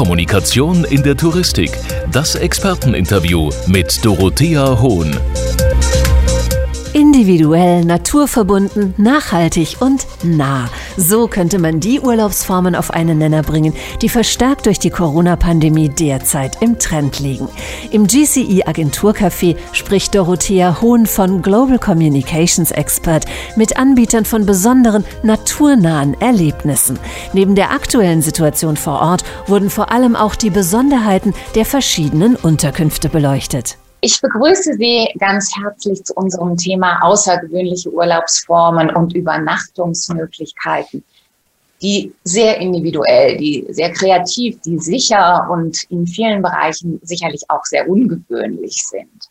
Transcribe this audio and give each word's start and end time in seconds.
Kommunikation 0.00 0.84
in 0.84 1.02
der 1.02 1.14
Touristik. 1.14 1.78
Das 2.10 2.34
Experteninterview 2.34 3.50
mit 3.66 4.02
Dorothea 4.02 4.80
Hohn. 4.80 5.14
Individuell, 6.92 7.84
naturverbunden, 7.84 8.94
nachhaltig 8.96 9.76
und 9.78 10.08
nah. 10.24 10.68
So 10.96 11.28
könnte 11.28 11.60
man 11.60 11.78
die 11.78 12.00
Urlaubsformen 12.00 12.74
auf 12.74 12.90
einen 12.90 13.18
Nenner 13.18 13.44
bringen, 13.44 13.74
die 14.02 14.08
verstärkt 14.08 14.66
durch 14.66 14.80
die 14.80 14.90
Corona-Pandemie 14.90 15.88
derzeit 15.88 16.60
im 16.60 16.80
Trend 16.80 17.20
liegen. 17.20 17.48
Im 17.92 18.08
GCE 18.08 18.66
Agenturcafé 18.66 19.56
spricht 19.72 20.16
Dorothea 20.16 20.80
Hohn 20.80 21.06
von 21.06 21.42
Global 21.42 21.78
Communications 21.78 22.72
Expert 22.72 23.24
mit 23.54 23.76
Anbietern 23.76 24.24
von 24.24 24.44
besonderen 24.44 25.04
naturnahen 25.22 26.20
Erlebnissen. 26.20 26.98
Neben 27.32 27.54
der 27.54 27.70
aktuellen 27.70 28.20
Situation 28.20 28.76
vor 28.76 29.00
Ort 29.00 29.22
wurden 29.46 29.70
vor 29.70 29.92
allem 29.92 30.16
auch 30.16 30.34
die 30.34 30.50
Besonderheiten 30.50 31.34
der 31.54 31.66
verschiedenen 31.66 32.34
Unterkünfte 32.34 33.08
beleuchtet. 33.08 33.79
Ich 34.02 34.20
begrüße 34.20 34.74
Sie 34.78 35.08
ganz 35.18 35.54
herzlich 35.56 36.02
zu 36.04 36.14
unserem 36.14 36.56
Thema 36.56 37.02
außergewöhnliche 37.02 37.92
Urlaubsformen 37.92 38.94
und 38.96 39.14
Übernachtungsmöglichkeiten, 39.14 41.04
die 41.82 42.12
sehr 42.24 42.58
individuell, 42.58 43.36
die 43.36 43.66
sehr 43.68 43.92
kreativ, 43.92 44.58
die 44.62 44.78
sicher 44.78 45.46
und 45.50 45.82
in 45.90 46.06
vielen 46.06 46.40
Bereichen 46.40 46.98
sicherlich 47.02 47.42
auch 47.48 47.64
sehr 47.64 47.88
ungewöhnlich 47.90 48.82
sind. 48.86 49.28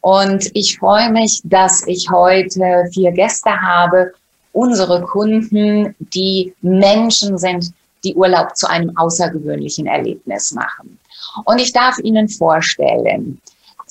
Und 0.00 0.48
ich 0.54 0.78
freue 0.78 1.10
mich, 1.10 1.40
dass 1.44 1.84
ich 1.88 2.08
heute 2.08 2.84
vier 2.92 3.10
Gäste 3.10 3.50
habe, 3.50 4.12
unsere 4.52 5.02
Kunden, 5.02 5.94
die 5.98 6.54
Menschen 6.62 7.36
sind, 7.36 7.72
die 8.04 8.14
Urlaub 8.14 8.56
zu 8.56 8.68
einem 8.68 8.96
außergewöhnlichen 8.96 9.86
Erlebnis 9.86 10.52
machen. 10.52 10.98
Und 11.46 11.60
ich 11.60 11.72
darf 11.72 11.98
Ihnen 11.98 12.28
vorstellen, 12.28 13.40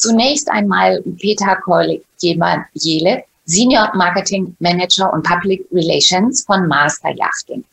Zunächst 0.03 0.51
einmal 0.51 1.01
Peter 1.17 1.55
Koll-Jele, 1.63 3.23
Senior 3.45 3.89
Marketing 3.95 4.53
Manager 4.59 5.13
und 5.13 5.23
Public 5.23 5.65
Relations 5.71 6.43
von 6.43 6.67
Master 6.67 7.11
Yachting, 7.11 7.63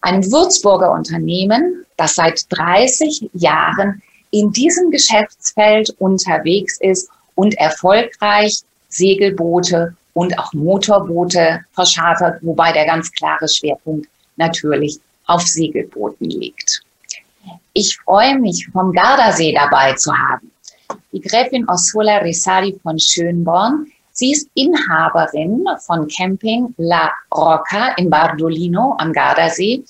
einem 0.00 0.24
Würzburger 0.24 0.90
Unternehmen, 0.90 1.86
das 1.96 2.16
seit 2.16 2.46
30 2.48 3.30
Jahren 3.32 4.02
in 4.32 4.50
diesem 4.50 4.90
Geschäftsfeld 4.90 5.94
unterwegs 6.00 6.80
ist 6.80 7.08
und 7.36 7.56
erfolgreich 7.58 8.58
Segelboote 8.88 9.94
und 10.14 10.36
auch 10.36 10.52
Motorboote 10.54 11.64
verschartert, 11.74 12.40
wobei 12.42 12.72
der 12.72 12.86
ganz 12.86 13.12
klare 13.12 13.48
Schwerpunkt 13.48 14.08
natürlich 14.34 14.98
auf 15.26 15.42
Segelbooten 15.42 16.28
liegt. 16.28 16.82
Ich 17.72 17.96
freue 17.98 18.36
mich, 18.36 18.66
vom 18.72 18.92
Gardasee 18.92 19.54
dabei 19.54 19.92
zu 19.92 20.12
haben 20.12 20.50
die 21.12 21.20
Gräfin 21.20 21.66
Ursula 21.68 22.18
Risari 22.18 22.78
von 22.82 22.98
Schönborn. 22.98 23.86
Sie 24.12 24.32
ist 24.32 24.48
Inhaberin 24.54 25.64
von 25.86 26.08
Camping 26.08 26.74
La 26.76 27.10
Rocca 27.34 27.94
in 27.96 28.08
Bardolino 28.10 28.94
am 28.98 29.12
Gardasee 29.12 29.84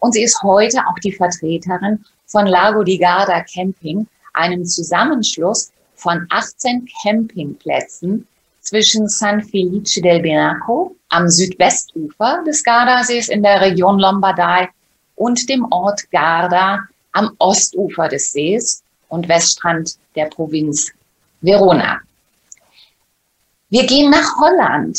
und 0.00 0.12
sie 0.12 0.22
ist 0.22 0.42
heute 0.42 0.78
auch 0.86 0.98
die 1.02 1.12
Vertreterin 1.12 2.04
von 2.26 2.46
Lago 2.46 2.82
di 2.82 2.98
Garda 2.98 3.42
Camping, 3.42 4.06
einem 4.34 4.64
Zusammenschluss 4.64 5.72
von 5.94 6.26
18 6.30 6.86
Campingplätzen 7.02 8.26
zwischen 8.60 9.08
San 9.08 9.42
Felice 9.42 10.00
del 10.02 10.20
Benaco 10.20 10.94
am 11.08 11.28
Südwestufer 11.28 12.42
des 12.46 12.62
Gardasees 12.64 13.28
in 13.28 13.42
der 13.42 13.60
Region 13.60 13.98
Lombardei 13.98 14.68
und 15.16 15.48
dem 15.48 15.66
Ort 15.70 16.10
Garda 16.10 16.80
am 17.12 17.30
Ostufer 17.38 18.08
des 18.08 18.32
Sees 18.32 18.83
und 19.14 19.28
Weststrand 19.28 19.96
der 20.16 20.26
Provinz 20.26 20.90
Verona. 21.40 22.00
Wir 23.70 23.86
gehen 23.86 24.10
nach 24.10 24.36
Holland, 24.38 24.98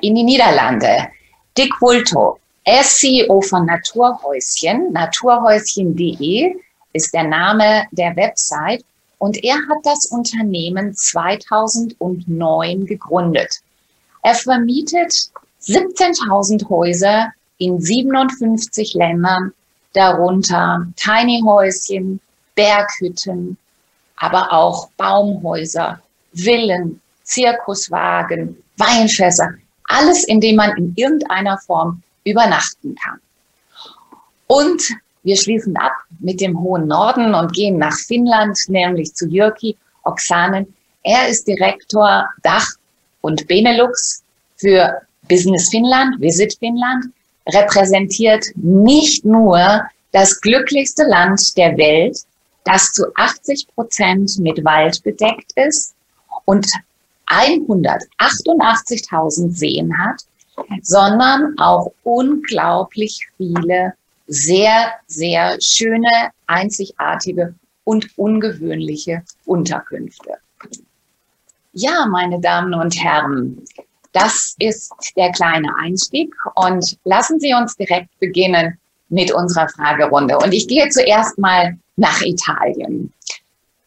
in 0.00 0.14
die 0.14 0.22
Niederlande. 0.22 1.08
Dick 1.56 1.72
Wulto, 1.80 2.38
er 2.64 2.80
ist 2.80 2.98
CEO 2.98 3.40
von 3.40 3.66
Naturhäuschen. 3.66 4.92
Naturhäuschen.de 4.92 6.54
ist 6.92 7.14
der 7.14 7.24
Name 7.24 7.86
der 7.92 8.14
Website 8.16 8.84
und 9.18 9.42
er 9.42 9.56
hat 9.56 9.78
das 9.84 10.06
Unternehmen 10.06 10.94
2009 10.94 12.86
gegründet. 12.86 13.60
Er 14.22 14.34
vermietet 14.34 15.12
17.000 15.62 16.68
Häuser 16.68 17.32
in 17.58 17.80
57 17.80 18.94
Ländern, 18.94 19.52
darunter 19.92 20.86
Tiny 20.96 21.42
Häuschen, 21.44 22.20
Berghütten, 22.54 23.56
aber 24.16 24.52
auch 24.52 24.88
Baumhäuser, 24.96 26.00
Villen, 26.34 27.00
Zirkuswagen, 27.24 28.62
Weinfässer, 28.76 29.54
alles, 29.84 30.24
in 30.24 30.40
dem 30.40 30.56
man 30.56 30.76
in 30.76 30.92
irgendeiner 30.96 31.58
Form 31.58 32.02
übernachten 32.24 32.94
kann. 33.02 33.20
Und 34.46 34.82
wir 35.22 35.36
schließen 35.36 35.76
ab 35.76 35.92
mit 36.18 36.40
dem 36.40 36.58
hohen 36.58 36.86
Norden 36.86 37.34
und 37.34 37.52
gehen 37.52 37.78
nach 37.78 37.96
Finnland, 37.96 38.58
nämlich 38.68 39.14
zu 39.14 39.26
Jyrki 39.26 39.76
Oksanen. 40.04 40.74
Er 41.02 41.28
ist 41.28 41.46
Direktor 41.46 42.28
Dach 42.42 42.66
und 43.20 43.46
Benelux 43.46 44.22
für 44.56 45.02
Business 45.28 45.68
Finnland, 45.68 46.20
Visit 46.20 46.56
Finnland, 46.58 47.06
repräsentiert 47.48 48.44
nicht 48.56 49.24
nur 49.24 49.82
das 50.12 50.40
glücklichste 50.40 51.04
Land 51.04 51.56
der 51.56 51.76
Welt, 51.76 52.18
das 52.70 52.92
zu 52.92 53.06
80 53.16 53.66
Prozent 53.74 54.38
mit 54.38 54.64
Wald 54.64 55.02
bedeckt 55.02 55.50
ist 55.56 55.96
und 56.44 56.68
188.000 57.26 59.50
Seen 59.50 59.92
hat, 59.98 60.22
sondern 60.82 61.58
auch 61.58 61.90
unglaublich 62.04 63.26
viele 63.36 63.94
sehr, 64.28 64.92
sehr 65.08 65.58
schöne, 65.60 66.30
einzigartige 66.46 67.52
und 67.84 68.08
ungewöhnliche 68.16 69.24
Unterkünfte. 69.46 70.34
Ja, 71.72 72.06
meine 72.06 72.40
Damen 72.40 72.74
und 72.74 73.02
Herren, 73.02 73.64
das 74.12 74.54
ist 74.58 74.92
der 75.16 75.32
kleine 75.32 75.74
Einstieg 75.76 76.32
und 76.54 76.98
lassen 77.04 77.40
Sie 77.40 77.54
uns 77.54 77.76
direkt 77.76 78.16
beginnen 78.20 78.78
mit 79.08 79.32
unserer 79.32 79.68
Fragerunde. 79.68 80.38
Und 80.38 80.52
ich 80.52 80.68
gehe 80.68 80.88
zuerst 80.88 81.36
mal 81.38 81.76
nach 82.00 82.20
Italien. 82.22 83.12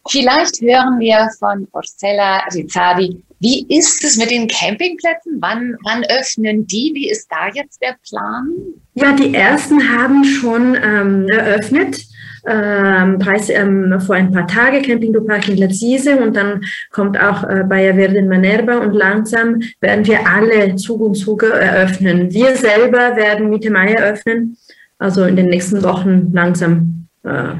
Vielleicht 0.09 0.62
hören 0.62 1.00
wir 1.00 1.29
von 1.40 1.68
Orcella 1.72 2.44
Rizzardi, 2.53 3.24
wie 3.40 3.66
ist 3.69 4.03
es 4.03 4.18
mit 4.18 4.31
den 4.31 4.47
Campingplätzen? 4.47 5.38
Wann, 5.40 5.75
wann 5.84 6.03
öffnen 6.06 6.66
die? 6.68 6.91
Wie 6.94 7.09
ist 7.09 7.29
da 7.29 7.50
jetzt 7.53 7.81
der 7.81 7.96
Plan? 8.07 8.47
Ja, 8.96 9.13
die 9.13 9.34
ersten 9.34 9.81
haben 9.97 10.23
schon 10.23 10.75
ähm, 10.81 11.28
eröffnet. 11.29 12.02
Ähm, 12.46 13.19
Preis, 13.19 13.50
ähm, 13.50 14.00
vor 14.02 14.16
ein 14.16 14.31
paar 14.31 14.47
Tagen 14.47 14.81
Camping 14.81 15.13
du 15.13 15.22
Park 15.22 15.47
in 15.47 15.57
Lazise 15.57 16.18
und 16.18 16.35
dann 16.35 16.62
kommt 16.91 17.18
auch 17.18 17.44
äh, 17.46 17.63
Baia 17.63 17.94
Verde 17.94 18.18
in 18.18 18.28
Manerba 18.28 18.79
und 18.79 18.94
langsam 18.94 19.62
werden 19.79 20.06
wir 20.06 20.28
alle 20.28 20.75
Zug 20.75 21.00
und 21.02 21.16
Zug 21.16 21.44
eröffnen. 21.44 22.34
Wir 22.34 22.57
selber 22.57 23.16
werden 23.16 23.50
Mitte 23.50 23.72
Mai 23.72 23.94
eröffnen, 23.94 24.57
also 25.00 25.23
in 25.23 25.38
den 25.38 25.47
nächsten 25.47 25.84
Wochen 25.84 26.34
langsam 26.34 27.07
äh, 27.23 27.56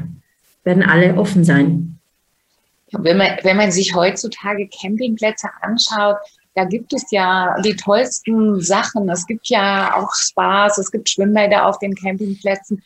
werden 0.64 0.84
alle 0.84 1.16
offen 1.16 1.44
sein. 1.44 2.00
Wenn 2.92 3.18
man, 3.18 3.38
wenn 3.42 3.58
man 3.58 3.72
sich 3.72 3.96
heutzutage 3.96 4.70
Campingplätze 4.70 5.50
anschaut, 5.62 6.18
da 6.56 6.66
gibt 6.66 6.94
es 6.94 7.10
ja 7.10 7.56
die 7.62 7.76
tollsten 7.76 8.62
Sachen. 8.62 9.10
Es 9.10 9.26
gibt 9.26 9.48
ja 9.48 9.96
auch 9.96 10.14
Spaß, 10.14 10.78
es 10.78 10.92
gibt 10.92 11.10
Schwimmbäder 11.10 11.66
auf 11.66 11.80
den 11.80 11.96
Campingplätzen. 11.96 12.84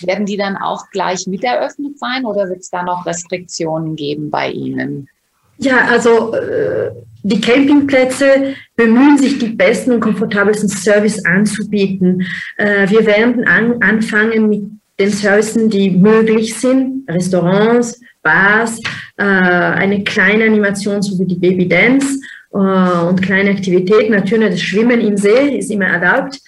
Werden 0.00 0.26
die 0.26 0.36
dann 0.36 0.56
auch 0.56 0.88
gleich 0.90 1.26
mit 1.26 1.42
eröffnet 1.42 1.98
sein 1.98 2.24
oder 2.24 2.48
wird 2.48 2.60
es 2.60 2.70
da 2.70 2.84
noch 2.84 3.04
Restriktionen 3.04 3.96
geben 3.96 4.30
bei 4.30 4.50
Ihnen? 4.50 5.08
Ja, 5.56 5.86
also 5.88 6.34
äh, 6.34 6.92
die 7.24 7.40
Campingplätze 7.40 8.54
bemühen 8.76 9.18
sich, 9.18 9.40
die 9.40 9.48
besten 9.48 9.92
und 9.92 10.00
komfortabelsten 10.00 10.68
Service 10.68 11.24
anzubieten. 11.24 12.24
Äh, 12.58 12.88
wir 12.88 13.04
werden 13.06 13.48
an, 13.48 13.82
anfangen 13.82 14.48
mit 14.48 14.62
den 14.98 15.10
Services, 15.10 15.68
die 15.68 15.90
möglich 15.90 16.58
sind, 16.58 17.08
Restaurants, 17.08 18.00
Bars, 18.22 18.80
äh, 19.16 19.22
eine 19.24 20.02
kleine 20.04 20.44
Animation 20.44 21.02
so 21.02 21.18
wie 21.18 21.26
die 21.26 21.36
Baby 21.36 21.68
Dance 21.68 22.18
äh, 22.52 22.58
und 22.58 23.22
kleine 23.22 23.50
Aktivitäten. 23.50 24.12
Natürlich 24.12 24.50
das 24.50 24.60
Schwimmen 24.60 25.00
im 25.00 25.16
See 25.16 25.58
ist 25.58 25.70
immer 25.70 25.86
erlaubt. 25.86 26.40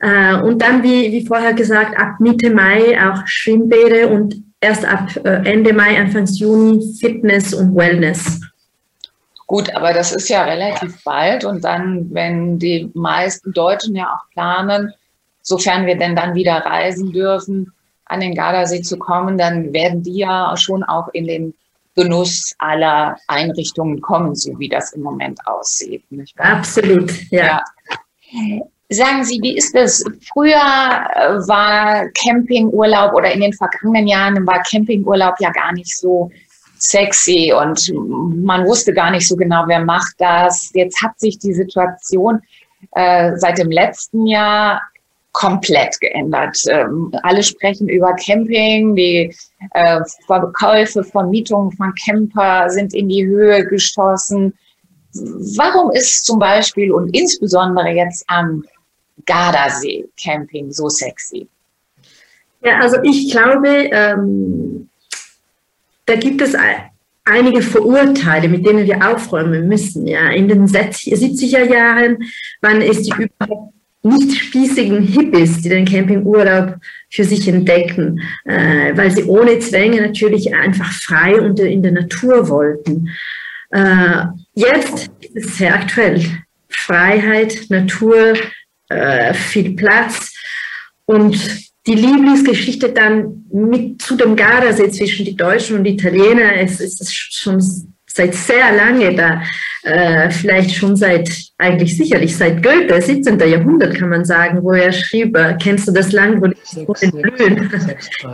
Äh, 0.00 0.34
und 0.34 0.60
dann, 0.60 0.82
wie, 0.82 1.12
wie 1.12 1.26
vorher 1.26 1.54
gesagt, 1.54 1.96
ab 1.96 2.18
Mitte 2.18 2.50
Mai 2.50 2.98
auch 3.00 3.22
Schwimmbäder 3.26 4.10
und 4.10 4.42
erst 4.60 4.84
ab 4.84 5.08
äh, 5.24 5.48
Ende 5.48 5.72
Mai, 5.72 5.98
Anfang 5.98 6.26
Juni 6.26 6.82
Fitness 7.00 7.54
und 7.54 7.74
Wellness. 7.76 8.40
Gut, 9.46 9.74
aber 9.76 9.92
das 9.92 10.12
ist 10.12 10.28
ja 10.28 10.44
relativ 10.44 11.04
bald 11.04 11.44
und 11.44 11.62
dann, 11.62 12.08
wenn 12.12 12.58
die 12.58 12.90
meisten 12.94 13.52
Deutschen 13.52 13.94
ja 13.94 14.06
auch 14.06 14.30
planen, 14.32 14.92
sofern 15.42 15.86
wir 15.86 15.96
denn 15.96 16.16
dann 16.16 16.34
wieder 16.34 16.54
reisen 16.54 17.12
dürfen, 17.12 17.72
an 18.12 18.20
den 18.20 18.34
Gardasee 18.34 18.82
zu 18.82 18.98
kommen, 18.98 19.38
dann 19.38 19.72
werden 19.72 20.02
die 20.02 20.18
ja 20.18 20.54
schon 20.56 20.84
auch 20.84 21.08
in 21.12 21.26
den 21.26 21.54
Genuss 21.94 22.54
aller 22.58 23.16
Einrichtungen 23.26 24.00
kommen, 24.00 24.34
so 24.34 24.58
wie 24.58 24.68
das 24.68 24.92
im 24.92 25.02
Moment 25.02 25.38
aussieht. 25.46 26.04
Absolut, 26.38 27.12
ja. 27.30 27.62
ja. 28.30 28.60
Sagen 28.88 29.24
Sie, 29.24 29.40
wie 29.42 29.56
ist 29.56 29.74
das? 29.74 30.04
Früher 30.32 30.52
äh, 30.54 31.48
war 31.48 32.08
Campingurlaub 32.10 33.14
oder 33.14 33.32
in 33.32 33.40
den 33.40 33.52
vergangenen 33.52 34.06
Jahren 34.06 34.46
war 34.46 34.62
Campingurlaub 34.70 35.34
ja 35.40 35.50
gar 35.50 35.72
nicht 35.72 35.98
so 35.98 36.30
sexy 36.78 37.54
und 37.56 37.92
man 38.44 38.66
wusste 38.66 38.92
gar 38.92 39.10
nicht 39.10 39.26
so 39.26 39.36
genau, 39.36 39.64
wer 39.66 39.84
macht 39.84 40.14
das. 40.18 40.70
Jetzt 40.74 41.02
hat 41.02 41.18
sich 41.18 41.38
die 41.38 41.54
Situation 41.54 42.40
äh, 42.92 43.36
seit 43.36 43.58
dem 43.58 43.70
letzten 43.70 44.26
Jahr 44.26 44.82
komplett 45.32 45.98
geändert. 46.00 46.56
Ähm, 46.68 47.12
alle 47.22 47.42
sprechen 47.42 47.88
über 47.88 48.14
Camping, 48.14 48.94
die 48.94 49.34
äh, 49.72 50.00
Verkäufe, 50.26 51.02
Vermietungen 51.02 51.72
von 51.72 51.92
Camper 52.04 52.68
sind 52.70 52.94
in 52.94 53.08
die 53.08 53.26
Höhe 53.26 53.64
geschossen. 53.66 54.54
Warum 55.14 55.90
ist 55.90 56.24
zum 56.24 56.38
Beispiel 56.38 56.92
und 56.92 57.16
insbesondere 57.16 57.90
jetzt 57.90 58.24
am 58.28 58.64
Gardasee 59.26 60.06
Camping 60.22 60.70
so 60.72 60.88
sexy? 60.88 61.48
Ja, 62.62 62.78
also 62.80 62.98
ich 63.02 63.30
glaube, 63.30 63.68
ähm, 63.68 64.88
da 66.06 66.16
gibt 66.16 66.40
es 66.40 66.54
einige 67.24 67.62
Vorurteile, 67.62 68.48
mit 68.48 68.66
denen 68.66 68.86
wir 68.86 69.06
aufräumen 69.06 69.68
müssen. 69.68 70.06
Ja. 70.06 70.30
In 70.30 70.48
den 70.48 70.66
70er 70.66 71.64
Jahren 71.64 72.18
waren 72.60 72.82
es 72.82 73.02
die 73.02 73.10
überhaupt 73.10 73.74
nicht 74.02 74.36
spießigen 74.36 75.02
Hippies, 75.02 75.62
die 75.62 75.68
den 75.68 75.84
Campingurlaub 75.84 76.76
für 77.08 77.24
sich 77.24 77.46
entdecken, 77.46 78.20
äh, 78.44 78.96
weil 78.96 79.10
sie 79.10 79.24
ohne 79.24 79.58
Zwänge 79.60 80.00
natürlich 80.00 80.54
einfach 80.54 80.92
frei 80.92 81.40
und 81.40 81.60
in 81.60 81.82
der 81.82 81.92
Natur 81.92 82.48
wollten. 82.48 83.10
Äh, 83.70 84.24
jetzt 84.54 85.10
ist 85.20 85.46
es 85.46 85.58
sehr 85.58 85.74
aktuell. 85.74 86.22
Freiheit, 86.68 87.66
Natur, 87.68 88.34
äh, 88.88 89.34
viel 89.34 89.76
Platz 89.76 90.34
und 91.04 91.36
die 91.86 91.94
Lieblingsgeschichte 91.94 92.90
dann 92.90 93.44
mit 93.52 94.02
zu 94.02 94.16
dem 94.16 94.36
Gardasee 94.36 94.90
zwischen 94.90 95.24
die 95.24 95.36
Deutschen 95.36 95.78
und 95.78 95.84
die 95.84 95.94
Italiener, 95.94 96.56
es 96.56 96.80
ist 96.80 97.12
schon 97.14 97.60
seit 98.14 98.34
sehr 98.34 98.72
lange 98.76 99.14
da, 99.14 99.42
äh, 99.84 100.30
vielleicht 100.30 100.74
schon 100.74 100.96
seit, 100.96 101.28
eigentlich 101.58 101.96
sicherlich 101.96 102.36
seit 102.36 102.62
Goethe, 102.62 103.00
17. 103.00 103.38
Jahrhundert 103.38 103.94
kann 103.94 104.10
man 104.10 104.24
sagen, 104.24 104.62
wo 104.62 104.72
er 104.72 104.92
schrieb, 104.92 105.36
äh, 105.36 105.56
kennst 105.60 105.88
du 105.88 105.92
das 105.92 106.12
Land, 106.12 106.40
wo 106.40 106.46
die 106.46 107.10
blühen, 107.10 107.70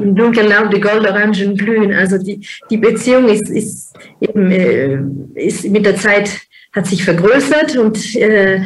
im 0.01 0.15
dunklen 0.15 0.49
Laub 0.49 0.71
die 0.71 0.81
Goldorangen 0.81 1.57
blühen. 1.57 1.95
Also 1.95 2.19
die, 2.19 2.47
die 2.71 2.77
Beziehung 2.77 3.29
ist, 3.29 3.49
ist, 3.49 3.97
eben, 4.21 4.51
äh, 4.51 4.99
ist 5.35 5.69
mit 5.69 5.87
der 5.87 5.97
Zeit, 5.97 6.31
hat 6.73 6.87
sich 6.87 7.05
vergrößert 7.05 7.77
und 7.77 8.15
äh, 8.17 8.61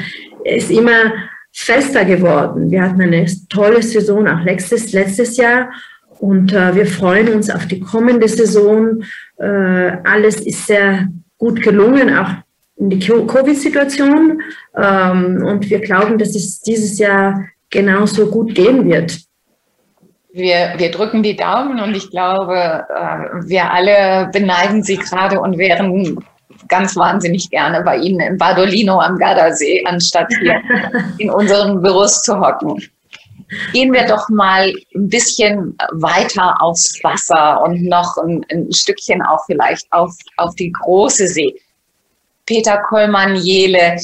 ist 0.45 0.71
immer 0.71 1.13
fester 1.53 2.05
geworden. 2.05 2.71
Wir 2.71 2.83
hatten 2.83 3.01
eine 3.01 3.27
tolle 3.49 3.83
Saison 3.83 4.27
auch 4.27 4.43
letztes, 4.45 4.93
letztes 4.93 5.37
Jahr 5.37 5.71
und 6.23 6.53
äh, 6.53 6.75
wir 6.75 6.87
freuen 6.87 7.29
uns 7.29 7.51
auf 7.51 7.67
die 7.67 7.81
kommende 7.81 8.29
Saison. 8.29 9.03
Äh, 9.43 9.99
alles 10.05 10.41
ist 10.41 10.67
sehr 10.67 11.09
gut 11.37 11.63
gelungen, 11.63 12.17
auch 12.17 12.31
in 12.77 12.91
die 12.91 13.01
Covid-Situation. 13.01 14.41
Ähm, 14.77 15.45
und 15.45 15.69
wir 15.69 15.81
glauben, 15.81 16.17
dass 16.17 16.37
es 16.37 16.61
dieses 16.61 16.99
Jahr 16.99 17.45
genauso 17.69 18.31
gut 18.31 18.55
gehen 18.55 18.89
wird. 18.89 19.19
Wir, 20.33 20.75
wir 20.77 20.91
drücken 20.91 21.23
die 21.23 21.37
Daumen 21.37 21.81
und 21.81 21.97
ich 21.97 22.09
glaube, 22.11 22.57
äh, 22.57 23.49
wir 23.49 23.71
alle 23.71 24.31
beneiden 24.33 24.83
Sie 24.83 24.97
gerade 24.97 25.41
und 25.41 25.59
wären 25.59 26.17
ganz 26.69 26.97
wahnsinnig 26.97 27.51
gerne 27.51 27.83
bei 27.83 27.97
Ihnen 27.97 28.21
in 28.21 28.39
Badolino 28.39 29.01
am 29.01 29.19
Gardasee, 29.19 29.83
anstatt 29.87 30.29
hier 30.41 30.61
in 31.19 31.31
unseren 31.31 31.83
Büros 31.83 32.23
zu 32.23 32.39
hocken. 32.39 32.81
Gehen 33.73 33.93
wir 33.93 34.07
doch 34.07 34.29
mal 34.29 34.73
ein 34.95 35.09
bisschen 35.09 35.77
weiter 35.93 36.61
aufs 36.61 36.99
Wasser 37.03 37.63
und 37.63 37.83
noch 37.83 38.17
ein, 38.19 38.45
ein 38.51 38.73
Stückchen 38.73 39.23
auch 39.23 39.45
vielleicht 39.47 39.87
auf, 39.93 40.15
auf 40.37 40.55
die 40.55 40.73
große 40.73 41.27
See. 41.27 41.55
Peter 42.47 42.79
Kollmann-Jele, 42.89 43.97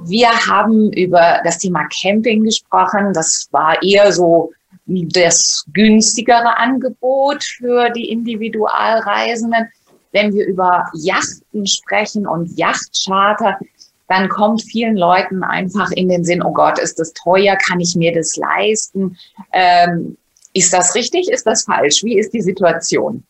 wir 0.00 0.28
haben 0.28 0.92
über 0.92 1.40
das 1.44 1.58
Thema 1.58 1.86
Camping 2.02 2.44
gesprochen. 2.44 3.12
Das 3.12 3.48
war 3.52 3.82
eher 3.82 4.12
so 4.12 4.52
das 4.86 5.64
günstigere 5.72 6.56
Angebot 6.56 7.44
für 7.44 7.90
die 7.90 8.10
Individualreisenden 8.10 9.68
wenn 10.12 10.34
wir 10.34 10.46
über 10.46 10.90
Yachten 10.94 11.66
sprechen 11.66 12.26
und 12.26 12.56
Yachtcharter, 12.58 13.58
dann 14.10 14.28
kommt 14.28 14.62
vielen 14.62 14.96
Leuten 14.96 15.44
einfach 15.44 15.92
in 15.92 16.08
den 16.08 16.24
Sinn, 16.24 16.42
oh 16.42 16.52
Gott, 16.52 16.80
ist 16.80 16.98
das 16.98 17.12
teuer, 17.12 17.56
kann 17.56 17.78
ich 17.78 17.94
mir 17.94 18.12
das 18.12 18.36
leisten? 18.36 19.16
Ähm, 19.52 20.16
ist 20.52 20.72
das 20.72 20.96
richtig, 20.96 21.28
ist 21.30 21.46
das 21.46 21.62
falsch? 21.62 22.02
Wie 22.02 22.18
ist 22.18 22.34
die 22.34 22.42
Situation? 22.42 23.22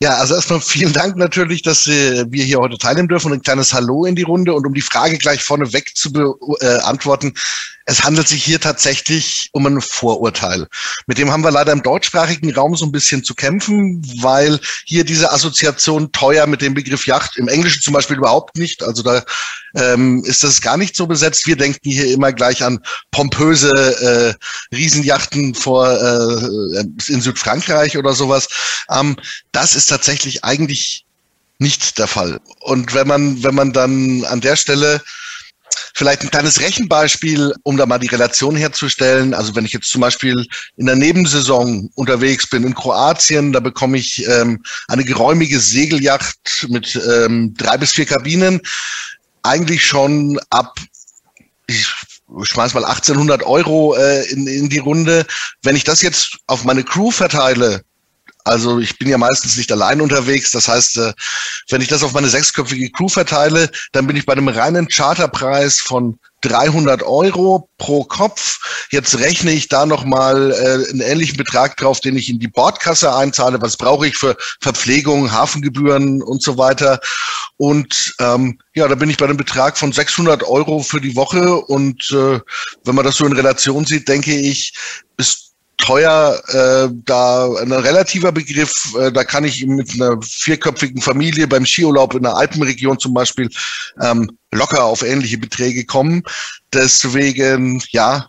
Ja, 0.00 0.16
also 0.16 0.34
erstmal 0.34 0.60
vielen 0.60 0.92
Dank 0.92 1.16
natürlich, 1.16 1.62
dass 1.62 1.86
äh, 1.86 2.26
wir 2.28 2.44
hier 2.44 2.58
heute 2.58 2.76
teilnehmen 2.76 3.08
dürfen 3.08 3.32
und 3.32 3.38
ein 3.38 3.42
kleines 3.42 3.72
Hallo 3.72 4.04
in 4.04 4.14
die 4.14 4.24
Runde. 4.24 4.52
Und 4.52 4.66
um 4.66 4.74
die 4.74 4.82
Frage 4.82 5.16
gleich 5.16 5.42
vorneweg 5.42 5.96
zu 5.96 6.12
beantworten, 6.12 7.32
äh, 7.83 7.83
es 7.86 8.02
handelt 8.02 8.28
sich 8.28 8.42
hier 8.42 8.60
tatsächlich 8.60 9.50
um 9.52 9.66
ein 9.66 9.80
Vorurteil. 9.80 10.66
Mit 11.06 11.18
dem 11.18 11.30
haben 11.30 11.44
wir 11.44 11.50
leider 11.50 11.72
im 11.72 11.82
deutschsprachigen 11.82 12.52
Raum 12.54 12.76
so 12.76 12.86
ein 12.86 12.92
bisschen 12.92 13.24
zu 13.24 13.34
kämpfen, 13.34 14.02
weil 14.22 14.58
hier 14.86 15.04
diese 15.04 15.32
Assoziation 15.32 16.10
teuer 16.10 16.46
mit 16.46 16.62
dem 16.62 16.72
Begriff 16.72 17.06
Yacht 17.06 17.36
im 17.36 17.48
Englischen 17.48 17.82
zum 17.82 17.92
Beispiel 17.92 18.16
überhaupt 18.16 18.56
nicht. 18.56 18.82
Also 18.82 19.02
da 19.02 19.22
ähm, 19.74 20.24
ist 20.24 20.42
das 20.42 20.62
gar 20.62 20.78
nicht 20.78 20.96
so 20.96 21.06
besetzt. 21.06 21.46
Wir 21.46 21.56
denken 21.56 21.90
hier 21.90 22.10
immer 22.10 22.32
gleich 22.32 22.64
an 22.64 22.80
pompöse 23.10 24.38
äh, 24.40 24.74
Riesenjachten 24.74 25.54
vor 25.54 25.86
äh, 25.86 26.80
in 27.08 27.20
Südfrankreich 27.20 27.98
oder 27.98 28.14
sowas. 28.14 28.48
Ähm, 28.90 29.16
das 29.52 29.74
ist 29.74 29.86
tatsächlich 29.86 30.42
eigentlich 30.42 31.04
nicht 31.58 31.98
der 31.98 32.08
Fall. 32.08 32.40
Und 32.60 32.94
wenn 32.94 33.06
man, 33.06 33.42
wenn 33.42 33.54
man 33.54 33.72
dann 33.72 34.24
an 34.24 34.40
der 34.40 34.56
Stelle 34.56 35.02
Vielleicht 35.94 36.22
ein 36.22 36.30
kleines 36.30 36.60
Rechenbeispiel, 36.60 37.54
um 37.62 37.76
da 37.76 37.86
mal 37.86 37.98
die 37.98 38.08
Relation 38.08 38.56
herzustellen. 38.56 39.34
Also 39.34 39.54
wenn 39.54 39.64
ich 39.64 39.72
jetzt 39.72 39.90
zum 39.90 40.00
Beispiel 40.00 40.46
in 40.76 40.86
der 40.86 40.96
Nebensaison 40.96 41.90
unterwegs 41.94 42.48
bin 42.48 42.64
in 42.64 42.74
Kroatien, 42.74 43.52
da 43.52 43.60
bekomme 43.60 43.98
ich 43.98 44.26
ähm, 44.28 44.62
eine 44.88 45.04
geräumige 45.04 45.60
Segelyacht 45.60 46.66
mit 46.68 47.00
ähm, 47.08 47.54
drei 47.54 47.76
bis 47.76 47.92
vier 47.92 48.06
Kabinen. 48.06 48.60
Eigentlich 49.42 49.84
schon 49.84 50.40
ab, 50.50 50.78
ich 51.66 51.86
schmeiß 52.42 52.74
mal 52.74 52.84
1800 52.84 53.42
Euro 53.44 53.94
äh, 53.94 54.24
in, 54.30 54.46
in 54.46 54.68
die 54.68 54.78
Runde. 54.78 55.26
Wenn 55.62 55.76
ich 55.76 55.84
das 55.84 56.02
jetzt 56.02 56.38
auf 56.46 56.64
meine 56.64 56.82
Crew 56.82 57.10
verteile, 57.10 57.84
also 58.44 58.78
ich 58.78 58.98
bin 58.98 59.08
ja 59.08 59.16
meistens 59.16 59.56
nicht 59.56 59.72
allein 59.72 60.02
unterwegs. 60.02 60.52
Das 60.52 60.68
heißt, 60.68 60.98
äh, 60.98 61.12
wenn 61.70 61.80
ich 61.80 61.88
das 61.88 62.02
auf 62.02 62.12
meine 62.12 62.28
sechsköpfige 62.28 62.90
Crew 62.90 63.08
verteile, 63.08 63.70
dann 63.92 64.06
bin 64.06 64.16
ich 64.16 64.26
bei 64.26 64.34
einem 64.34 64.48
reinen 64.48 64.88
Charterpreis 64.88 65.80
von 65.80 66.18
300 66.42 67.02
Euro 67.02 67.70
pro 67.78 68.04
Kopf. 68.04 68.86
Jetzt 68.90 69.18
rechne 69.18 69.52
ich 69.52 69.68
da 69.68 69.86
nochmal 69.86 70.52
äh, 70.52 70.90
einen 70.90 71.00
ähnlichen 71.00 71.38
Betrag 71.38 71.78
drauf, 71.78 72.00
den 72.00 72.16
ich 72.16 72.28
in 72.28 72.38
die 72.38 72.48
Bordkasse 72.48 73.14
einzahle. 73.14 73.62
Was 73.62 73.78
brauche 73.78 74.06
ich 74.06 74.16
für 74.16 74.36
Verpflegung, 74.60 75.32
Hafengebühren 75.32 76.22
und 76.22 76.42
so 76.42 76.58
weiter. 76.58 77.00
Und 77.56 78.14
ähm, 78.20 78.58
ja, 78.74 78.86
da 78.88 78.94
bin 78.94 79.08
ich 79.08 79.16
bei 79.16 79.24
einem 79.24 79.38
Betrag 79.38 79.78
von 79.78 79.92
600 79.92 80.42
Euro 80.42 80.80
für 80.80 81.00
die 81.00 81.16
Woche. 81.16 81.56
Und 81.56 82.10
äh, 82.12 82.40
wenn 82.84 82.94
man 82.94 83.06
das 83.06 83.16
so 83.16 83.24
in 83.24 83.32
Relation 83.32 83.86
sieht, 83.86 84.06
denke 84.06 84.36
ich, 84.36 84.74
ist 85.16 85.53
teuer, 85.76 86.40
äh, 86.48 86.88
da 87.04 87.48
ein 87.60 87.72
relativer 87.72 88.32
Begriff, 88.32 88.72
äh, 88.98 89.12
da 89.12 89.24
kann 89.24 89.44
ich 89.44 89.66
mit 89.66 89.92
einer 89.94 90.20
vierköpfigen 90.22 91.00
Familie 91.00 91.46
beim 91.46 91.66
Skiurlaub 91.66 92.14
in 92.14 92.22
der 92.22 92.36
Alpenregion 92.36 92.98
zum 92.98 93.14
Beispiel 93.14 93.48
ähm, 94.00 94.38
locker 94.52 94.84
auf 94.84 95.02
ähnliche 95.02 95.38
Beträge 95.38 95.84
kommen. 95.84 96.22
Deswegen, 96.72 97.82
ja, 97.90 98.28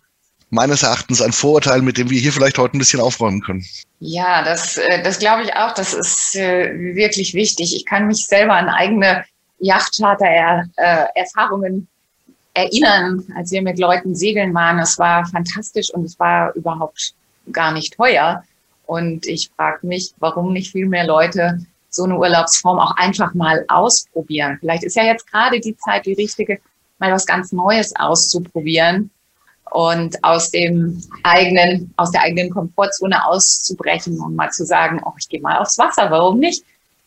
meines 0.49 0.83
Erachtens 0.83 1.21
ein 1.21 1.31
Vorurteil, 1.31 1.81
mit 1.81 1.97
dem 1.97 2.09
wir 2.09 2.19
hier 2.19 2.33
vielleicht 2.33 2.57
heute 2.57 2.77
ein 2.77 2.79
bisschen 2.79 3.01
aufräumen 3.01 3.41
können. 3.41 3.65
Ja, 3.99 4.43
das, 4.43 4.77
äh, 4.77 5.03
das 5.03 5.19
glaube 5.19 5.43
ich 5.43 5.53
auch. 5.55 5.73
Das 5.73 5.93
ist 5.93 6.35
äh, 6.35 6.73
wirklich 6.95 7.33
wichtig. 7.33 7.75
Ich 7.75 7.85
kann 7.85 8.07
mich 8.07 8.25
selber 8.25 8.53
an 8.53 8.69
eigene 8.69 9.25
Yachtcharter-Erfahrungen 9.59 11.87
erinnern, 12.53 13.25
als 13.35 13.51
wir 13.51 13.61
mit 13.61 13.77
Leuten 13.79 14.15
segeln 14.15 14.53
waren. 14.53 14.79
Es 14.79 14.97
war 14.97 15.25
fantastisch 15.25 15.89
und 15.91 16.05
es 16.05 16.17
war 16.19 16.55
überhaupt 16.55 17.13
gar 17.51 17.71
nicht 17.71 17.95
teuer. 17.95 18.43
Und 18.85 19.25
ich 19.25 19.49
frage 19.55 19.85
mich, 19.87 20.13
warum 20.19 20.53
nicht 20.53 20.71
viel 20.71 20.87
mehr 20.87 21.05
Leute 21.05 21.65
so 21.89 22.03
eine 22.03 22.17
Urlaubsform 22.17 22.77
auch 22.77 22.95
einfach 22.97 23.33
mal 23.33 23.65
ausprobieren. 23.67 24.57
Vielleicht 24.59 24.83
ist 24.83 24.95
ja 24.95 25.03
jetzt 25.03 25.31
gerade 25.31 25.59
die 25.59 25.75
Zeit 25.77 26.05
die 26.05 26.13
richtige, 26.13 26.59
mal 26.99 27.11
was 27.11 27.25
ganz 27.25 27.51
Neues 27.51 27.95
auszuprobieren. 27.95 29.09
und 29.71 30.23
aus 30.23 30.51
dem 30.51 31.01
eigenen, 31.23 31.93
aus 31.97 32.11
der 32.11 32.21
eigenen 32.21 32.49
Komfortzone 32.49 33.25
auszubrechen 33.25 34.19
und 34.19 34.35
mal 34.35 34.49
zu 34.51 34.65
sagen, 34.65 35.01
oh, 35.05 35.13
ich 35.19 35.27
gehe 35.27 35.41
mal 35.41 35.57
aufs 35.57 35.77
Wasser, 35.77 36.09
warum 36.11 36.39
nicht? 36.39 36.63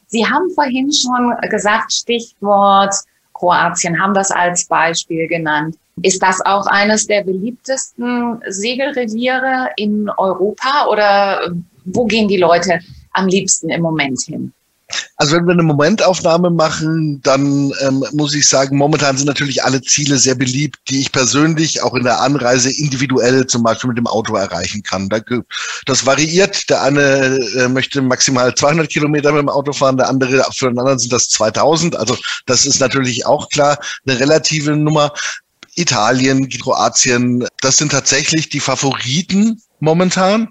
Sie 0.08 0.26
haben 0.26 0.50
vorhin 0.50 0.92
schon 0.92 1.34
gesagt, 1.48 1.92
Stichwort 1.92 2.94
Kroatien, 3.38 4.00
haben 4.00 4.14
das 4.14 4.30
als 4.30 4.66
Beispiel 4.66 5.28
genannt. 5.28 5.76
Ist 6.02 6.22
das 6.22 6.40
auch 6.44 6.66
eines 6.66 7.06
der 7.06 7.24
beliebtesten 7.24 8.40
Segelreviere 8.46 9.70
in 9.76 10.08
Europa 10.16 10.86
oder 10.90 11.52
wo 11.84 12.04
gehen 12.04 12.28
die 12.28 12.36
Leute 12.36 12.80
am 13.12 13.26
liebsten 13.26 13.70
im 13.70 13.82
Moment 13.82 14.20
hin? 14.22 14.52
Also 15.16 15.36
wenn 15.36 15.46
wir 15.46 15.52
eine 15.52 15.62
Momentaufnahme 15.62 16.50
machen, 16.50 17.20
dann 17.22 17.72
ähm, 17.80 18.04
muss 18.12 18.34
ich 18.34 18.48
sagen, 18.48 18.76
momentan 18.76 19.16
sind 19.16 19.26
natürlich 19.26 19.64
alle 19.64 19.82
Ziele 19.82 20.16
sehr 20.18 20.34
beliebt, 20.34 20.78
die 20.88 21.00
ich 21.00 21.12
persönlich 21.12 21.82
auch 21.82 21.94
in 21.94 22.04
der 22.04 22.20
Anreise 22.20 22.70
individuell 22.70 23.46
zum 23.46 23.62
Beispiel 23.62 23.88
mit 23.88 23.98
dem 23.98 24.06
Auto 24.06 24.36
erreichen 24.36 24.82
kann. 24.82 25.08
Das 25.86 26.06
variiert. 26.06 26.70
Der 26.70 26.82
eine 26.82 27.38
äh, 27.56 27.68
möchte 27.68 28.00
maximal 28.00 28.54
200 28.54 28.88
Kilometer 28.88 29.32
mit 29.32 29.42
dem 29.42 29.48
Auto 29.48 29.72
fahren, 29.72 29.96
der 29.96 30.08
andere, 30.08 30.44
für 30.54 30.68
den 30.68 30.78
anderen 30.78 30.98
sind 30.98 31.12
das 31.12 31.28
2000. 31.28 31.96
Also 31.96 32.16
das 32.46 32.64
ist 32.64 32.80
natürlich 32.80 33.26
auch 33.26 33.48
klar 33.50 33.78
eine 34.06 34.18
relative 34.18 34.76
Nummer. 34.76 35.12
Italien, 35.74 36.48
Kroatien, 36.48 37.46
das 37.60 37.76
sind 37.76 37.92
tatsächlich 37.92 38.48
die 38.48 38.58
Favoriten 38.58 39.62
momentan. 39.80 40.48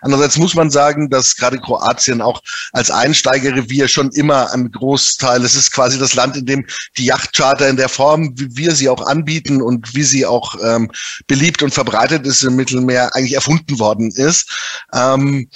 Andererseits 0.00 0.36
muss 0.36 0.54
man 0.54 0.70
sagen, 0.70 1.10
dass 1.10 1.36
gerade 1.36 1.58
Kroatien 1.58 2.20
auch 2.20 2.40
als 2.72 2.90
Einsteigerrevier 2.90 3.88
schon 3.88 4.10
immer 4.12 4.52
ein 4.52 4.70
Großteil, 4.70 5.42
es 5.44 5.54
ist 5.54 5.72
quasi 5.72 5.98
das 5.98 6.14
Land, 6.14 6.36
in 6.36 6.46
dem 6.46 6.66
die 6.98 7.06
Yachtcharter 7.06 7.68
in 7.68 7.76
der 7.76 7.88
Form, 7.88 8.32
wie 8.36 8.56
wir 8.56 8.74
sie 8.74 8.88
auch 8.88 9.06
anbieten 9.06 9.62
und 9.62 9.94
wie 9.94 10.04
sie 10.04 10.26
auch 10.26 10.56
ähm, 10.62 10.90
beliebt 11.26 11.62
und 11.62 11.72
verbreitet 11.72 12.26
ist 12.26 12.42
im 12.42 12.56
Mittelmeer, 12.56 13.14
eigentlich 13.14 13.34
erfunden 13.34 13.78
worden 13.78 14.10
ist. 14.10 14.50
Ähm, 14.92 15.48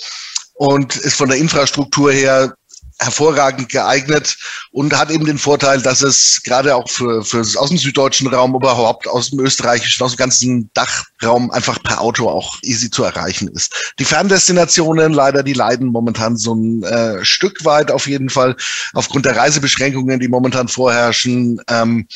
und 0.55 0.97
ist 0.97 1.15
von 1.15 1.29
der 1.29 1.39
Infrastruktur 1.39 2.11
her 2.11 2.55
hervorragend 3.01 3.69
geeignet 3.69 4.37
und 4.73 4.97
hat 4.97 5.11
eben 5.11 5.25
den 5.25 5.39
Vorteil, 5.39 5.81
dass 5.81 6.03
es 6.03 6.41
gerade 6.45 6.75
auch 6.75 6.89
für, 6.89 7.25
für 7.25 7.41
aus 7.41 7.69
dem 7.69 7.79
süddeutschen 7.79 8.27
Raum, 8.27 8.55
überhaupt 8.55 9.07
aus 9.07 9.31
dem 9.31 9.41
österreichischen, 9.41 10.03
aus 10.03 10.13
dem 10.13 10.19
ganzen 10.19 10.71
Dachraum 10.75 11.51
einfach 11.51 11.83
per 11.83 12.01
Auto 12.01 12.29
auch 12.29 12.59
easy 12.63 12.91
zu 12.91 13.05
erreichen 13.05 13.49
ist. 13.49 13.93
Die 13.99 14.05
Ferndestinationen 14.05 15.13
leider, 15.13 15.43
die 15.43 15.53
leiden 15.53 15.89
momentan 15.89 16.37
so 16.37 16.55
ein 16.55 16.83
äh, 16.83 17.25
Stück 17.25 17.65
weit 17.65 17.91
auf 17.91 18.07
jeden 18.09 18.31
Fall 18.31 18.57
aufgrund 18.95 19.27
der 19.27 19.37
Reisebeschränkungen, 19.37 20.19
die 20.19 20.29
momentan 20.29 20.69
vorherrschen. 20.69 21.61
Ähm, 21.69 22.07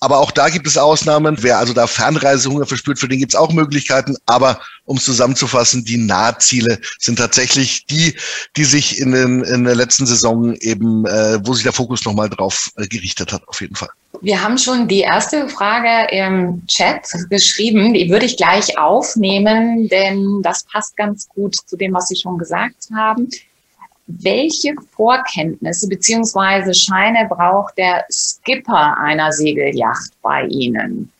aber 0.00 0.18
auch 0.18 0.30
da 0.30 0.48
gibt 0.48 0.66
es 0.66 0.78
Ausnahmen. 0.78 1.36
Wer 1.40 1.58
also 1.58 1.74
da 1.74 1.86
Fernreisehunger 1.86 2.64
verspürt, 2.64 2.98
für 2.98 3.06
den 3.06 3.18
gibt 3.18 3.34
es 3.34 3.38
auch 3.38 3.52
Möglichkeiten. 3.52 4.16
Aber 4.24 4.58
um 4.86 4.96
es 4.96 5.04
zusammenzufassen, 5.04 5.84
die 5.84 5.98
Nahziele 5.98 6.80
sind 6.98 7.18
tatsächlich 7.18 7.84
die, 7.86 8.16
die 8.56 8.64
sich 8.64 8.98
in, 8.98 9.12
den, 9.12 9.44
in 9.44 9.64
der 9.64 9.74
letzten 9.74 10.06
Saison 10.06 10.54
eben, 10.54 11.04
äh, 11.04 11.38
wo 11.44 11.52
sich 11.52 11.64
der 11.64 11.74
Fokus 11.74 12.04
nochmal 12.06 12.30
drauf 12.30 12.70
äh, 12.76 12.86
gerichtet 12.86 13.30
hat, 13.32 13.46
auf 13.46 13.60
jeden 13.60 13.76
Fall. 13.76 13.90
Wir 14.22 14.42
haben 14.42 14.56
schon 14.56 14.88
die 14.88 15.00
erste 15.00 15.48
Frage 15.48 16.10
im 16.14 16.66
Chat 16.66 17.06
geschrieben. 17.28 17.94
Die 17.94 18.10
würde 18.10 18.26
ich 18.26 18.36
gleich 18.36 18.76
aufnehmen, 18.78 19.88
denn 19.88 20.40
das 20.42 20.64
passt 20.64 20.96
ganz 20.96 21.28
gut 21.28 21.56
zu 21.66 21.76
dem, 21.76 21.92
was 21.92 22.08
Sie 22.08 22.16
schon 22.16 22.38
gesagt 22.38 22.88
haben 22.94 23.28
welche 24.18 24.74
Vorkenntnisse 24.94 25.88
beziehungsweise 25.88 26.74
Scheine 26.74 27.28
braucht 27.28 27.78
der 27.78 28.04
Skipper 28.10 28.96
einer 28.98 29.32
Segelyacht 29.32 30.10
bei 30.22 30.44
Ihnen? 30.44 31.10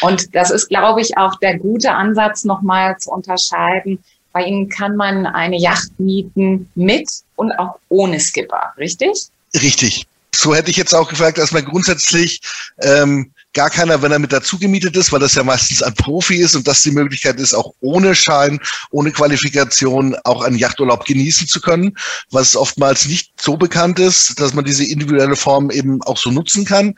Und 0.00 0.34
das 0.34 0.50
ist, 0.50 0.68
glaube 0.68 1.00
ich, 1.00 1.16
auch 1.16 1.36
der 1.40 1.58
gute 1.58 1.92
Ansatz, 1.92 2.44
nochmal 2.44 2.96
zu 2.98 3.10
unterscheiden. 3.10 4.02
Bei 4.32 4.44
Ihnen 4.44 4.68
kann 4.68 4.96
man 4.96 5.26
eine 5.26 5.58
Yacht 5.58 5.98
mieten 5.98 6.70
mit 6.74 7.08
und 7.36 7.52
auch 7.52 7.78
ohne 7.88 8.20
Skipper, 8.20 8.72
richtig? 8.78 9.28
Richtig. 9.54 10.06
So 10.34 10.54
hätte 10.54 10.70
ich 10.70 10.76
jetzt 10.76 10.94
auch 10.94 11.08
gefragt, 11.08 11.38
erstmal 11.38 11.62
grundsätzlich 11.62 12.40
ähm, 12.80 13.32
gar 13.54 13.70
keiner, 13.70 14.00
wenn 14.02 14.12
er 14.12 14.18
mit 14.18 14.32
dazu 14.32 14.58
gemietet 14.58 14.96
ist, 14.96 15.12
weil 15.12 15.20
das 15.20 15.34
ja 15.34 15.44
meistens 15.44 15.82
ein 15.82 15.94
Profi 15.94 16.36
ist 16.36 16.56
und 16.56 16.66
das 16.66 16.82
die 16.82 16.90
Möglichkeit 16.90 17.38
ist, 17.38 17.54
auch 17.54 17.74
ohne 17.80 18.14
Schein, 18.14 18.60
ohne 18.90 19.12
Qualifikation 19.12 20.16
auch 20.24 20.42
einen 20.42 20.56
Yachturlaub 20.56 21.04
genießen 21.04 21.46
zu 21.46 21.60
können, 21.60 21.96
was 22.30 22.56
oftmals 22.56 23.06
nicht 23.06 23.32
so 23.40 23.56
bekannt 23.56 23.98
ist, 23.98 24.40
dass 24.40 24.54
man 24.54 24.64
diese 24.64 24.84
individuelle 24.84 25.36
Form 25.36 25.70
eben 25.70 26.02
auch 26.02 26.16
so 26.16 26.30
nutzen 26.30 26.64
kann. 26.64 26.94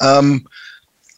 Ähm, 0.00 0.46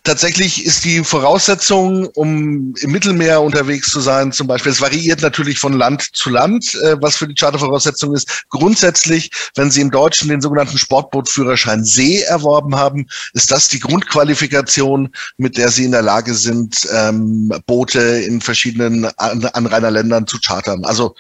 tatsächlich 0.06 0.64
ist 0.64 0.84
die 0.84 1.02
Voraussetzung, 1.02 2.06
um 2.14 2.74
im 2.80 2.90
Mittelmeer 2.90 3.42
unterwegs 3.42 3.90
zu 3.90 4.00
sein, 4.00 4.32
zum 4.32 4.46
Beispiel, 4.46 4.72
es 4.72 4.80
variiert 4.80 5.20
natürlich 5.20 5.58
von 5.58 5.72
Land 5.72 6.08
zu 6.14 6.30
Land, 6.30 6.74
äh, 6.76 6.96
was 7.00 7.16
für 7.16 7.26
die 7.26 7.34
Chartervoraussetzung 7.34 8.14
ist. 8.14 8.44
Grundsätzlich, 8.48 9.30
wenn 9.56 9.70
Sie 9.70 9.80
im 9.80 9.90
Deutschen 9.90 10.28
den 10.28 10.40
sogenannten 10.40 10.78
Sportbootführerschein 10.78 11.84
See 11.84 12.20
erworben 12.20 12.76
haben, 12.76 13.06
ist 13.34 13.50
das 13.50 13.68
die 13.68 13.80
Grundqualifikation, 13.80 15.10
mit 15.36 15.58
der 15.58 15.70
Sie 15.70 15.84
in 15.84 15.92
der 15.92 16.02
Lage 16.02 16.34
sind, 16.34 16.88
ähm, 16.92 17.52
Boote 17.66 18.00
in 18.00 18.40
verschiedenen 18.40 19.06
Anrainerländern 19.16 20.26
zu 20.26 20.38
chartern. 20.38 20.84
Also 20.84 21.16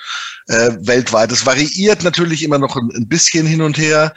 äh, 0.46 0.70
weltweit. 0.80 1.32
Es 1.32 1.44
variiert 1.44 2.04
natürlich 2.04 2.44
immer 2.44 2.58
noch 2.58 2.76
ein, 2.76 2.90
ein 2.94 3.08
bisschen 3.08 3.46
hin 3.46 3.62
und 3.62 3.78
her. 3.78 4.14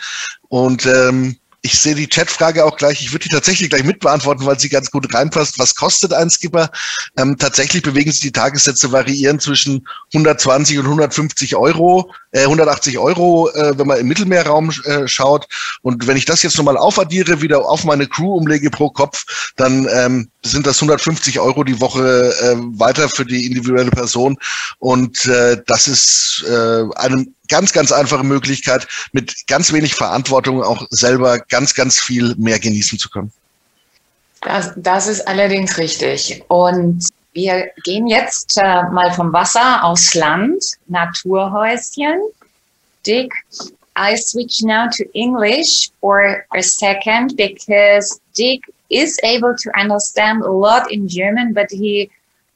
Und 0.48 0.86
ähm, 0.86 1.38
ich 1.62 1.80
sehe 1.80 1.96
die 1.96 2.08
Chatfrage 2.08 2.66
auch 2.66 2.78
gleich. 2.78 3.02
Ich 3.02 3.12
würde 3.12 3.24
die 3.28 3.34
tatsächlich 3.34 3.70
gleich 3.70 3.84
mitbeantworten, 3.84 4.46
weil 4.46 4.60
sie 4.60 4.70
ganz 4.70 4.92
gut 4.92 5.14
reinpasst. 5.14 5.60
Was 5.60 5.76
kostet 5.76 6.14
ein 6.14 6.30
Skipper? 6.30 6.70
Ähm, 7.18 7.38
tatsächlich 7.38 7.82
bewegen 7.82 8.12
sich 8.12 8.22
die 8.22 8.32
Tagessätze 8.32 8.92
variieren 8.92 9.40
zwischen 9.40 9.86
120 10.14 10.80
und 10.80 10.86
150 10.86 11.56
Euro, 11.56 12.12
äh, 12.32 12.44
180 12.44 12.98
Euro, 12.98 13.50
äh, 13.50 13.78
wenn 13.78 13.88
man 13.88 14.00
im 14.00 14.08
Mittelmeerraum 14.08 14.72
äh, 14.86 15.08
schaut. 15.08 15.48
Und 15.82 16.08
wenn 16.08 16.18
ich 16.18 16.26
das 16.26 16.44
jetzt 16.44 16.58
nochmal 16.58 16.78
aufaddiere, 16.78 17.42
wieder 17.42 17.66
auf 17.66 17.84
meine 17.84 18.08
Crew 18.08 18.36
umlege 18.36 18.70
pro 18.70 18.90
Kopf, 18.90 19.26
dann 19.58 19.88
ähm, 19.92 20.30
sind 20.44 20.66
das 20.66 20.78
150 20.78 21.40
Euro 21.40 21.64
die 21.64 21.82
Woche 21.82 22.34
äh, 22.42 22.56
weiter 22.80 23.10
für 23.10 23.26
die 23.26 23.46
individuelle 23.46 23.92
Person. 23.92 24.38
Und 24.80 25.26
äh, 25.26 25.62
das 25.66 25.88
ist 25.88 26.46
äh, 26.48 26.84
eine 26.96 27.26
ganz, 27.50 27.74
ganz 27.74 27.92
einfache 27.92 28.24
Möglichkeit, 28.24 28.88
mit 29.12 29.48
ganz 29.48 29.74
wenig 29.74 29.96
Verantwortung 29.96 30.64
auch 30.64 30.86
selber 30.92 31.40
ganz, 31.40 31.74
ganz 31.74 32.00
viel 32.00 32.36
mehr 32.38 32.60
genießen 32.60 32.98
zu 32.98 33.10
können. 33.10 33.32
Das, 34.42 34.72
das 34.78 35.08
ist 35.08 35.28
allerdings 35.28 35.78
richtig. 35.78 36.44
Und 36.48 37.10
wir 37.34 37.70
gehen 37.84 38.08
jetzt 38.08 38.58
äh, 38.58 38.84
mal 38.92 39.12
vom 39.12 39.34
Wasser 39.34 39.84
aufs 39.84 40.14
Land, 40.14 40.64
Naturhäuschen. 40.88 42.22
Dick, 43.06 43.34
I 43.98 44.16
switch 44.16 44.62
now 44.64 44.88
to 44.90 45.04
English 45.14 45.92
for 46.00 46.46
a 46.54 46.62
second 46.62 47.36
because 47.36 48.20
Dick 48.38 48.62
is 48.90 49.18
able 49.24 49.56
to 49.56 49.70
understand 49.80 50.44
a 50.44 50.52
lot 50.52 50.90
in 50.90 51.08
German, 51.08 51.54
but 51.54 51.70
he 51.70 52.10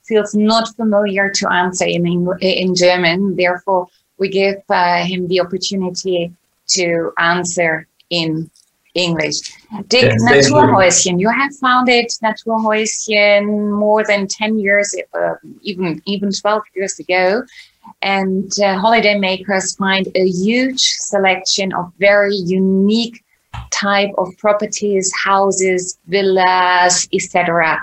feels 0.04 0.34
not 0.34 0.70
familiar 0.76 1.30
to 1.32 1.48
answer 1.50 1.86
in, 1.86 2.06
in 2.42 2.76
German. 2.76 3.36
Therefore, 3.36 3.88
we 4.18 4.30
give 4.30 4.58
uh, 4.70 5.04
him 5.04 5.28
the 5.28 5.40
opportunity 5.40 6.32
to 6.68 7.12
answer 7.18 7.88
in 8.10 8.50
English. 8.94 9.40
Dick 9.88 10.04
yes, 10.04 10.50
Naturhäuschen, 10.52 11.20
you. 11.20 11.30
have 11.30 11.56
founded 11.56 12.06
Naturhäuschen 12.24 13.72
more 13.72 14.04
than 14.04 14.28
10 14.28 14.60
years, 14.60 14.96
uh, 15.14 15.34
even, 15.62 16.02
even 16.06 16.32
12 16.32 16.62
years 16.76 17.00
ago. 17.00 17.44
And 18.02 18.52
uh, 18.60 18.78
holidaymakers 18.78 19.78
find 19.78 20.08
a 20.16 20.26
huge 20.28 20.80
selection 20.80 21.74
of 21.74 21.92
very 21.98 22.36
unique 22.36 23.24
type 23.72 24.12
of 24.18 24.30
properties, 24.38 25.12
houses, 25.14 25.98
villas, 26.08 27.08
etc. 27.14 27.82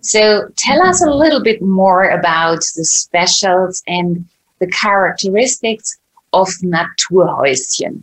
So 0.00 0.48
tell 0.56 0.82
us 0.82 1.02
a 1.02 1.10
little 1.10 1.42
bit 1.42 1.62
more 1.62 2.10
about 2.10 2.60
the 2.76 2.84
specials 2.84 3.82
and 3.86 4.26
the 4.60 4.68
characteristics 4.68 5.98
of 6.32 6.48
Naturhäuschen. 6.62 8.02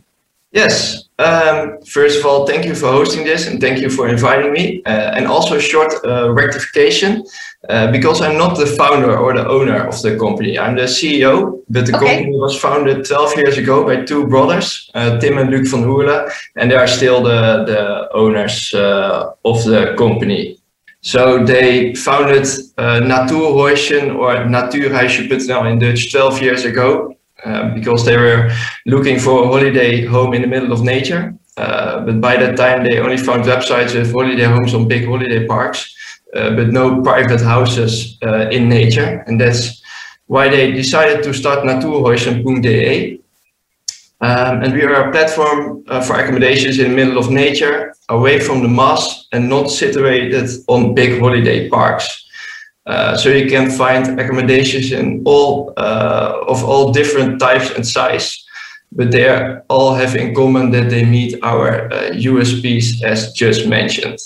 Yes. 0.52 1.08
Um, 1.18 1.78
first 1.82 2.18
of 2.18 2.24
all, 2.24 2.46
thank 2.46 2.64
you 2.64 2.74
for 2.74 2.86
hosting 2.86 3.24
this 3.24 3.46
and 3.46 3.60
thank 3.60 3.80
you 3.80 3.90
for 3.90 4.08
inviting 4.08 4.52
me. 4.52 4.82
Uh, 4.86 5.12
and 5.16 5.26
also 5.26 5.56
a 5.56 5.60
short 5.60 5.92
uh, 6.04 6.32
rectification 6.32 7.24
uh, 7.68 7.92
because 7.92 8.22
I'm 8.22 8.38
not 8.38 8.56
the 8.56 8.64
founder 8.64 9.14
or 9.16 9.34
the 9.34 9.46
owner 9.46 9.86
of 9.86 10.00
the 10.00 10.16
company. 10.16 10.58
I'm 10.58 10.74
the 10.74 10.84
CEO, 10.84 11.62
but 11.68 11.84
the 11.86 11.96
okay. 11.96 12.06
company 12.06 12.36
was 12.36 12.58
founded 12.58 13.04
12 13.04 13.36
years 13.36 13.58
ago 13.58 13.84
by 13.84 14.04
two 14.04 14.26
brothers, 14.26 14.90
uh, 14.94 15.18
Tim 15.18 15.36
and 15.36 15.50
Luc 15.50 15.66
van 15.66 15.84
Oerle, 15.84 16.30
and 16.56 16.70
they 16.70 16.76
are 16.76 16.86
still 16.86 17.22
the, 17.22 17.64
the 17.64 18.08
owners 18.14 18.72
uh, 18.72 19.32
of 19.44 19.64
the 19.64 19.94
company. 19.98 20.57
So 21.00 21.44
they 21.44 21.94
founded 21.94 22.44
uh, 22.76 23.00
Natuurhuisje 23.00 24.14
or 24.16 24.34
Natuurhuisje.nl 24.46 25.70
in 25.70 25.78
Dutch 25.78 26.10
12 26.12 26.42
years 26.42 26.64
ago 26.64 27.14
uh, 27.44 27.74
because 27.74 28.04
they 28.04 28.16
were 28.16 28.50
looking 28.86 29.18
for 29.18 29.44
a 29.44 29.46
holiday 29.46 30.04
home 30.04 30.34
in 30.34 30.42
the 30.42 30.48
middle 30.48 30.72
of 30.72 30.82
nature. 30.82 31.34
Uh, 31.56 32.00
but 32.04 32.20
by 32.20 32.36
that 32.36 32.56
time, 32.56 32.84
they 32.84 32.98
only 32.98 33.16
found 33.16 33.44
websites 33.44 33.94
with 33.94 34.12
holiday 34.12 34.44
homes 34.44 34.74
on 34.74 34.88
big 34.88 35.06
holiday 35.06 35.46
parks. 35.46 35.94
uh, 36.34 36.50
but 36.54 36.68
no 36.68 37.02
private 37.02 37.40
houses 37.40 38.18
uh, 38.22 38.48
in 38.50 38.68
nature. 38.68 39.24
And 39.26 39.40
that's 39.40 39.82
why 40.26 40.48
they 40.48 40.72
decided 40.72 41.22
to 41.24 41.32
start 41.32 41.64
Natuurhuizen.de. 41.64 43.17
Um, 44.20 44.62
and 44.62 44.72
we 44.72 44.82
are 44.82 45.08
a 45.08 45.12
platform 45.12 45.84
uh, 45.86 46.00
for 46.00 46.18
accommodations 46.18 46.78
in 46.80 46.90
the 46.90 46.96
middle 46.96 47.18
of 47.18 47.30
nature, 47.30 47.94
away 48.08 48.40
from 48.40 48.62
the 48.62 48.68
mass 48.68 49.28
and 49.32 49.48
not 49.48 49.70
situated 49.70 50.50
on 50.66 50.94
big 50.94 51.20
holiday 51.20 51.68
parks. 51.68 52.26
Uh, 52.86 53.16
so 53.16 53.28
you 53.28 53.48
can 53.48 53.70
find 53.70 54.18
accommodations 54.18 54.90
in 54.92 55.22
all 55.24 55.72
uh, 55.76 56.40
of 56.48 56.64
all 56.64 56.90
different 56.90 57.38
types 57.38 57.70
and 57.70 57.86
size, 57.86 58.44
but 58.90 59.12
they 59.12 59.28
all 59.68 59.94
have 59.94 60.16
in 60.16 60.34
common 60.34 60.70
that 60.72 60.90
they 60.90 61.04
meet 61.04 61.38
our 61.42 61.88
USPs 62.12 63.02
as 63.02 63.32
just 63.32 63.68
mentioned. 63.68 64.18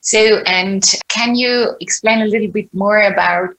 So, 0.00 0.42
and 0.46 0.82
can 1.08 1.34
you 1.34 1.76
explain 1.80 2.22
a 2.22 2.26
little 2.26 2.48
bit 2.50 2.72
more 2.72 3.02
about 3.02 3.50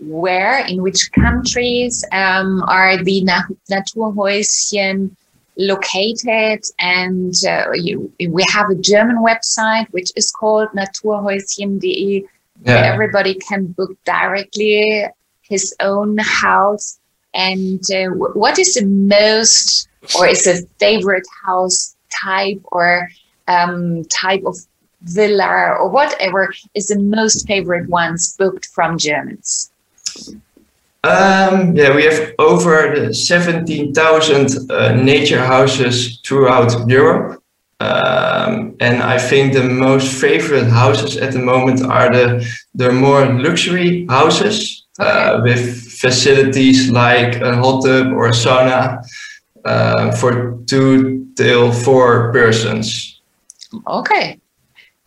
where, 0.00 0.64
in 0.66 0.82
which 0.82 1.10
countries 1.12 2.04
um, 2.12 2.62
are 2.64 3.02
the 3.02 3.26
Naturhäuschen 3.70 5.10
located? 5.56 6.64
And 6.78 7.34
uh, 7.46 7.72
you, 7.72 8.12
we 8.28 8.44
have 8.52 8.70
a 8.70 8.74
German 8.74 9.18
website 9.24 9.86
which 9.90 10.12
is 10.16 10.30
called 10.30 10.68
naturhäuschen.de, 10.70 12.24
yeah. 12.62 12.74
where 12.74 12.92
everybody 12.92 13.34
can 13.34 13.66
book 13.66 13.96
directly 14.04 15.06
his 15.42 15.74
own 15.80 16.18
house. 16.18 16.98
And 17.34 17.82
uh, 17.90 18.08
what 18.08 18.58
is 18.58 18.74
the 18.74 18.86
most, 18.86 19.88
or 20.18 20.26
is 20.26 20.46
a 20.46 20.66
favorite 20.78 21.26
house 21.44 21.96
type 22.22 22.60
or 22.64 23.08
um, 23.48 24.04
type 24.04 24.42
of 24.46 24.56
villa 25.02 25.76
or 25.78 25.88
whatever 25.88 26.52
is 26.74 26.88
the 26.88 26.98
most 26.98 27.46
favorite 27.46 27.88
ones 27.88 28.36
booked 28.36 28.66
from 28.66 28.98
Germans? 28.98 29.70
Um, 31.04 31.76
yeah, 31.76 31.94
we 31.94 32.04
have 32.04 32.34
over 32.38 33.12
17,000 33.12 34.70
uh, 34.70 34.92
nature 34.94 35.44
houses 35.44 36.18
throughout 36.24 36.88
Europe. 36.88 37.42
Um, 37.78 38.74
and 38.80 39.02
I 39.02 39.18
think 39.18 39.52
the 39.52 39.62
most 39.62 40.20
favorite 40.20 40.68
houses 40.68 41.16
at 41.16 41.32
the 41.32 41.38
moment 41.38 41.82
are 41.82 42.10
the, 42.10 42.46
the 42.74 42.90
more 42.90 43.26
luxury 43.26 44.06
houses 44.08 44.86
okay. 44.98 45.08
uh, 45.08 45.42
with 45.42 45.86
facilities 45.92 46.90
like 46.90 47.36
a 47.36 47.54
hot 47.56 47.84
tub 47.84 48.12
or 48.12 48.28
a 48.28 48.32
sauna 48.32 49.04
uh, 49.64 50.10
for 50.12 50.58
two 50.66 51.28
till 51.36 51.70
four 51.70 52.32
persons. 52.32 53.20
Okay, 53.86 54.40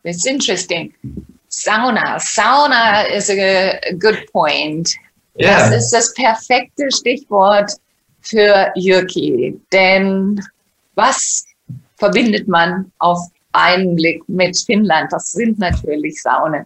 that's 0.03 0.25
interesting. 0.25 0.93
Sauna. 1.49 2.19
Sauna 2.19 3.09
is 3.11 3.29
a, 3.29 3.79
good 3.97 4.27
point. 4.31 4.89
Yeah. 5.35 5.69
Das 5.69 5.83
ist 5.83 5.91
das 5.91 6.13
perfekte 6.13 6.91
Stichwort 6.91 7.71
für 8.21 8.71
Jürki. 8.75 9.59
Denn 9.71 10.41
was 10.95 11.45
verbindet 11.97 12.47
man 12.47 12.91
auf 12.99 13.19
einen 13.53 13.95
Blick 13.95 14.27
mit 14.27 14.57
Finnland? 14.57 15.11
Das 15.11 15.31
sind 15.31 15.59
natürlich 15.59 16.21
Saunen. 16.21 16.65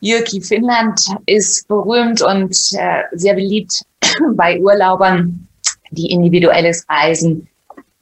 Jürki, 0.00 0.40
Finnland 0.40 1.00
ist 1.26 1.66
berühmt 1.66 2.20
und 2.20 2.54
äh, 2.72 3.02
sehr 3.12 3.34
beliebt 3.34 3.82
bei 4.34 4.60
Urlaubern, 4.60 5.48
die 5.90 6.10
individuelles 6.10 6.86
Reisen 6.88 7.48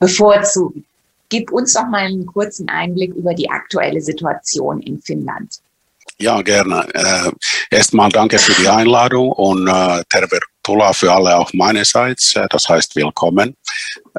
bevorzugen. 0.01 0.85
Gib 1.33 1.51
uns 1.51 1.73
doch 1.73 1.87
mal 1.87 2.05
einen 2.05 2.27
kurzen 2.27 2.69
Einblick 2.69 3.15
über 3.15 3.33
die 3.33 3.49
aktuelle 3.49 4.03
Situation 4.03 4.83
in 4.83 5.01
Finnland. 5.01 5.61
Ja, 6.21 6.43
gerne. 6.43 6.87
Äh, 6.93 7.31
erstmal 7.75 8.11
danke 8.11 8.39
für 8.39 8.53
die 8.61 8.69
Einladung 8.69 9.33
und 9.33 9.67
äh, 9.67 10.03
Tervetuloa 10.11 10.93
für 10.93 11.11
alle 11.11 11.39
auch 11.39 11.51
meinerseits. 11.55 12.37
Äh, 12.37 12.47
das 12.51 12.69
heißt 12.69 12.95
willkommen. 12.97 13.57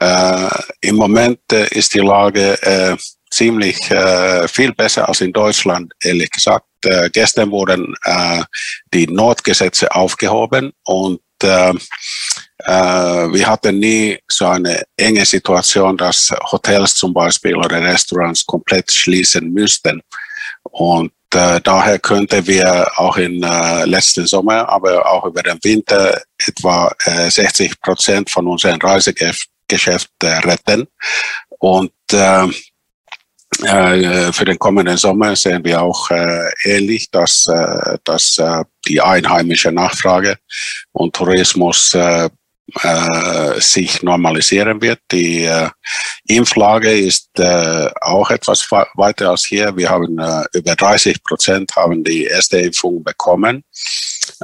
Äh, 0.02 0.50
Im 0.82 0.96
Moment 0.96 1.40
äh, 1.52 1.68
ist 1.78 1.94
die 1.94 2.00
Lage 2.00 2.60
äh, 2.64 2.98
ziemlich 3.30 3.92
äh, 3.92 4.48
viel 4.48 4.74
besser 4.74 5.08
als 5.08 5.22
in 5.22 5.32
Deutschland, 5.32 5.94
ehrlich 6.02 6.32
gesagt. 6.32 6.66
Äh, 6.84 7.12
gestern 7.12 7.52
wurden 7.52 7.94
äh, 8.06 8.44
die 8.92 9.06
Notgesetze 9.06 9.94
aufgehoben 9.94 10.74
und 10.84 11.20
wir 11.44 13.48
hatten 13.48 13.80
nie 13.80 14.18
so 14.28 14.48
eine 14.48 14.84
enge 14.96 15.26
Situation, 15.26 15.98
dass 15.98 16.34
Hotels 16.52 16.96
zum 16.96 17.14
Beispiel 17.14 17.56
oder 17.56 17.82
Restaurants 17.82 18.46
komplett 18.46 18.92
schließen 18.92 19.52
müssten. 19.52 20.02
Und 20.64 21.12
äh, 21.34 21.60
daher 21.62 22.00
könnten 22.00 22.46
wir 22.48 22.92
auch 22.96 23.18
im 23.18 23.42
äh, 23.44 23.86
letzten 23.86 24.28
Sommer, 24.28 24.68
aber 24.70 25.10
auch 25.10 25.26
über 25.26 25.42
den 25.42 25.60
Winter 25.64 26.22
etwa 26.38 26.94
äh, 27.06 27.30
60 27.30 27.80
Prozent 27.82 28.30
von 28.30 28.48
unseren 28.48 28.82
Reisegeschäften 28.82 30.34
retten. 30.44 30.88
Und 31.60 31.92
äh, 32.12 32.48
für 34.32 34.46
den 34.46 34.60
kommenden 34.60 34.98
Sommer 34.98 35.36
sehen 35.36 35.64
wir 35.64 35.82
auch 35.82 36.10
äh, 36.12 36.50
ähnlich, 36.64 37.10
dass, 37.12 37.46
äh, 37.48 37.98
dass 38.04 38.38
äh, 38.38 38.64
die 38.88 39.02
einheimische 39.02 39.72
Nachfrage 39.72 40.38
und 40.92 41.16
Tourismus 41.16 41.94
äh, 41.94 42.30
äh, 42.82 43.60
sich 43.60 44.02
normalisieren 44.04 44.82
wird. 44.82 45.00
Die 45.12 45.44
äh, 45.44 45.70
Impflage 46.28 46.92
ist 46.92 47.30
äh, 47.38 47.90
auch 48.02 48.32
etwas 48.32 48.70
weiter 48.96 49.30
als 49.32 49.46
hier. 49.46 49.76
Wir 49.76 49.90
haben 49.90 50.18
äh, 50.18 50.44
über 50.54 50.76
30 50.76 51.24
Prozent 51.24 51.76
haben 51.76 52.04
die 52.04 52.26
erste 52.26 52.58
Impfung 52.60 53.04
bekommen. 53.04 53.64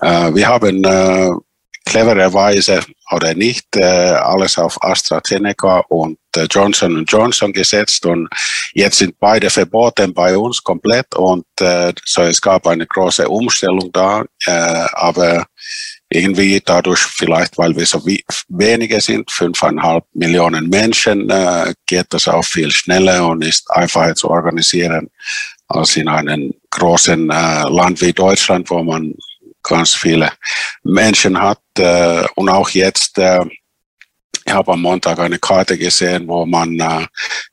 Äh, 0.01 0.33
wir 0.35 0.47
haben 0.47 0.83
äh, 0.83 1.29
clevererweise 1.89 2.81
oder 3.11 3.33
nicht 3.33 3.75
äh, 3.75 3.83
alles 3.83 4.59
auf 4.59 4.81
AstraZeneca 4.83 5.79
und 5.89 6.19
äh, 6.35 6.45
Johnson 6.49 7.03
Johnson 7.07 7.51
gesetzt 7.51 8.05
und 8.05 8.29
jetzt 8.73 8.99
sind 8.99 9.19
beide 9.19 9.49
verboten 9.49 10.13
bei 10.13 10.37
uns 10.37 10.63
komplett 10.63 11.15
und 11.15 11.45
äh, 11.59 11.91
so 12.05 12.21
es 12.21 12.39
gab 12.39 12.67
eine 12.67 12.85
große 12.85 13.27
Umstellung 13.27 13.91
da, 13.91 14.23
aber 14.93 15.45
irgendwie 16.09 16.61
dadurch 16.63 16.99
vielleicht, 16.99 17.57
weil 17.57 17.75
wir 17.75 17.85
so 17.85 18.03
wenige 18.49 19.01
sind, 19.01 19.31
fünfeinhalb 19.31 20.03
Millionen 20.13 20.69
Menschen, 20.69 21.31
geht 21.85 22.07
das 22.09 22.27
auch 22.27 22.45
viel 22.45 22.71
schneller 22.71 23.27
und 23.27 23.43
ist 23.43 23.69
einfacher 23.69 24.15
zu 24.15 24.29
organisieren 24.29 25.09
als 25.67 25.95
in 25.97 26.07
einem 26.07 26.53
großen 26.71 27.27
Land 27.27 28.01
wie 28.01 28.13
Deutschland, 28.13 28.69
wo 28.69 28.83
man 28.83 29.13
ganz 29.69 29.95
viele 29.95 30.31
Menschen 30.83 31.39
hat. 31.41 31.61
Äh, 31.77 32.25
und 32.35 32.49
auch 32.49 32.69
jetzt, 32.69 33.17
äh, 33.17 33.39
ich 34.45 34.53
habe 34.53 34.73
am 34.73 34.81
Montag 34.81 35.19
eine 35.19 35.39
Karte 35.39 35.77
gesehen, 35.77 36.27
wo 36.27 36.45
man 36.45 36.79
äh, 36.79 37.05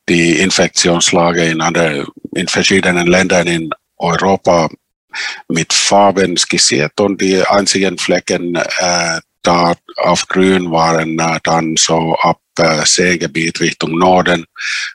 die 0.09 0.39
Infektionslage 0.39 1.45
in, 1.45 1.61
andere, 1.61 2.07
in 2.35 2.47
verschiedenen 2.47 3.07
Ländern 3.07 3.47
in 3.47 3.69
Europa 3.97 4.69
mit 5.47 5.73
Farben 5.73 6.37
skizziert 6.37 6.99
und 6.99 7.21
die 7.21 7.41
einzigen 7.41 7.97
Flecken 7.97 8.55
äh, 8.55 9.19
da 9.41 9.75
auf 9.97 10.27
grün 10.27 10.71
waren 10.71 11.17
äh, 11.19 11.39
dann 11.43 11.75
so 11.77 12.15
ab 12.15 12.39
äh, 12.59 12.85
Seegebiet 12.85 13.59
Richtung 13.59 13.97
Norden, 13.97 14.45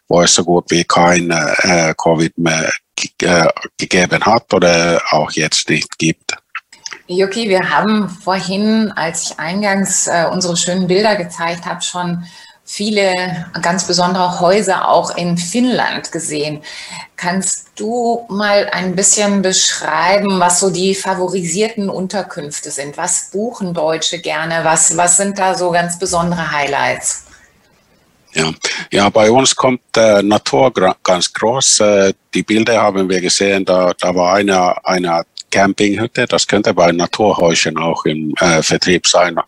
wo 0.08 0.22
es 0.22 0.35
so 0.35 0.44
gut 0.44 0.70
wie 0.70 0.85
kein 0.85 1.30
äh, 1.30 1.94
Covid 1.96 2.37
mehr 2.37 2.72
äh, 3.22 3.48
gegeben 3.78 4.24
hat 4.24 4.52
oder 4.52 5.02
auch 5.11 5.30
jetzt 5.32 5.68
nicht 5.68 5.98
gibt. 5.98 6.35
Yuki, 7.12 7.48
wir 7.48 7.70
haben 7.70 8.09
vorhin, 8.09 8.92
als 8.92 9.22
ich 9.22 9.38
eingangs 9.38 10.07
äh, 10.07 10.27
unsere 10.31 10.57
schönen 10.57 10.87
Bilder 10.87 11.16
gezeigt 11.16 11.66
habe, 11.66 11.83
schon 11.83 12.25
viele 12.64 13.46
ganz 13.61 13.87
besondere 13.87 14.40
Häuser 14.40 14.88
auch 14.88 15.14
in 15.16 15.37
Finnland 15.37 16.11
gesehen. 16.11 16.62
Kannst 17.16 17.68
du 17.77 18.25
mal 18.29 18.68
ein 18.72 18.96
bisschen 18.96 19.42
beschreiben, 19.42 20.40
was 20.40 20.61
so 20.61 20.70
die 20.70 20.94
favorisierten 20.94 21.90
Unterkünfte 21.90 22.70
sind? 22.70 22.96
Was 22.96 23.31
buchen 23.31 23.75
Deutsche 23.75 24.20
gerne? 24.20 24.61
Was, 24.64 24.96
was 24.96 25.18
sind 25.18 25.38
da 25.38 25.55
so 25.55 25.70
ganz 25.70 25.98
besondere 25.98 26.51
Highlights? 26.51 27.27
Ja, 28.33 28.51
ja 28.90 29.09
bei 29.11 29.31
uns 29.31 29.55
kommt 29.55 29.83
äh, 29.96 30.22
Natur 30.22 30.72
ganz 31.03 31.33
groß. 31.33 31.81
Äh, 31.81 32.14
die 32.33 32.42
Bilder 32.42 32.81
haben 32.81 33.09
wir 33.09 33.20
gesehen, 33.20 33.64
da, 33.64 33.92
da 34.01 34.14
war 34.14 34.35
eine, 34.37 34.85
eine 34.85 35.25
Campinghütte. 35.53 36.27
Das 36.27 36.47
könnte 36.47 36.75
bei 36.75 36.91
Naturhäuschen 36.91 37.77
auch 37.77 38.05
im 38.05 38.35
äh, 38.41 38.62
Vertrieb 38.62 39.07
sein 39.07 39.38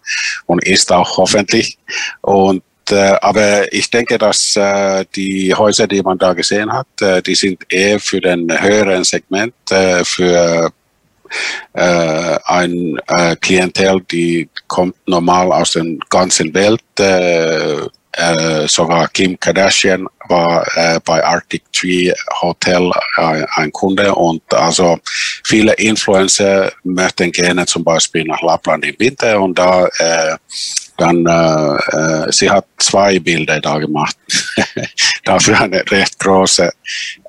und 0.46 0.62
ist 0.64 0.92
auch 0.92 1.16
hoffentlich. 1.16 1.78
Und 2.20 2.62
äh, 2.90 3.16
aber 3.22 3.72
ich 3.72 3.90
denke, 3.90 4.18
dass 4.18 4.54
äh, 4.56 5.04
die 5.16 5.54
Häuser, 5.54 5.86
die 5.86 6.02
man 6.02 6.18
da 6.18 6.34
gesehen 6.34 6.70
hat, 6.72 6.86
äh, 7.00 7.22
die 7.22 7.34
sind 7.34 7.62
eher 7.68 7.98
für 7.98 8.20
den 8.20 8.46
höheren 8.60 9.04
Segment, 9.04 9.54
äh, 9.70 10.04
für 10.04 10.70
äh, 11.72 12.38
ein 12.44 12.98
äh, 13.08 13.36
Klientel, 13.36 14.02
die 14.10 14.48
kommt 14.68 14.96
normal 15.06 15.50
aus 15.52 15.72
der 15.72 15.84
ganzen 16.10 16.52
Welt, 16.54 16.82
äh, 18.16 18.66
sogar 18.68 19.08
Kim 19.08 19.38
Kardashian 19.38 20.06
war 20.28 20.66
äh, 20.76 21.00
bei 21.04 21.24
Arctic 21.24 21.62
Tree 21.72 22.12
Hotel 22.40 22.90
äh, 23.16 23.44
ein 23.54 23.72
Kunde 23.72 24.14
und 24.14 24.42
also 24.54 24.98
viele 25.44 25.72
Influencer 25.74 26.72
möchten 26.84 27.32
gerne 27.32 27.66
zum 27.66 27.84
Beispiel 27.84 28.24
nach 28.24 28.40
Lappland 28.42 28.84
im 28.86 28.94
Winter 28.98 29.40
und 29.40 29.58
da 29.58 29.86
äh, 29.98 30.36
dann 30.96 31.26
äh, 31.26 32.32
sie 32.32 32.48
hat 32.48 32.66
zwei 32.78 33.18
Bilder 33.18 33.60
da 33.60 33.78
gemacht. 33.78 34.16
Dafür 35.24 35.60
eine 35.60 35.82
recht 35.90 36.18
große 36.20 36.70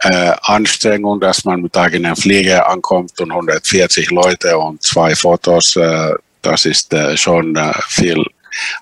äh, 0.02 0.32
Anstrengung, 0.44 1.20
dass 1.20 1.44
man 1.46 1.62
mit 1.62 1.76
eigenen 1.76 2.16
Flieger 2.16 2.70
ankommt 2.70 3.20
und 3.20 3.32
140 3.32 4.12
Leute 4.12 4.58
und 4.58 4.84
zwei 4.84 5.16
Fotos. 5.16 5.76
Äh, 5.78 6.14
das 6.44 6.66
ist 6.66 6.94
äh, 6.94 7.18
schon 7.18 7.56
äh, 7.56 7.74
viel 7.88 8.24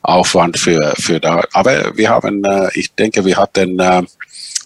Aufwand 0.02 0.58
für, 0.58 0.94
für 0.98 1.20
da. 1.20 1.44
Aber 1.54 1.96
wir 1.96 2.10
haben, 2.10 2.44
äh, 2.44 2.70
ich 2.74 2.94
denke, 2.94 3.24
wir 3.26 3.38
hatten 3.38 3.80
äh, 3.80 4.04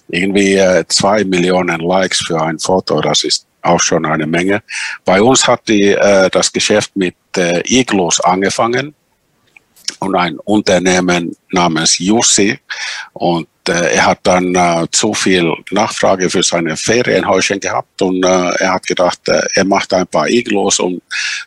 irgendwie 0.10 0.56
äh, 0.56 0.84
zwei 0.88 1.24
Millionen 1.24 1.80
Likes 1.80 2.20
für 2.26 2.42
ein 2.42 2.60
Foto. 2.60 3.02
Das 3.02 3.24
ist 3.24 3.46
auch 3.62 3.82
schon 3.82 4.06
eine 4.06 4.28
Menge. 4.28 4.64
Bei 5.04 5.22
uns 5.22 5.46
hat 5.46 5.68
die, 5.68 5.94
das 6.32 6.54
Geschäft 6.54 6.96
mit 6.96 7.16
Iglos 7.66 8.22
angefangen 8.22 8.96
und 10.00 10.16
ein 10.16 10.40
Unternehmen 10.40 11.36
namens 11.52 11.98
Jussi 11.98 12.60
und 13.14 13.48
äh, 13.68 13.96
er 13.96 14.06
hat 14.06 14.20
dann 14.24 14.56
äh, 14.56 14.88
zu 14.92 15.14
viel 15.14 15.54
Nachfrage 15.72 16.30
für 16.30 16.44
seine 16.44 16.78
Ferienhäuschen 16.78 17.60
gehabt 17.60 18.02
und 18.02 18.24
äh, 18.24 18.50
er 18.60 18.74
hat 18.74 18.86
gedacht, 18.86 19.20
er 19.28 19.66
macht 19.66 19.94
ein 19.94 20.08
paar 20.08 20.30
Iglos, 20.30 20.80
um 20.80 21.02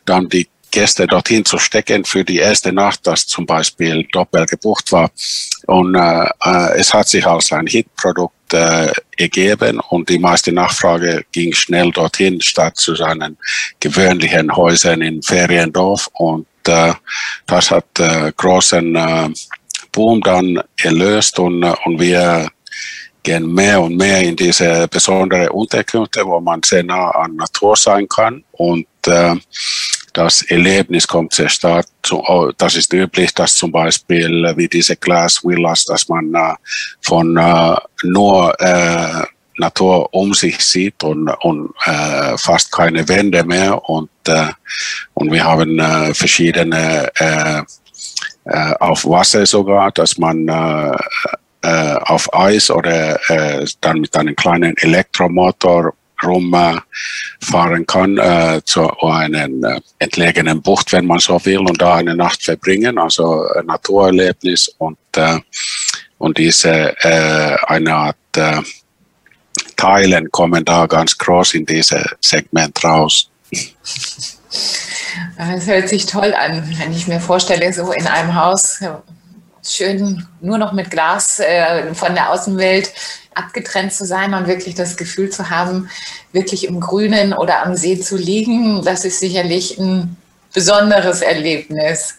dann 0.05 0.27
die 0.29 0.47
Gäste 0.71 1.05
dorthin 1.05 1.45
zu 1.45 1.57
stecken 1.59 2.05
für 2.05 2.23
die 2.23 2.37
erste 2.37 2.71
Nacht, 2.71 3.01
das 3.03 3.27
zum 3.27 3.45
Beispiel 3.45 4.07
doppelt 4.11 4.49
gebucht 4.49 4.91
war. 4.91 5.11
Und 5.67 5.95
äh, 5.95 6.29
äh, 6.43 6.79
es 6.79 6.93
hat 6.93 7.09
sich 7.09 7.25
als 7.25 7.51
ein 7.51 7.67
Hitprodukt 7.67 8.53
äh, 8.53 8.91
ergeben 9.17 9.79
und 9.89 10.09
die 10.09 10.19
meiste 10.19 10.51
Nachfrage 10.51 11.23
ging 11.31 11.53
schnell 11.53 11.91
dorthin, 11.91 12.41
statt 12.41 12.77
zu 12.77 12.95
seinen 12.95 13.37
gewöhnlichen 13.79 14.55
Häusern 14.55 15.01
in 15.01 15.21
Feriendorf. 15.21 16.09
Und 16.13 16.47
äh, 16.67 16.93
das 17.45 17.71
hat 17.71 17.99
äh, 17.99 18.31
großen 18.35 18.95
äh, 18.95 19.29
Boom 19.91 20.21
dann 20.21 20.61
erlöst 20.77 21.37
und, 21.39 21.63
äh, 21.63 21.73
und 21.85 21.99
wir 21.99 22.49
gehen 23.23 23.53
mehr 23.53 23.81
und 23.81 23.97
mehr 23.97 24.21
in 24.21 24.35
diese 24.35 24.87
besondere 24.87 25.51
Unterkünfte, 25.51 26.25
wo 26.25 26.39
man 26.39 26.61
sehr 26.63 26.83
nah 26.83 27.11
an 27.11 27.35
Natur 27.35 27.75
sein 27.75 28.07
kann. 28.07 28.43
Und 28.53 28.87
äh, 29.05 29.35
das 30.13 30.41
Erlebnis 30.43 31.07
kommt 31.07 31.33
sehr 31.33 31.49
stark 31.49 31.85
oh, 32.11 32.51
das 32.57 32.75
ist 32.75 32.93
üblich, 32.93 33.33
dass 33.33 33.55
zum 33.55 33.71
Beispiel 33.71 34.45
äh, 34.45 34.57
wie 34.57 34.67
diese 34.67 34.95
Glass 34.95 35.43
Villas, 35.43 35.85
dass 35.85 36.07
man 36.07 36.33
äh, 36.33 36.53
von 37.01 37.37
äh, 37.37 37.75
nur 38.03 38.55
Natur 39.57 40.13
um 40.13 40.33
sich 40.33 40.59
sieht 40.59 41.03
und, 41.03 41.29
und 41.41 41.73
äh, 41.85 42.37
fast 42.37 42.71
keine 42.71 43.07
Wände 43.07 43.43
mehr 43.43 43.87
und, 43.89 44.09
äh, 44.27 44.47
und 45.13 45.31
wir 45.31 45.43
haben 45.43 45.79
äh, 45.79 46.13
verschiedene 46.13 47.11
auf 48.79 49.05
Wasser 49.05 49.45
sogar, 49.45 49.91
dass 49.91 50.17
man 50.17 50.49
auf 51.61 52.33
Eis 52.33 52.71
oder 52.71 53.19
dann 53.81 54.01
mit 54.01 54.17
einem 54.17 54.35
kleinen 54.35 54.75
Elektromotor 54.77 55.93
rumfahren 56.23 57.85
kann 57.87 58.17
äh, 58.17 58.61
zu 58.63 58.89
einer 58.99 59.75
äh, 59.75 59.81
entlegenen 59.99 60.61
Bucht, 60.61 60.91
wenn 60.91 61.05
man 61.05 61.19
so 61.19 61.43
will, 61.45 61.59
und 61.59 61.81
da 61.81 61.95
eine 61.95 62.15
Nacht 62.15 62.43
verbringen, 62.43 62.97
also 62.97 63.45
ein 63.57 63.65
Naturerlebnis 63.65 64.69
und, 64.77 64.97
äh, 65.15 65.39
und 66.17 66.37
diese 66.37 66.95
äh, 67.03 67.55
eine 67.67 67.93
Art 67.93 68.17
äh, 68.35 68.61
Teilen 69.75 70.29
kommen 70.31 70.63
da 70.63 70.85
ganz 70.85 71.17
groß 71.17 71.55
in 71.55 71.65
dieses 71.65 72.03
Segment 72.19 72.83
raus. 72.83 73.29
Das 75.37 75.65
hört 75.65 75.89
sich 75.89 76.05
toll 76.05 76.33
an, 76.33 76.63
wenn 76.77 76.93
ich 76.93 77.07
mir 77.07 77.19
vorstelle, 77.19 77.73
so 77.73 77.91
in 77.91 78.05
einem 78.05 78.35
Haus 78.35 78.79
schön 79.63 80.27
nur 80.39 80.57
noch 80.57 80.71
mit 80.71 80.89
Glas 80.91 81.39
äh, 81.39 81.93
von 81.93 82.15
der 82.15 82.31
Außenwelt 82.31 82.91
abgetrennt 83.43 83.93
zu 83.93 84.05
sein 84.05 84.33
und 84.33 84.47
wirklich 84.47 84.75
das 84.75 84.97
Gefühl 84.97 85.29
zu 85.29 85.49
haben, 85.49 85.89
wirklich 86.31 86.67
im 86.67 86.79
Grünen 86.79 87.33
oder 87.33 87.65
am 87.65 87.75
See 87.75 87.99
zu 87.99 88.17
liegen, 88.17 88.83
das 88.83 89.05
ist 89.05 89.19
sicherlich 89.19 89.77
ein 89.77 90.15
besonderes 90.53 91.21
Erlebnis. 91.21 92.15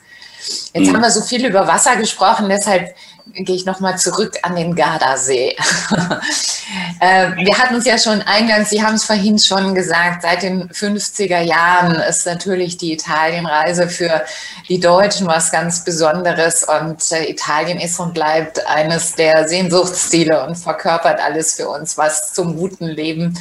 Jetzt 0.74 0.88
mhm. 0.88 0.94
haben 0.94 1.02
wir 1.02 1.10
so 1.10 1.22
viel 1.22 1.46
über 1.46 1.66
Wasser 1.66 1.96
gesprochen, 1.96 2.48
deshalb 2.48 2.94
gehe 3.26 3.56
ich 3.56 3.64
nochmal 3.64 3.98
zurück 3.98 4.36
an 4.42 4.56
den 4.56 4.74
Gardasee. 4.74 5.50
äh, 7.00 7.30
wir 7.36 7.58
hatten 7.58 7.76
es 7.76 7.84
ja 7.84 7.98
schon 7.98 8.20
eingangs, 8.22 8.70
Sie 8.70 8.82
haben 8.82 8.94
es 8.94 9.04
vorhin 9.04 9.38
schon 9.38 9.74
gesagt, 9.74 10.22
seit 10.22 10.42
den 10.42 10.68
50er 10.68 11.40
Jahren 11.40 11.94
ist 11.94 12.26
natürlich 12.26 12.76
die 12.76 12.92
Italienreise 12.92 13.88
für 13.88 14.22
die 14.68 14.80
Deutschen 14.80 15.26
was 15.26 15.50
ganz 15.50 15.84
Besonderes 15.84 16.64
und 16.64 17.12
äh, 17.12 17.30
Italien 17.30 17.78
ist 17.78 17.98
und 18.00 18.14
bleibt 18.14 18.66
eines 18.66 19.14
der 19.14 19.48
Sehnsuchtsziele 19.48 20.44
und 20.46 20.56
verkörpert 20.56 21.20
alles 21.20 21.54
für 21.54 21.68
uns, 21.68 21.96
was 21.96 22.32
zum 22.32 22.56
guten 22.56 22.86
Leben 22.86 23.38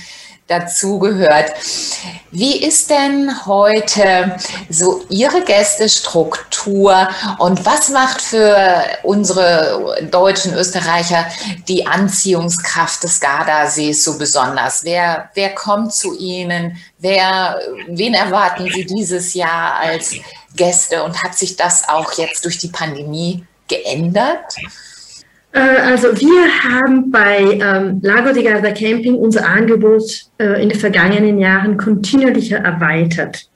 dazugehört. 0.51 1.51
Wie 2.31 2.61
ist 2.63 2.89
denn 2.89 3.45
heute 3.45 4.37
so 4.69 5.03
Ihre 5.09 5.43
Gästestruktur 5.43 7.09
und 7.39 7.65
was 7.65 7.89
macht 7.89 8.21
für 8.21 8.83
unsere 9.03 10.07
deutschen 10.11 10.53
Österreicher 10.53 11.25
die 11.67 11.87
Anziehungskraft 11.87 13.03
des 13.03 13.19
Gardasees 13.19 14.03
so 14.03 14.17
besonders? 14.17 14.83
Wer, 14.83 15.29
wer 15.33 15.55
kommt 15.55 15.93
zu 15.93 16.17
Ihnen? 16.17 16.77
Wer, 16.99 17.59
wen 17.87 18.13
erwarten 18.13 18.69
Sie 18.71 18.85
dieses 18.85 19.33
Jahr 19.33 19.75
als 19.75 20.13
Gäste 20.55 21.03
und 21.03 21.23
hat 21.23 21.37
sich 21.37 21.55
das 21.55 21.87
auch 21.87 22.13
jetzt 22.13 22.45
durch 22.45 22.57
die 22.57 22.69
Pandemie 22.69 23.45
geändert? 23.67 24.55
Äh, 25.53 25.59
also 25.59 26.07
wir 26.19 26.63
haben 26.63 27.11
bei 27.11 27.59
ähm, 27.61 27.99
Lago 28.01 28.33
di 28.33 28.43
Garda 28.43 28.71
Camping 28.71 29.15
unser 29.15 29.47
Angebot 29.47 30.03
äh, 30.37 30.61
in 30.61 30.69
den 30.69 30.79
vergangenen 30.79 31.39
Jahren 31.39 31.77
kontinuierlich 31.77 32.51
erweitert. 32.51 33.47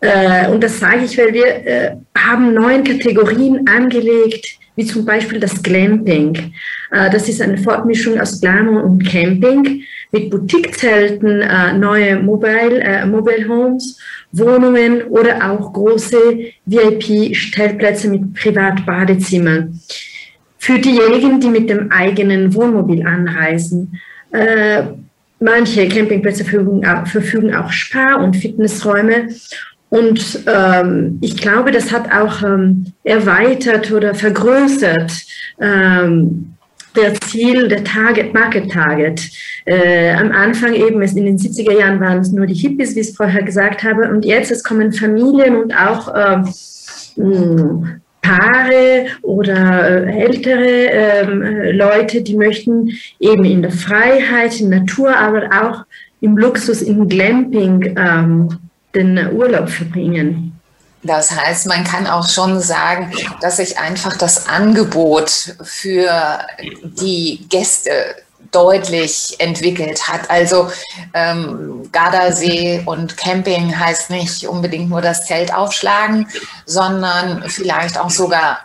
Äh, 0.00 0.48
und 0.48 0.62
das 0.62 0.78
sage 0.78 1.04
ich, 1.04 1.16
weil 1.18 1.32
wir 1.32 1.46
äh, 1.46 1.96
haben 2.16 2.54
neun 2.54 2.84
Kategorien 2.84 3.66
angelegt, 3.66 4.58
wie 4.76 4.86
zum 4.86 5.04
Beispiel 5.04 5.40
das 5.40 5.62
Glamping. 5.62 6.52
Äh, 6.92 7.10
das 7.10 7.28
ist 7.28 7.40
eine 7.40 7.58
Fortmischung 7.58 8.20
aus 8.20 8.40
Glamour 8.40 8.84
und 8.84 9.04
Camping 9.04 9.82
mit 10.12 10.30
Boutiquezelten, 10.30 11.40
äh, 11.40 11.72
neue 11.72 12.16
Mobile, 12.20 13.06
Mobile 13.06 13.48
Homes, 13.48 13.98
Wohnungen 14.32 15.02
oder 15.04 15.50
auch 15.50 15.72
große 15.72 16.52
VIP-Stellplätze 16.66 18.08
mit 18.08 18.34
Privatbadezimmern 18.34 19.80
für 20.58 20.78
diejenigen, 20.78 21.40
die 21.40 21.48
mit 21.48 21.70
dem 21.70 21.90
eigenen 21.90 22.54
Wohnmobil 22.54 23.06
anreisen. 23.06 23.98
Äh, 24.32 24.82
manche 25.40 25.88
Campingplätze 25.88 26.44
verfügen, 26.44 26.84
verfügen 27.06 27.54
auch 27.54 27.70
Spar- 27.70 28.20
und 28.20 28.36
Fitnessräume. 28.36 29.28
Und 29.90 30.40
ähm, 30.46 31.18
ich 31.22 31.36
glaube, 31.36 31.70
das 31.70 31.92
hat 31.92 32.12
auch 32.12 32.42
ähm, 32.42 32.92
erweitert 33.04 33.90
oder 33.90 34.14
vergrößert 34.14 35.12
ähm, 35.60 36.54
der 36.94 37.14
Ziel, 37.14 37.68
der 37.68 37.84
Target, 37.84 38.34
Market 38.34 38.70
Target. 38.70 39.30
Äh, 39.64 40.12
am 40.12 40.32
Anfang 40.32 40.74
eben, 40.74 41.00
in 41.00 41.24
den 41.24 41.38
70er 41.38 41.78
Jahren 41.78 42.00
waren 42.00 42.18
es 42.18 42.32
nur 42.32 42.46
die 42.46 42.54
Hippies, 42.54 42.96
wie 42.96 43.00
ich 43.00 43.08
es 43.08 43.16
vorher 43.16 43.42
gesagt 43.42 43.82
habe. 43.84 44.10
Und 44.10 44.24
jetzt 44.24 44.50
es 44.50 44.64
kommen 44.64 44.92
Familien 44.92 45.56
und 45.56 45.72
auch 45.72 46.14
äh, 46.14 46.42
Paare 48.20 49.06
oder 49.22 50.06
äh, 50.06 50.22
ältere 50.22 50.66
ähm, 50.66 51.42
äh, 51.42 51.72
Leute, 51.72 52.22
die 52.22 52.36
möchten 52.36 52.90
eben 53.20 53.44
in 53.44 53.62
der 53.62 53.70
Freiheit, 53.70 54.60
in 54.60 54.70
Natur, 54.70 55.16
aber 55.16 55.44
auch 55.46 55.84
im 56.20 56.36
Luxus, 56.36 56.82
im 56.82 57.08
Glamping 57.08 57.94
ähm, 57.96 58.58
den 58.94 59.32
Urlaub 59.32 59.68
verbringen. 59.68 60.52
Das 61.02 61.30
heißt, 61.30 61.68
man 61.68 61.84
kann 61.84 62.06
auch 62.06 62.28
schon 62.28 62.60
sagen, 62.60 63.12
dass 63.40 63.58
sich 63.58 63.78
einfach 63.78 64.16
das 64.16 64.48
Angebot 64.48 65.54
für 65.62 66.40
die 66.82 67.46
Gäste 67.48 67.90
deutlich 68.50 69.36
entwickelt 69.38 70.08
hat. 70.08 70.30
Also 70.30 70.70
ähm, 71.14 71.88
Gardasee 71.92 72.82
und 72.84 73.16
Camping 73.16 73.78
heißt 73.78 74.10
nicht 74.10 74.46
unbedingt 74.46 74.88
nur 74.88 75.00
das 75.00 75.26
Zelt 75.26 75.52
aufschlagen, 75.52 76.28
sondern 76.64 77.44
vielleicht 77.48 77.98
auch 77.98 78.10
sogar 78.10 78.60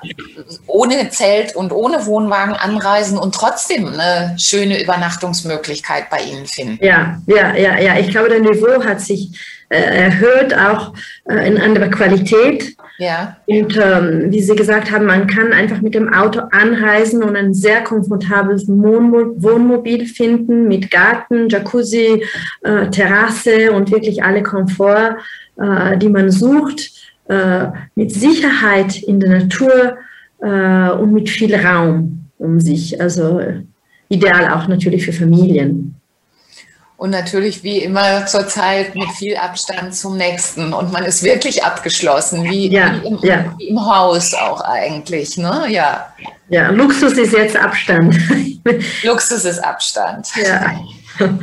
ohne 0.67 1.09
Zelt 1.09 1.55
und 1.55 1.71
ohne 1.71 2.05
Wohnwagen 2.05 2.55
anreisen 2.55 3.17
und 3.17 3.35
trotzdem 3.35 3.87
eine 3.87 4.35
schöne 4.37 4.81
Übernachtungsmöglichkeit 4.81 6.09
bei 6.09 6.21
Ihnen 6.21 6.45
finden. 6.45 6.83
Ja, 6.83 7.21
ja, 7.27 7.55
ja, 7.55 7.79
ja. 7.79 7.97
Ich 7.97 8.09
glaube, 8.09 8.29
der 8.29 8.39
Niveau 8.39 8.83
hat 8.83 9.01
sich 9.01 9.29
erhöht 9.75 10.57
auch 10.57 10.93
äh, 11.25 11.47
in 11.47 11.59
anderer 11.59 11.89
Qualität. 11.89 12.75
Ja. 12.97 13.38
Und 13.45 13.77
ähm, 13.77 14.31
wie 14.31 14.41
Sie 14.41 14.55
gesagt 14.55 14.91
haben, 14.91 15.05
man 15.05 15.27
kann 15.27 15.51
einfach 15.51 15.81
mit 15.81 15.95
dem 15.95 16.13
Auto 16.13 16.41
anreisen 16.51 17.23
und 17.23 17.36
ein 17.36 17.53
sehr 17.53 17.81
komfortables 17.81 18.67
Wohnmobil 18.67 20.05
finden 20.05 20.67
mit 20.67 20.91
Garten, 20.91 21.49
Jacuzzi, 21.49 22.23
äh, 22.62 22.89
Terrasse 22.89 23.71
und 23.71 23.91
wirklich 23.91 24.23
alle 24.23 24.43
Komfort, 24.43 25.17
äh, 25.57 25.97
die 25.97 26.09
man 26.09 26.29
sucht, 26.29 26.91
äh, 27.27 27.67
mit 27.95 28.12
Sicherheit 28.12 29.01
in 29.01 29.19
der 29.19 29.41
Natur 29.41 29.97
äh, 30.41 30.91
und 30.91 31.13
mit 31.13 31.29
viel 31.29 31.55
Raum 31.55 32.29
um 32.38 32.59
sich. 32.59 33.01
Also 33.01 33.41
ideal 34.09 34.53
auch 34.53 34.67
natürlich 34.67 35.05
für 35.05 35.13
Familien. 35.13 35.95
Und 37.03 37.09
natürlich 37.09 37.63
wie 37.63 37.79
immer 37.79 38.25
zurzeit 38.27 38.95
mit 38.95 39.09
viel 39.17 39.35
Abstand 39.35 39.93
zum 39.93 40.15
nächsten. 40.15 40.71
Und 40.71 40.93
man 40.93 41.03
ist 41.03 41.21
wirklich 41.21 41.61
abgeschlossen, 41.61 42.45
wie, 42.45 42.71
ja, 42.71 42.93
wie, 42.93 43.07
im, 43.07 43.19
ja. 43.21 43.53
wie 43.57 43.67
im, 43.67 43.85
Haus 43.85 44.33
auch 44.33 44.61
eigentlich. 44.61 45.35
Ne? 45.37 45.65
Ja. 45.67 46.13
ja, 46.47 46.69
Luxus 46.69 47.11
ist 47.17 47.33
jetzt 47.33 47.57
Abstand. 47.57 48.15
Luxus 49.03 49.43
ist 49.43 49.59
Abstand. 49.59 50.29
Ja. 50.41 50.79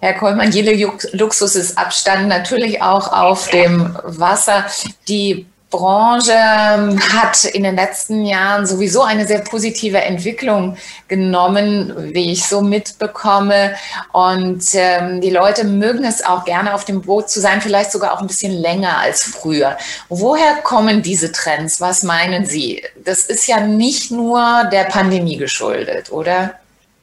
Herr 0.00 0.14
Kollmann, 0.14 0.52
jeder 0.52 0.70
Luxus 1.14 1.56
ist 1.56 1.76
Abstand 1.76 2.28
natürlich 2.28 2.80
auch 2.80 3.12
auf 3.12 3.50
dem 3.50 3.92
Wasser. 4.04 4.66
Die 5.08 5.46
Branche 5.76 6.32
ähm, 6.32 6.98
hat 7.12 7.44
in 7.44 7.62
den 7.62 7.76
letzten 7.76 8.24
Jahren 8.24 8.64
sowieso 8.66 9.02
eine 9.02 9.26
sehr 9.26 9.40
positive 9.40 10.00
Entwicklung 10.00 10.78
genommen, 11.06 12.14
wie 12.14 12.32
ich 12.32 12.44
so 12.46 12.62
mitbekomme. 12.62 13.74
Und 14.12 14.64
ähm, 14.72 15.20
die 15.20 15.30
Leute 15.30 15.64
mögen 15.64 16.04
es 16.04 16.24
auch 16.24 16.46
gerne 16.46 16.72
auf 16.74 16.86
dem 16.86 17.02
Boot 17.02 17.28
zu 17.28 17.40
sein, 17.40 17.60
vielleicht 17.60 17.92
sogar 17.92 18.14
auch 18.14 18.20
ein 18.20 18.26
bisschen 18.26 18.52
länger 18.52 18.98
als 18.98 19.22
früher. 19.22 19.76
Woher 20.08 20.56
kommen 20.62 21.02
diese 21.02 21.30
Trends? 21.30 21.80
Was 21.80 22.02
meinen 22.02 22.46
Sie? 22.46 22.82
Das 23.04 23.20
ist 23.26 23.46
ja 23.46 23.60
nicht 23.60 24.10
nur 24.10 24.64
der 24.72 24.84
Pandemie 24.84 25.36
geschuldet, 25.36 26.10
oder? 26.10 26.54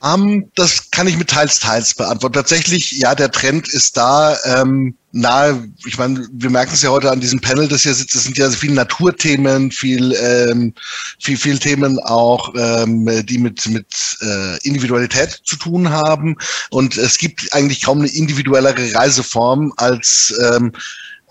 Um, 0.04 0.52
das 0.56 0.92
kann 0.92 1.08
ich 1.08 1.18
mit 1.18 1.30
teils, 1.30 1.62
teils 1.62 1.94
beantworten. 1.94 2.34
Tatsächlich, 2.34 2.92
ja, 2.92 3.16
der 3.16 3.32
Trend 3.32 3.70
ist 3.70 3.96
da. 3.96 4.38
Ähm, 4.44 4.98
nahe, 5.14 5.70
ich 5.86 5.98
meine, 5.98 6.28
wir 6.34 6.50
merken 6.50 6.74
es 6.74 6.82
ja 6.82 6.90
heute 6.90 7.10
an 7.10 7.22
diesem 7.22 7.40
Panel, 7.40 7.70
das 7.70 7.84
hier 7.84 7.94
sitzt, 7.94 8.14
es 8.14 8.26
sind 8.26 8.38
ja 8.38 8.50
viele 8.50 8.74
Naturthemen, 8.74 9.72
viel, 9.72 10.14
ähm, 10.20 10.74
viel, 11.22 11.38
viel 11.38 11.58
Themen 11.58 12.00
auch, 12.00 12.54
ähm, 12.58 13.26
die 13.26 13.38
mit, 13.38 13.66
mit 13.68 14.18
äh, 14.22 14.58
Individualität 14.68 15.40
zu 15.46 15.56
tun 15.56 15.90
haben. 15.90 16.36
Und 16.70 16.98
es 16.98 17.18
gibt 17.18 17.54
eigentlich 17.54 17.82
kaum 17.82 18.00
eine 18.00 18.10
individuellere 18.10 18.94
Reiseform 18.94 19.72
als 19.78 20.34
ähm, 20.44 20.74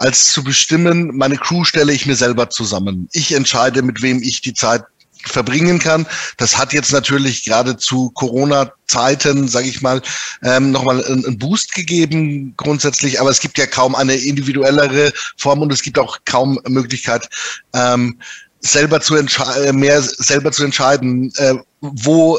als 0.02 0.32
zu 0.32 0.42
bestimmen, 0.42 1.16
meine 1.16 1.36
Crew 1.36 1.62
stelle 1.62 1.92
ich 1.92 2.06
mir 2.06 2.16
selber 2.16 2.50
zusammen. 2.50 3.08
Ich 3.12 3.32
entscheide, 3.32 3.82
mit 3.82 4.02
wem 4.02 4.20
ich 4.20 4.40
die 4.40 4.52
Zeit 4.52 4.82
verbringen 5.28 5.78
kann. 5.78 6.06
Das 6.36 6.58
hat 6.58 6.72
jetzt 6.72 6.92
natürlich 6.92 7.44
gerade 7.44 7.76
zu 7.76 8.10
Corona-Zeiten, 8.10 9.48
sage 9.48 9.68
ich 9.68 9.82
mal, 9.82 10.02
ähm, 10.42 10.70
nochmal 10.70 11.04
einen 11.04 11.38
Boost 11.38 11.74
gegeben 11.74 12.54
grundsätzlich. 12.56 13.20
Aber 13.20 13.30
es 13.30 13.40
gibt 13.40 13.58
ja 13.58 13.66
kaum 13.66 13.94
eine 13.94 14.14
individuellere 14.14 15.12
Form 15.36 15.60
und 15.60 15.72
es 15.72 15.82
gibt 15.82 15.98
auch 15.98 16.18
kaum 16.24 16.58
Möglichkeit, 16.68 17.28
ähm, 17.74 18.18
selber 18.60 19.00
zu 19.00 19.16
entscheiden, 19.16 19.64
äh, 19.64 19.72
mehr 19.72 20.00
selber 20.02 20.52
zu 20.52 20.64
entscheiden, 20.64 21.32
äh, 21.36 21.54
wo 21.80 22.38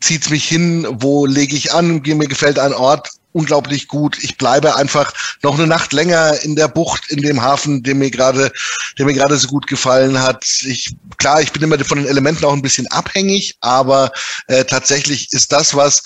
zieht's 0.00 0.28
mich 0.30 0.44
hin, 0.44 0.86
wo 0.90 1.26
lege 1.26 1.56
ich 1.56 1.72
an, 1.72 2.02
mir 2.04 2.28
gefällt 2.28 2.58
ein 2.58 2.74
Ort 2.74 3.08
unglaublich 3.32 3.88
gut. 3.88 4.18
Ich 4.22 4.36
bleibe 4.38 4.76
einfach 4.76 5.12
noch 5.42 5.54
eine 5.54 5.66
Nacht 5.66 5.92
länger 5.92 6.34
in 6.42 6.56
der 6.56 6.68
Bucht, 6.68 7.10
in 7.10 7.22
dem 7.22 7.42
Hafen, 7.42 7.82
der 7.82 7.94
mir 7.94 8.10
gerade, 8.10 8.52
der 8.98 9.06
mir 9.06 9.14
gerade 9.14 9.36
so 9.36 9.48
gut 9.48 9.66
gefallen 9.66 10.20
hat. 10.20 10.44
Ich, 10.64 10.94
klar, 11.18 11.40
ich 11.40 11.52
bin 11.52 11.62
immer 11.62 11.78
von 11.84 11.98
den 11.98 12.06
Elementen 12.06 12.44
auch 12.44 12.52
ein 12.52 12.62
bisschen 12.62 12.86
abhängig, 12.88 13.56
aber 13.60 14.12
äh, 14.48 14.64
tatsächlich 14.64 15.32
ist 15.32 15.52
das, 15.52 15.74
was 15.74 16.02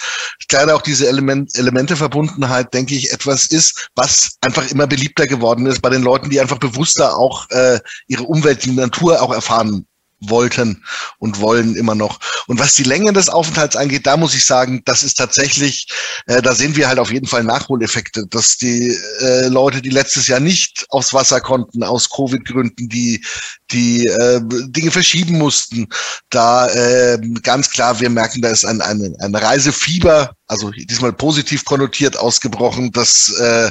gerade 0.49 0.75
auch 0.75 0.83
diese 0.83 1.09
Element, 1.09 1.57
Elementeverbundenheit, 1.57 2.73
denke 2.75 2.95
ich, 2.95 3.13
etwas 3.13 3.47
ist, 3.47 3.89
was 3.95 4.37
einfach 4.41 4.71
immer 4.71 4.87
beliebter 4.87 5.27
geworden 5.27 5.67
ist 5.67 5.83
bei 5.83 5.91
den 5.91 6.03
Leuten, 6.03 6.31
die 6.31 6.41
einfach 6.41 6.59
bewusster 6.59 7.17
auch 7.17 7.49
äh, 7.51 7.81
ihre 8.07 8.25
Umwelt, 8.25 8.65
die 8.65 8.73
Natur 8.73 9.21
auch 9.23 9.33
erfahren 9.33 9.87
wollten 10.31 10.85
und 11.19 11.41
wollen 11.41 11.77
immer 11.77 11.95
noch. 11.95 12.19
Und 12.47 12.59
was 12.59 12.75
die 12.75 12.85
Länge 12.85 13.13
des 13.13 13.29
Aufenthalts 13.29 13.77
angeht, 13.77 14.07
da 14.07 14.17
muss 14.17 14.35
ich 14.35 14.45
sagen, 14.45 14.83
das 14.85 15.03
ist 15.03 15.15
tatsächlich, 15.15 15.87
äh, 16.27 16.43
da 16.43 16.55
sehen 16.55 16.77
wir 16.77 16.89
halt 16.89 16.99
auf 16.99 17.11
jeden 17.11 17.27
Fall 17.27 17.45
Nachholeffekte, 17.45 18.27
dass 18.29 18.57
die 18.57 18.97
äh, 19.21 19.49
Leute, 19.49 19.83
die 19.83 19.91
letztes 19.91 20.29
Jahr 20.29 20.41
nicht 20.41 20.87
aufs 20.91 21.15
Wasser 21.15 21.41
konnten, 21.41 21.83
aus 21.83 22.11
Covid-Gründen, 22.11 22.89
die 22.89 23.25
die 23.71 24.07
äh, 24.07 24.41
Dinge 24.69 24.91
verschieben 24.91 25.39
mussten, 25.39 25.89
da 26.31 26.69
äh, 26.69 27.19
ganz 27.43 27.71
klar, 27.71 27.99
wir 28.01 28.11
merken, 28.11 28.43
da 28.43 28.49
ist 28.49 28.65
ein, 28.65 28.81
ein, 28.81 29.17
ein 29.21 29.35
Reisefieber, 29.35 30.35
also 30.47 30.71
diesmal 30.71 31.13
positiv 31.13 31.65
konnotiert 31.65 32.17
ausgebrochen, 32.17 32.93
das 32.93 33.35
äh, 33.39 33.71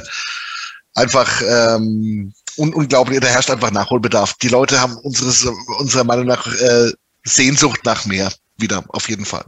einfach 0.94 1.42
ähm, 1.46 2.32
un 2.56 2.72
unglaublich, 2.74 3.20
da 3.20 3.28
herrscht 3.28 3.50
einfach 3.50 3.70
Nachholbedarf. 3.70 4.34
Die 4.34 4.48
Leute 4.48 4.80
haben 4.80 4.96
unseres, 4.98 5.46
unserer 5.78 6.04
Meinung 6.04 6.26
nach 6.26 6.46
äh, 6.46 6.92
Sehnsucht 7.24 7.80
nach 7.84 8.04
mehr 8.06 8.30
wieder, 8.58 8.84
auf 8.88 9.08
jeden 9.08 9.24
Fall. 9.24 9.44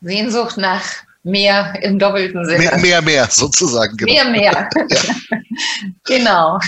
Sehnsucht 0.00 0.56
nach 0.56 0.84
mehr 1.22 1.78
im 1.82 1.98
doppelten 1.98 2.44
Sinne. 2.44 2.58
Mehr, 2.58 2.78
mehr, 2.78 3.02
mehr 3.02 3.28
sozusagen. 3.30 3.96
Genau. 3.96 4.12
Mehr, 4.12 4.30
mehr. 4.30 4.68
genau. 6.04 6.58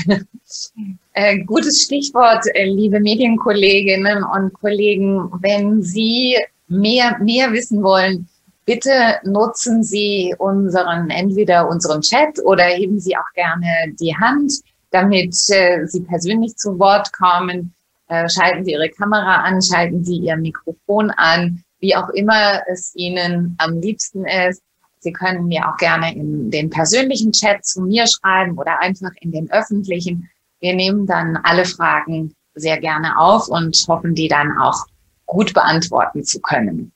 Äh, 1.13 1.39
gutes 1.41 1.83
Stichwort, 1.83 2.45
äh, 2.55 2.65
liebe 2.67 3.01
Medienkolleginnen 3.01 4.23
und 4.23 4.53
Kollegen. 4.55 5.31
Wenn 5.41 5.83
Sie 5.83 6.37
mehr, 6.69 7.19
mehr 7.21 7.53
wissen 7.53 7.83
wollen, 7.83 8.29
bitte 8.65 9.17
nutzen 9.25 9.83
Sie 9.83 10.35
unseren, 10.39 11.11
entweder 11.11 11.69
unseren 11.69 12.03
Chat 12.03 12.39
oder 12.45 12.65
heben 12.65 13.01
Sie 13.01 13.17
auch 13.17 13.33
gerne 13.35 13.95
die 13.99 14.15
Hand 14.17 14.53
damit 14.91 15.35
äh, 15.51 15.87
Sie 15.87 16.01
persönlich 16.01 16.57
zu 16.57 16.79
Wort 16.79 17.13
kommen. 17.13 17.75
Äh, 18.09 18.29
schalten 18.29 18.65
Sie 18.65 18.73
Ihre 18.73 18.89
Kamera 18.89 19.43
an, 19.43 19.61
schalten 19.61 20.05
Sie 20.05 20.17
Ihr 20.17 20.37
Mikrofon 20.37 21.11
an, 21.11 21.63
wie 21.81 21.95
auch 21.95 22.09
immer 22.11 22.63
es 22.71 22.95
Ihnen 22.95 23.55
am 23.59 23.81
liebsten 23.81 24.27
ist. 24.27 24.63
Sie 25.01 25.13
können 25.13 25.47
mir 25.47 25.69
auch 25.69 25.77
gerne 25.77 26.15
in 26.15 26.51
den 26.51 26.71
persönlichen 26.71 27.33
Chat 27.33 27.65
zu 27.65 27.83
mir 27.83 28.07
schreiben 28.07 28.59
oder 28.59 28.81
einfach 28.81 29.13
in 29.21 29.31
den 29.31 29.51
öffentlichen. 29.51 30.29
Wir 30.61 30.75
nehmen 30.75 31.07
dann 31.07 31.37
alle 31.45 31.65
Fragen 31.65 32.35
sehr 32.55 32.81
gerne 32.81 33.17
auf 33.19 33.49
und 33.49 33.77
hoffen, 33.87 34.15
die 34.15 34.27
dann 34.27 34.59
auch 34.59 34.87
gut 35.27 35.55
beantworten 35.55 36.25
zu 36.25 36.41
können. 36.41 36.93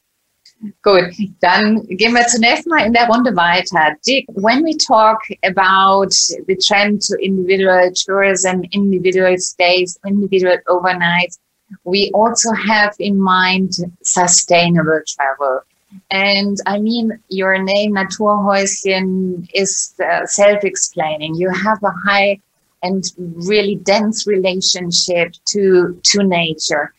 Gut, 0.82 1.12
dann 1.40 1.84
gehen 1.88 2.14
wir 2.14 2.24
zunächst 2.26 2.68
mal 2.68 2.86
in 2.86 2.92
der 2.92 3.08
Runde 3.08 3.34
weiter. 3.34 3.96
Dick, 4.06 4.26
when 4.34 4.62
we 4.62 4.76
talk 4.76 5.18
about 5.44 6.12
the 6.46 6.56
trend 6.56 7.02
to 7.02 7.16
individual 7.16 7.90
tourism, 7.92 8.62
individual 8.70 9.36
stays, 9.38 9.98
individual 10.06 10.56
overnights, 10.68 11.40
we 11.84 12.12
also 12.14 12.52
have 12.52 12.94
in 13.00 13.18
mind 13.18 13.72
sustainable 14.02 15.00
travel. 15.08 15.62
And 16.10 16.56
I 16.66 16.78
mean, 16.78 17.18
your 17.28 17.58
name, 17.58 17.94
Naturhäuschen, 17.94 19.48
is 19.52 19.94
uh, 20.00 20.26
self-explaining. 20.26 21.34
You 21.34 21.50
have 21.50 21.82
a 21.82 21.92
high 22.06 22.38
and 22.84 23.04
really 23.16 23.76
dense 23.76 24.28
relationship 24.28 25.34
to, 25.46 26.00
to 26.02 26.22
nature 26.22 26.94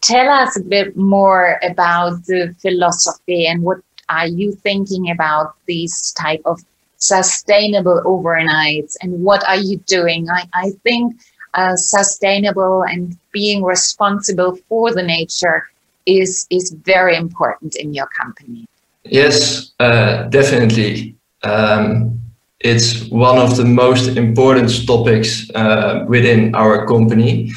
tell 0.00 0.28
us 0.28 0.56
a 0.56 0.62
bit 0.62 0.96
more 0.96 1.58
about 1.62 2.24
the 2.26 2.54
philosophy 2.60 3.46
and 3.46 3.62
what 3.62 3.78
are 4.08 4.26
you 4.26 4.52
thinking 4.52 5.10
about 5.10 5.54
these 5.66 6.12
type 6.12 6.40
of 6.44 6.60
sustainable 6.96 8.02
overnights 8.04 8.96
and 9.02 9.22
what 9.22 9.46
are 9.48 9.56
you 9.56 9.78
doing? 9.86 10.28
I, 10.30 10.48
I 10.54 10.70
think 10.82 11.20
uh, 11.54 11.76
sustainable 11.76 12.82
and 12.82 13.16
being 13.32 13.62
responsible 13.62 14.56
for 14.68 14.92
the 14.92 15.02
nature 15.02 15.68
is 16.06 16.46
is 16.50 16.70
very 16.70 17.16
important 17.16 17.76
in 17.76 17.94
your 17.94 18.08
company. 18.20 18.66
Yes 19.04 19.72
uh, 19.80 20.24
definitely. 20.24 21.14
Um, 21.42 22.20
it's 22.60 23.08
one 23.10 23.38
of 23.38 23.56
the 23.56 23.64
most 23.64 24.16
important 24.16 24.86
topics 24.86 25.48
uh, 25.54 26.04
within 26.08 26.54
our 26.54 26.86
company 26.86 27.52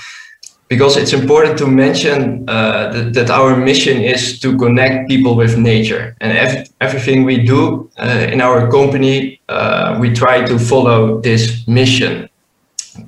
because 0.72 0.96
it's 0.96 1.12
important 1.12 1.58
to 1.58 1.68
mention 1.68 2.46
uh, 2.48 2.90
that, 2.94 3.14
that, 3.14 3.30
our 3.30 3.58
mission 3.58 4.02
is 4.02 4.40
to 4.40 4.58
connect 4.58 5.10
people 5.10 5.36
with 5.36 5.58
nature. 5.58 6.16
And 6.22 6.32
ev 6.46 6.52
everything 6.80 7.26
we 7.26 7.38
do 7.54 7.92
uh, 8.00 8.34
in 8.34 8.40
our 8.40 8.60
company 8.78 9.42
uh, 9.50 9.98
we 10.02 10.08
try 10.24 10.38
to 10.52 10.56
follow 10.72 11.20
this 11.28 11.68
mission. 11.68 12.14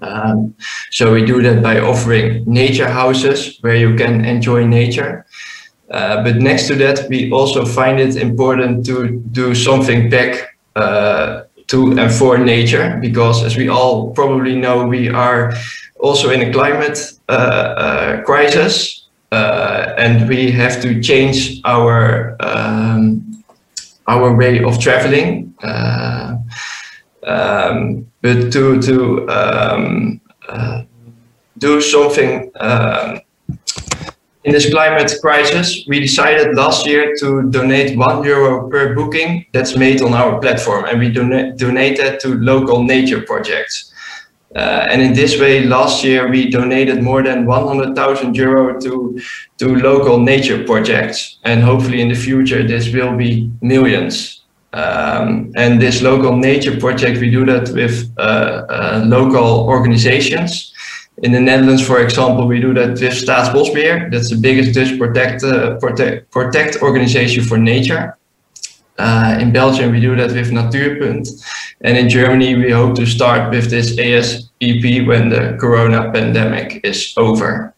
Um, 0.02 0.54
so 0.92 1.14
we 1.16 1.22
do 1.34 1.42
that 1.48 1.64
by 1.64 1.76
offering 1.80 2.28
nature 2.46 2.90
houses 3.02 3.38
where 3.62 3.78
you 3.84 3.96
can 3.96 4.26
enjoy 4.26 4.62
nature. 4.82 5.26
Uh, 5.90 6.16
but 6.26 6.36
next 6.50 6.68
to 6.68 6.76
that 6.84 6.98
we 7.12 7.32
also 7.32 7.64
find 7.64 7.96
it 8.06 8.14
important 8.18 8.86
to 8.90 8.96
do 9.40 9.56
something 9.56 10.10
back 10.10 10.32
uh, 10.76 11.44
to 11.68 11.78
and 12.02 12.12
for 12.12 12.38
nature, 12.38 13.00
because 13.02 13.38
as 13.48 13.56
we 13.56 13.70
all 13.70 14.12
probably 14.12 14.56
know, 14.64 14.78
we 14.86 15.08
are 15.08 15.54
also 16.04 16.30
in 16.30 16.42
a 16.42 16.52
climate 16.52 17.00
uh, 17.30 17.32
uh, 17.32 18.22
crisis, 18.24 19.08
uh, 19.32 19.94
and 19.98 20.28
we 20.28 20.52
have 20.52 20.82
to 20.82 21.02
change 21.02 21.62
our 21.64 22.36
um, 22.42 23.44
our 24.08 24.36
way 24.36 24.62
of 24.62 24.80
traveling. 24.80 25.56
Um, 25.64 26.46
but 28.22 28.52
to 28.52 28.82
to 28.82 29.28
um, 29.30 30.22
do 31.58 31.82
something 31.82 32.52
um, 32.60 33.22
in 34.44 34.52
this 34.52 34.70
climate 34.70 35.12
crisis, 35.22 35.86
we 35.88 36.02
decided 36.02 36.54
last 36.56 36.86
year 36.86 37.16
to 37.20 37.50
donate 37.50 37.98
one 37.98 38.24
euro 38.26 38.70
per 38.70 38.94
booking 38.94 39.46
that's 39.54 39.78
made 39.78 40.02
on 40.02 40.14
our 40.14 40.40
platform, 40.40 40.84
and 40.86 41.00
we 41.00 41.10
donate 41.10 41.58
donate 41.58 41.96
that 41.98 42.20
to 42.22 42.36
local 42.36 42.84
nature 42.84 43.22
projects. 43.22 43.93
Uh, 44.56 44.88
and 44.90 45.02
in 45.02 45.14
this 45.14 45.40
way, 45.40 45.64
last 45.64 46.04
year 46.04 46.30
we 46.30 46.50
donated 46.50 47.02
more 47.02 47.24
than 47.24 47.46
100,000 47.46 48.36
euro 48.36 48.80
to 48.80 49.20
to 49.58 49.76
local 49.76 50.20
nature 50.20 50.64
projects, 50.64 51.40
and 51.44 51.64
hopefully 51.64 52.02
in 52.02 52.10
the 52.10 52.16
future 52.16 52.68
this 52.68 52.94
will 52.94 53.16
be 53.16 53.50
millions. 53.62 54.44
Um, 54.74 55.52
and 55.56 55.80
this 55.80 56.02
local 56.02 56.36
nature 56.36 56.80
project, 56.80 57.20
we 57.20 57.30
do 57.30 57.46
that 57.46 57.70
with 57.70 58.12
uh, 58.18 58.66
uh, 58.70 59.04
local 59.06 59.68
organizations. 59.68 60.74
In 61.22 61.32
the 61.32 61.40
Netherlands, 61.40 61.86
for 61.86 62.02
example, 62.02 62.48
we 62.48 62.60
do 62.60 62.74
that 62.74 62.90
with 62.90 63.14
Staatsbosbeheer. 63.14 64.12
That's 64.12 64.32
the 64.32 64.38
biggest 64.38 64.74
Dutch 64.74 64.98
protect, 64.98 65.44
uh, 65.44 65.78
protect, 65.78 66.32
protect 66.32 66.82
organization 66.82 67.44
for 67.44 67.60
nature. 67.60 68.18
Uh, 68.98 69.38
in 69.40 69.52
Belgium, 69.52 69.92
we 69.92 70.00
do 70.00 70.16
that 70.16 70.32
with 70.32 70.52
Natuurpunt. 70.52 71.28
And 71.82 71.98
in 71.98 72.10
Germany, 72.10 72.56
we 72.56 72.72
hope 72.72 72.96
to 72.96 73.06
start 73.06 73.52
with 73.52 73.70
this 73.70 73.98
ASEP 74.64 75.08
when 75.08 75.30
the 75.30 75.58
corona 75.60 76.12
pandemic 76.12 76.82
is 76.84 77.14
over. 77.18 77.74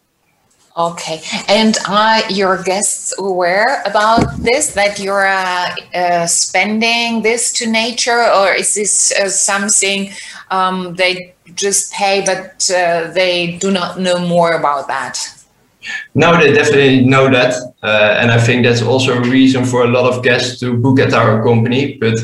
Okay, 0.77 1.21
and 1.47 1.77
are 1.87 2.29
your 2.29 2.61
guests 2.61 3.13
aware 3.17 3.81
about 3.85 4.35
this, 4.39 4.73
that 4.73 4.99
you're 4.99 5.25
uh, 5.25 5.73
uh, 5.93 6.27
spending 6.27 7.21
this 7.21 7.53
to 7.53 7.65
nature, 7.65 8.25
or 8.29 8.53
is 8.53 8.75
this 8.75 9.13
uh, 9.13 9.29
something 9.29 10.11
um, 10.51 10.95
they 10.95 11.33
just 11.53 11.93
pay, 11.93 12.23
but 12.25 12.69
uh, 12.69 13.09
they 13.13 13.57
do 13.61 13.71
not 13.71 13.99
know 13.99 14.19
more 14.19 14.51
about 14.51 14.87
that? 14.87 15.17
No, 16.13 16.37
they 16.37 16.51
definitely 16.51 17.05
know 17.05 17.29
that. 17.29 17.53
Uh, 17.83 18.17
and 18.19 18.31
I 18.31 18.39
think 18.39 18.65
that's 18.65 18.81
also 18.81 19.13
a 19.13 19.21
reason 19.21 19.65
for 19.65 19.83
a 19.83 19.87
lot 19.87 20.11
of 20.11 20.23
guests 20.23 20.59
to 20.59 20.75
book 20.75 20.99
at 20.99 21.13
our 21.13 21.43
company. 21.43 21.97
But 21.97 22.15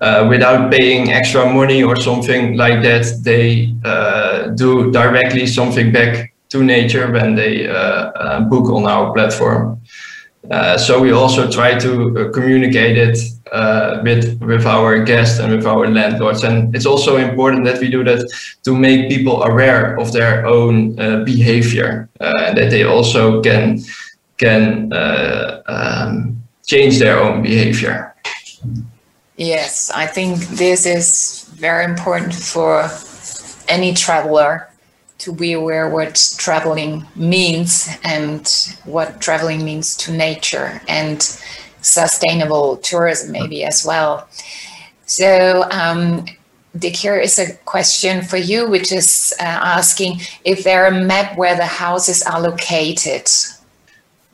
uh, 0.00 0.26
without 0.28 0.70
paying 0.70 1.12
extra 1.12 1.50
money 1.52 1.82
or 1.82 1.96
something 1.96 2.56
like 2.56 2.82
that, 2.82 3.04
they 3.22 3.66
do 4.56 4.90
directly 4.92 5.46
something 5.46 5.92
back 5.92 6.32
to 6.48 6.62
nature 6.62 7.10
when 7.10 7.34
they 7.34 7.68
uh, 7.68 7.74
uh, 7.74 8.40
book 8.40 8.70
on 8.70 8.86
our 8.86 9.12
platform. 9.12 9.80
Uh, 10.50 10.78
so 10.78 11.00
we 11.00 11.10
also 11.10 11.50
try 11.50 11.76
to 11.76 12.30
communicate 12.32 12.96
it 12.96 13.18
with 14.04 14.40
with 14.40 14.64
our 14.66 15.02
guests 15.04 15.40
and 15.40 15.52
with 15.52 15.66
our 15.66 15.88
landlords. 15.88 16.44
And 16.44 16.74
it's 16.74 16.86
also 16.86 17.16
important 17.16 17.64
that 17.64 17.80
we 17.80 17.88
do 17.90 18.04
that 18.04 18.24
to 18.62 18.76
make 18.76 19.08
people 19.08 19.42
aware 19.42 19.98
of 19.98 20.12
their 20.12 20.46
own 20.46 20.94
behavior, 21.24 22.08
and 22.20 22.56
that 22.56 22.70
they 22.70 22.84
also 22.84 23.42
can 23.42 23.80
can 24.38 24.92
um, 25.66 26.40
change 26.64 26.98
their 26.98 27.18
own 27.18 27.42
behavior. 27.42 28.14
Yes, 29.36 29.90
I 29.90 30.06
think 30.06 30.38
this 30.48 30.86
is 30.86 31.48
very 31.54 31.84
important 31.84 32.34
for 32.34 32.88
any 33.68 33.92
traveler 33.92 34.68
to 35.18 35.32
be 35.32 35.52
aware 35.52 35.88
what 35.88 36.34
traveling 36.38 37.06
means 37.14 37.88
and 38.04 38.48
what 38.84 39.20
traveling 39.20 39.64
means 39.64 39.96
to 39.96 40.12
nature 40.12 40.80
and 40.88 41.22
sustainable 41.80 42.76
tourism 42.78 43.32
maybe 43.32 43.64
as 43.64 43.84
well. 43.84 44.28
So 45.06 45.64
um, 45.70 46.26
Dick, 46.78 46.96
here 46.96 47.18
is 47.18 47.38
a 47.38 47.54
question 47.64 48.22
for 48.22 48.36
you, 48.36 48.68
which 48.68 48.92
is 48.92 49.32
uh, 49.40 49.44
asking 49.44 50.20
if 50.44 50.64
there 50.64 50.86
a 50.86 50.92
map 50.92 51.36
where 51.36 51.56
the 51.56 51.64
houses 51.64 52.22
are 52.22 52.40
located. 52.40 53.28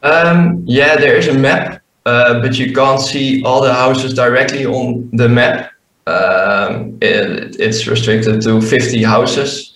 Um, 0.02 0.62
yeah, 0.66 0.96
there 0.96 1.16
is 1.16 1.28
a 1.28 1.34
map, 1.34 1.81
uh, 2.06 2.40
but 2.40 2.58
you 2.58 2.72
can't 2.72 3.00
see 3.00 3.42
all 3.44 3.62
the 3.62 3.72
houses 3.72 4.14
directly 4.14 4.66
on 4.66 5.08
the 5.12 5.28
map. 5.28 5.72
Um, 6.06 6.98
it, 7.00 7.60
it's 7.60 7.86
restricted 7.86 8.42
to 8.42 8.60
50 8.60 9.02
houses 9.04 9.72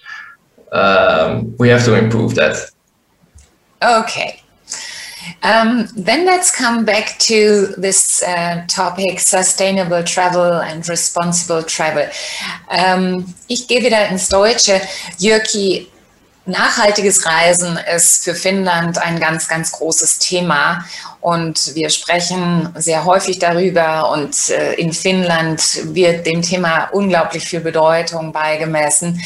um, 0.72 1.54
we 1.58 1.68
have 1.68 1.84
to 1.84 1.94
improve 1.94 2.34
that. 2.34 2.70
Okay. 3.82 4.42
Um, 5.42 5.88
then 5.96 6.24
let's 6.24 6.54
come 6.54 6.84
back 6.84 7.18
to 7.18 7.74
this 7.76 8.22
uh, 8.22 8.64
topic 8.68 9.20
sustainable 9.20 10.02
travel 10.04 10.60
and 10.60 10.88
responsible 10.88 11.62
travel. 11.62 12.08
Ähm, 12.70 13.34
ich 13.48 13.66
gehe 13.66 13.82
wieder 13.82 14.08
ins 14.08 14.28
Deutsche. 14.28 14.80
Jürki, 15.18 15.88
nachhaltiges 16.46 17.26
Reisen 17.26 17.78
ist 17.94 18.24
für 18.24 18.34
Finnland 18.34 18.98
ein 18.98 19.18
ganz, 19.20 19.48
ganz 19.48 19.72
großes 19.72 20.18
Thema. 20.18 20.84
Und 21.20 21.74
wir 21.74 21.90
sprechen 21.90 22.72
sehr 22.76 23.04
häufig 23.04 23.40
darüber 23.40 24.10
und 24.12 24.48
äh, 24.50 24.74
in 24.74 24.92
Finnland 24.92 25.60
wird 25.94 26.24
dem 26.24 26.42
Thema 26.42 26.88
unglaublich 26.92 27.44
viel 27.44 27.60
Bedeutung 27.60 28.32
beigemessen. 28.32 29.20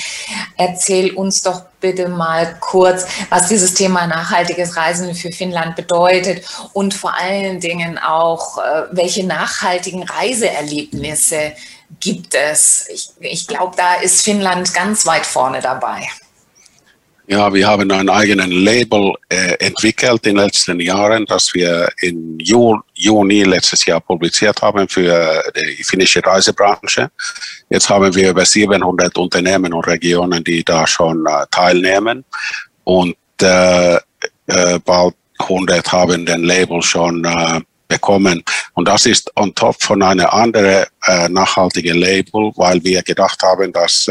Erzähl 0.56 1.12
uns 1.12 1.42
doch 1.42 1.64
bitte 1.80 2.08
mal 2.08 2.56
kurz, 2.60 3.06
was 3.28 3.48
dieses 3.48 3.74
Thema 3.74 4.06
nachhaltiges 4.06 4.76
Reisen 4.76 5.14
für 5.14 5.30
Finnland 5.30 5.76
bedeutet 5.76 6.46
und 6.72 6.94
vor 6.94 7.14
allen 7.14 7.60
Dingen 7.60 7.98
auch, 7.98 8.58
äh, 8.58 8.84
welche 8.92 9.26
nachhaltigen 9.26 10.04
Reiseerlebnisse 10.04 11.52
gibt 11.98 12.34
es. 12.34 12.86
Ich, 12.88 13.10
ich 13.20 13.46
glaube, 13.46 13.76
da 13.76 13.94
ist 13.94 14.22
Finnland 14.22 14.72
ganz 14.72 15.04
weit 15.04 15.26
vorne 15.26 15.60
dabei. 15.60 16.08
Ja, 17.32 17.54
wir 17.54 17.68
haben 17.68 17.88
ein 17.92 18.08
eigenen 18.08 18.50
Label 18.50 19.12
äh, 19.28 19.54
entwickelt 19.64 20.26
in 20.26 20.34
den 20.34 20.44
letzten 20.44 20.80
Jahren, 20.80 21.24
das 21.26 21.54
wir 21.54 21.88
im 22.00 22.36
Juni 22.40 23.44
letztes 23.44 23.84
Jahr 23.84 24.00
publiziert 24.00 24.60
haben 24.60 24.88
für 24.88 25.40
die 25.54 25.84
finnische 25.84 26.26
Reisebranche. 26.26 27.08
Jetzt 27.68 27.88
haben 27.88 28.12
wir 28.12 28.30
über 28.30 28.44
700 28.44 29.16
Unternehmen 29.16 29.72
und 29.72 29.86
Regionen, 29.86 30.42
die 30.42 30.64
da 30.64 30.84
schon 30.88 31.24
äh, 31.24 31.46
teilnehmen 31.52 32.24
und 32.82 33.14
äh, 33.42 34.00
bald 34.84 35.14
100 35.38 35.92
haben 35.92 36.26
den 36.26 36.42
Label 36.42 36.82
schon 36.82 37.24
bekommen. 37.86 38.42
Und 38.74 38.88
das 38.88 39.06
ist 39.06 39.30
on 39.36 39.54
top 39.54 39.80
von 39.80 40.02
einer 40.02 40.32
anderen 40.32 40.86
nachhaltigen 41.28 41.96
Label, 41.96 42.50
weil 42.56 42.82
wir 42.82 43.02
gedacht 43.02 43.40
haben, 43.44 43.72
dass 43.72 44.08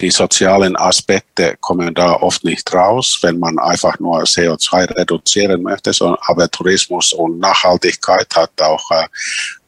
die 0.00 0.10
sozialen 0.10 0.76
Aspekte 0.76 1.56
kommen 1.60 1.94
da 1.94 2.12
oft 2.14 2.44
nicht 2.44 2.72
raus, 2.72 3.18
wenn 3.22 3.38
man 3.38 3.58
einfach 3.58 3.98
nur 3.98 4.22
CO2 4.22 4.96
reduzieren 4.96 5.62
möchte. 5.62 5.92
Aber 6.20 6.50
Tourismus 6.50 7.12
und 7.12 7.38
Nachhaltigkeit 7.38 8.28
hat 8.34 8.50
auch 8.60 8.90
äh, 8.90 9.06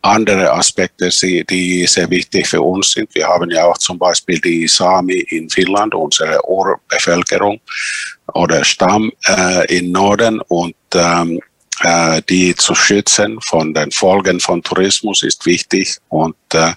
andere 0.03 0.53
Aspekte, 0.53 1.11
die 1.11 1.87
sehr 1.87 2.09
wichtig 2.11 2.49
für 2.49 2.63
uns 2.63 2.93
sind. 2.93 3.15
Wir 3.15 3.27
haben 3.27 3.51
ja 3.51 3.67
auch 3.67 3.79
zum 3.79 3.99
Beispiel 3.99 4.41
die 4.41 4.67
Sami 4.67 5.27
in 5.31 5.51
Finnland, 5.51 5.95
unsere 5.95 6.41
Urbevölkerung 6.49 7.61
oder 8.33 8.65
Stamm 8.65 9.13
äh, 9.27 9.79
in 9.79 9.93
Norden 9.93 10.41
und 10.43 10.75
ähm, 10.95 11.41
äh, 11.83 12.23
die 12.29 12.55
zu 12.55 12.75
schützen 12.75 13.39
von 13.41 13.75
den 13.75 13.91
Folgen 13.91 14.41
von 14.41 14.63
Tourismus 14.63 15.23
ist 15.23 15.45
wichtig. 15.47 15.97
Und 16.09 16.35
äh, 16.55 16.73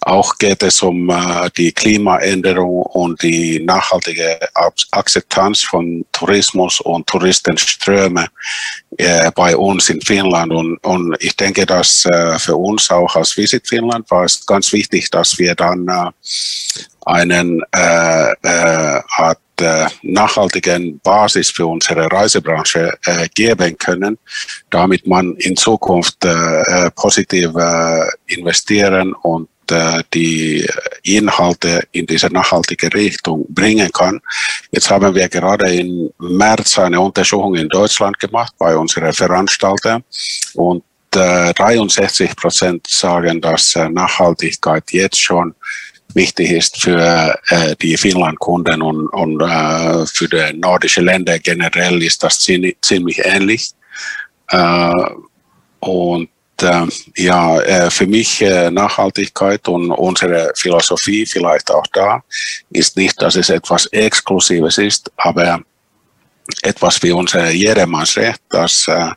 auch 0.00 0.36
geht 0.38 0.62
es 0.62 0.82
um 0.82 1.08
äh, 1.08 1.50
die 1.56 1.72
Klimaänderung 1.72 2.82
und 2.82 3.22
die 3.22 3.60
nachhaltige 3.60 4.38
Akzeptanz 4.90 5.62
von 5.62 6.04
Tourismus 6.12 6.80
und 6.80 7.06
Touristenströme 7.06 8.28
äh, 8.98 9.30
bei 9.32 9.56
uns 9.56 9.88
in 9.88 10.00
Finnland. 10.00 10.52
Und, 10.52 10.76
und 10.84 11.16
ich 11.20 11.36
denke, 11.36 11.66
dass 11.66 12.04
äh, 12.06 12.38
für 12.38 12.56
uns 12.56 12.90
auch 12.90 13.16
als 13.16 13.36
Visit 13.36 13.66
Finnland 13.66 14.10
war 14.10 14.24
es 14.24 14.44
ganz 14.44 14.72
wichtig, 14.72 15.10
dass 15.10 15.38
wir 15.38 15.54
dann 15.54 15.88
äh, 15.88 16.10
einen 17.06 17.62
äh, 17.74 18.32
äh, 18.32 19.00
Art 19.16 19.38
äh, 19.60 19.86
nachhaltigen 20.02 20.98
Basis 21.00 21.50
für 21.50 21.66
unsere 21.66 22.10
Reisebranche 22.10 22.98
äh, 23.04 23.28
geben 23.34 23.78
können, 23.78 24.18
damit 24.70 25.06
man 25.06 25.34
in 25.36 25.56
Zukunft 25.56 26.24
äh, 26.24 26.90
positiv 26.90 27.50
investieren 28.26 29.13
und 29.22 29.48
die 30.12 30.68
Inhalte 31.04 31.84
in 31.92 32.04
diese 32.04 32.26
nachhaltige 32.26 32.92
Richtung 32.92 33.46
bringen 33.48 33.90
kann. 33.90 34.20
Jetzt 34.70 34.90
haben 34.90 35.14
wir 35.14 35.26
gerade 35.30 35.74
im 35.74 36.10
März 36.18 36.78
eine 36.78 37.00
Untersuchung 37.00 37.54
in 37.54 37.70
Deutschland 37.70 38.18
gemacht 38.20 38.52
bei 38.58 38.76
unseren 38.76 39.14
Veranstaltern 39.14 40.04
und 40.52 40.84
63 41.10 42.36
Prozent 42.36 42.86
sagen, 42.86 43.40
dass 43.40 43.74
Nachhaltigkeit 43.74 44.84
jetzt 44.90 45.18
schon 45.18 45.54
wichtig 46.14 46.50
ist 46.50 46.80
für 46.80 47.38
äh, 47.48 47.74
die 47.76 47.96
Finnlandkunden 47.96 48.82
und, 48.82 49.08
und 49.08 49.40
äh, 49.40 50.06
für 50.06 50.28
die 50.28 50.56
nordischen 50.56 51.04
Länder 51.04 51.38
generell 51.38 52.02
ist 52.02 52.22
das 52.22 52.38
ziemlich, 52.40 53.18
ähnlich. 53.24 53.72
Äh, 54.48 54.92
und 55.80 56.24
äh, 56.24 56.33
ja, 57.16 57.60
äh, 57.60 57.90
für 57.90 58.06
mich 58.06 58.40
äh, 58.42 58.70
Nachhaltigkeit 58.70 59.66
und 59.68 59.90
unsere 59.90 60.52
Philosophie 60.54 61.26
vielleicht 61.26 61.70
auch 61.70 61.86
da 61.92 62.22
ist 62.70 62.96
nicht, 62.96 63.20
dass 63.20 63.36
es 63.36 63.50
etwas 63.50 63.86
Exklusives 63.86 64.78
ist, 64.78 65.10
aber 65.16 65.60
etwas 66.62 67.02
wie 67.02 67.12
unser 67.12 67.50
Jedermannsrecht, 67.50 68.40
das, 68.50 68.86
äh, 68.88 69.10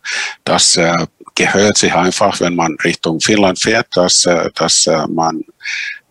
das 0.43 0.75
äh, 0.77 1.05
gehört 1.35 1.77
sich 1.77 1.93
einfach, 1.93 2.39
wenn 2.39 2.55
man 2.55 2.75
Richtung 2.83 3.19
Finnland 3.19 3.59
fährt, 3.59 3.88
dass, 3.95 4.25
äh, 4.25 4.49
dass 4.55 4.89
man 5.09 5.43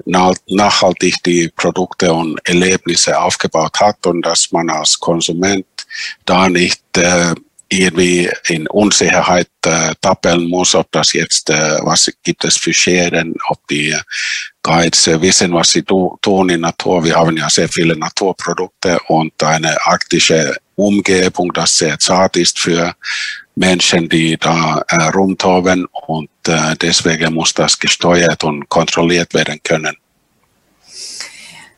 nachhaltig 0.04 1.22
die 1.24 1.50
Produkte 1.56 2.12
und 2.12 2.38
Erlebnisse 2.46 3.18
aufgebaut 3.18 3.80
hat 3.80 4.06
und 4.06 4.22
dass 4.22 4.52
man 4.52 4.70
als 4.70 5.00
Konsument 5.00 5.66
da 6.26 6.48
nicht 6.48 6.82
irgendwie 7.68 8.30
in 8.48 8.66
Unsicherheit 8.68 9.48
äh, 9.64 9.94
tappeln 10.00 10.48
muss, 10.48 10.74
ob 10.74 10.90
das 10.92 11.12
jetzt, 11.12 11.50
äh, 11.50 11.78
was 11.82 12.10
gibt 12.22 12.44
es 12.44 12.56
für 12.56 12.72
Schäden, 12.72 13.34
ob 13.48 13.66
die 13.68 13.96
Guides 14.62 15.06
äh, 15.08 15.20
wissen, 15.20 15.52
was 15.52 15.70
sie 15.70 15.82
tun 15.82 16.48
in 16.48 16.60
Natur. 16.60 17.04
Wir 17.04 17.16
haben 17.16 17.36
ja 17.36 17.50
sehr 17.50 17.68
viele 17.68 17.96
Naturprodukte 17.96 19.00
und 19.08 19.42
eine 19.42 19.84
arktische 19.84 20.56
Umgebung, 20.76 21.52
das 21.52 21.76
sehr 21.78 21.98
zart 21.98 22.36
ist 22.36 22.58
für 22.58 22.94
Menschen, 23.56 24.08
die 24.08 24.36
da 24.36 24.84
äh, 24.88 25.04
rumtoben 25.08 25.86
und 26.06 26.28
äh, 26.46 26.76
deswegen 26.80 27.34
muss 27.34 27.54
das 27.54 27.78
gesteuert 27.78 28.44
und 28.44 28.68
kontrolliert 28.68 29.32
werden 29.34 29.60
können. 29.64 29.96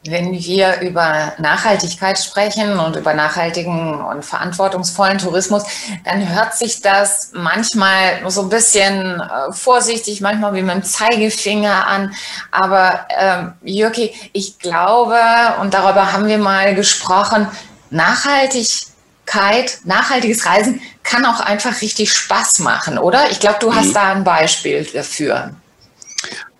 Wenn 0.04 0.32
wir 0.32 0.80
über 0.80 1.32
Nachhaltigkeit 1.38 2.18
sprechen 2.18 2.78
und 2.78 2.94
über 2.94 3.14
nachhaltigen 3.14 4.00
und 4.00 4.24
verantwortungsvollen 4.24 5.18
Tourismus, 5.18 5.64
dann 6.04 6.32
hört 6.32 6.54
sich 6.56 6.80
das 6.80 7.32
manchmal 7.34 8.20
so 8.30 8.42
ein 8.42 8.48
bisschen 8.48 9.20
äh, 9.20 9.52
vorsichtig, 9.52 10.20
manchmal 10.20 10.54
wie 10.54 10.62
mit 10.62 10.74
dem 10.74 10.82
Zeigefinger 10.84 11.86
an. 11.86 12.14
Aber 12.52 13.06
ähm, 13.10 13.52
Jürki, 13.62 14.14
ich 14.32 14.58
glaube, 14.60 15.18
und 15.60 15.74
darüber 15.74 16.12
haben 16.12 16.26
wir 16.26 16.38
mal 16.38 16.76
gesprochen, 16.76 17.48
Nachhaltigkeit, 17.90 19.78
nachhaltiges 19.84 20.46
Reisen 20.46 20.80
kann 21.02 21.24
auch 21.24 21.40
einfach 21.40 21.80
richtig 21.80 22.12
Spaß 22.12 22.60
machen, 22.60 22.98
oder? 22.98 23.30
Ich 23.30 23.40
glaube, 23.40 23.58
du 23.60 23.74
hast 23.74 23.88
mhm. 23.88 23.94
da 23.94 24.12
ein 24.12 24.24
Beispiel 24.24 24.84
dafür. 24.84 25.54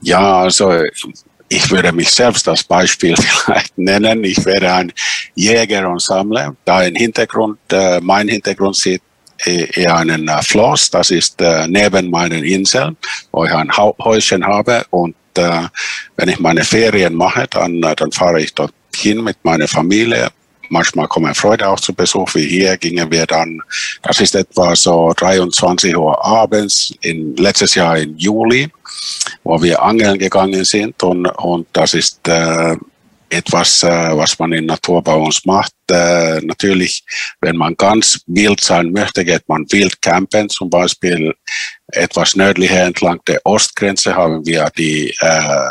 Ja, 0.01 0.41
also 0.41 0.83
ich 1.49 1.71
würde 1.71 1.93
mich 1.93 2.11
selbst 2.11 2.49
als 2.49 2.63
Beispiel 2.63 3.17
vielleicht 3.45 3.77
nennen. 3.79 4.25
Ich 4.25 4.45
wäre 4.45 4.73
ein 4.73 4.93
Jäger 5.35 5.89
und 5.89 6.03
Sammler. 6.03 6.55
Da 6.65 6.83
im 6.83 6.95
Hintergrund, 6.95 7.59
äh, 7.73 8.01
mein 8.01 8.29
Hintergrund 8.29 8.77
sieht 8.77 9.03
eher 9.47 9.97
einen 9.97 10.29
äh, 10.29 10.43
Floss, 10.43 10.91
das 10.91 11.11
ist 11.11 11.41
äh, 11.41 11.67
neben 11.69 12.11
meinen 12.11 12.45
Inseln, 12.45 12.97
wo 13.31 13.45
ich 13.45 13.53
ein 13.53 13.71
Häuschen 13.77 14.45
habe 14.45 14.85
und 14.91 15.15
äh, 15.37 15.69
wenn 16.17 16.29
ich 16.29 16.41
meine 16.41 16.65
Ferien 16.65 17.15
mache, 17.15 17.47
dann, 17.49 17.83
äh, 17.83 17.95
dann 17.95 18.11
fahre 18.13 18.41
ich 18.41 18.53
dort 18.55 18.73
hin 18.95 19.23
mit 19.23 19.37
meiner 19.45 19.69
Familie. 19.69 20.29
Manchmal 20.71 21.09
kommen 21.09 21.35
Freunde 21.35 21.69
auch 21.69 21.81
zu 21.81 21.95
Besuch, 21.95 22.35
wie 22.35 22.47
hier 22.47 22.77
gingen 22.77 23.11
wir 23.11 23.27
dann, 23.27 23.61
das 24.03 24.21
ist 24.21 24.35
etwa 24.35 24.75
so 24.77 25.13
23 25.17 25.97
Uhr 25.97 26.25
abends, 26.25 26.95
in, 27.03 27.37
letztes 27.37 27.75
Jahr 27.75 27.99
im 27.99 28.17
Juli 28.17 28.71
wo 29.45 29.61
wir 29.63 29.83
angeln 29.83 30.19
gegangen 30.19 30.65
sind 30.65 31.03
und, 31.03 31.27
und 31.27 31.67
das 31.73 31.95
ist 31.95 32.27
äh, 32.29 32.77
etwas, 33.31 33.83
äh, 33.83 34.17
was 34.17 34.39
man 34.39 34.53
in 34.53 34.67
Natur 34.67 35.03
bei 35.03 35.15
uns 35.15 35.45
macht. 35.45 35.73
Äh, 35.91 36.41
natürlich, 36.41 37.05
wenn 37.41 37.57
man 37.57 37.77
ganz 37.77 38.21
wild 38.27 38.61
sein 38.61 38.93
möchte, 38.93 39.25
geht 39.25 39.49
man 39.49 39.71
wild 39.71 40.01
campen. 40.01 40.49
Zum 40.49 40.71
Beispiel 40.71 41.35
etwas 41.89 42.37
nördlicher 42.37 42.85
entlang 42.85 43.21
der 43.27 43.41
Ostgrenze 43.45 44.15
haben 44.15 44.45
wir 44.47 44.71
die 44.77 45.15
äh, 45.21 45.69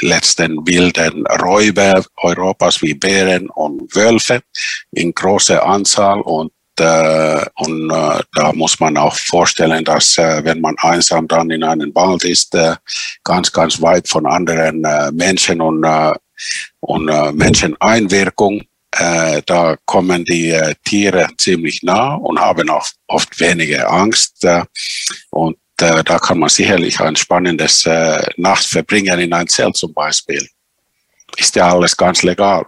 letzten 0.00 0.66
wilden 0.66 1.26
Räuber 1.26 2.04
Europas 2.16 2.82
wie 2.82 2.94
Bären 2.94 3.48
und 3.50 3.94
Wölfe 3.94 4.42
in 4.92 5.12
großer 5.12 5.64
Anzahl 5.64 6.20
und 6.20 6.52
äh, 6.80 7.44
und 7.56 7.90
äh, 7.90 8.20
da 8.34 8.52
muss 8.52 8.78
man 8.78 8.96
auch 8.96 9.14
vorstellen, 9.14 9.84
dass 9.84 10.16
äh, 10.18 10.44
wenn 10.44 10.60
man 10.60 10.76
einsam 10.78 11.26
dann 11.26 11.50
in 11.50 11.64
einem 11.64 11.94
Wald 11.94 12.24
ist, 12.24 12.54
äh, 12.54 12.76
ganz, 13.24 13.52
ganz 13.52 13.80
weit 13.82 14.08
von 14.08 14.26
anderen 14.26 14.84
äh, 14.84 15.10
Menschen 15.12 15.60
und, 15.60 15.84
äh, 15.84 16.12
und 16.80 17.06
Menscheneinwirkung, 17.36 18.62
da 18.90 19.76
kommen 19.84 20.24
die 20.24 20.58
Tiere 20.84 21.28
ziemlich 21.36 21.82
nah 21.82 22.14
und 22.14 22.40
haben 22.40 22.70
auch 22.70 22.86
oft 23.08 23.38
weniger 23.38 23.90
Angst. 23.90 24.46
Und 25.30 25.58
äh, 25.82 26.02
da 26.04 26.18
kann 26.18 26.38
man 26.38 26.48
sicherlich 26.48 27.00
ein 27.00 27.16
spannendes 27.16 27.86
äh, 27.86 28.22
Nacht 28.36 28.64
verbringen 28.64 29.18
in 29.18 29.32
ein 29.32 29.46
Zelt 29.48 29.76
zum 29.76 29.92
Beispiel. 29.92 30.46
Ist 31.36 31.56
ja 31.56 31.72
alles 31.72 31.96
ganz 31.96 32.22
legal. 32.22 32.66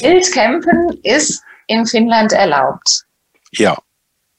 Wildcampen 0.00 0.98
ist 1.02 1.42
in 1.66 1.86
Finnland 1.86 2.32
erlaubt. 2.32 3.04
Ja. 3.52 3.76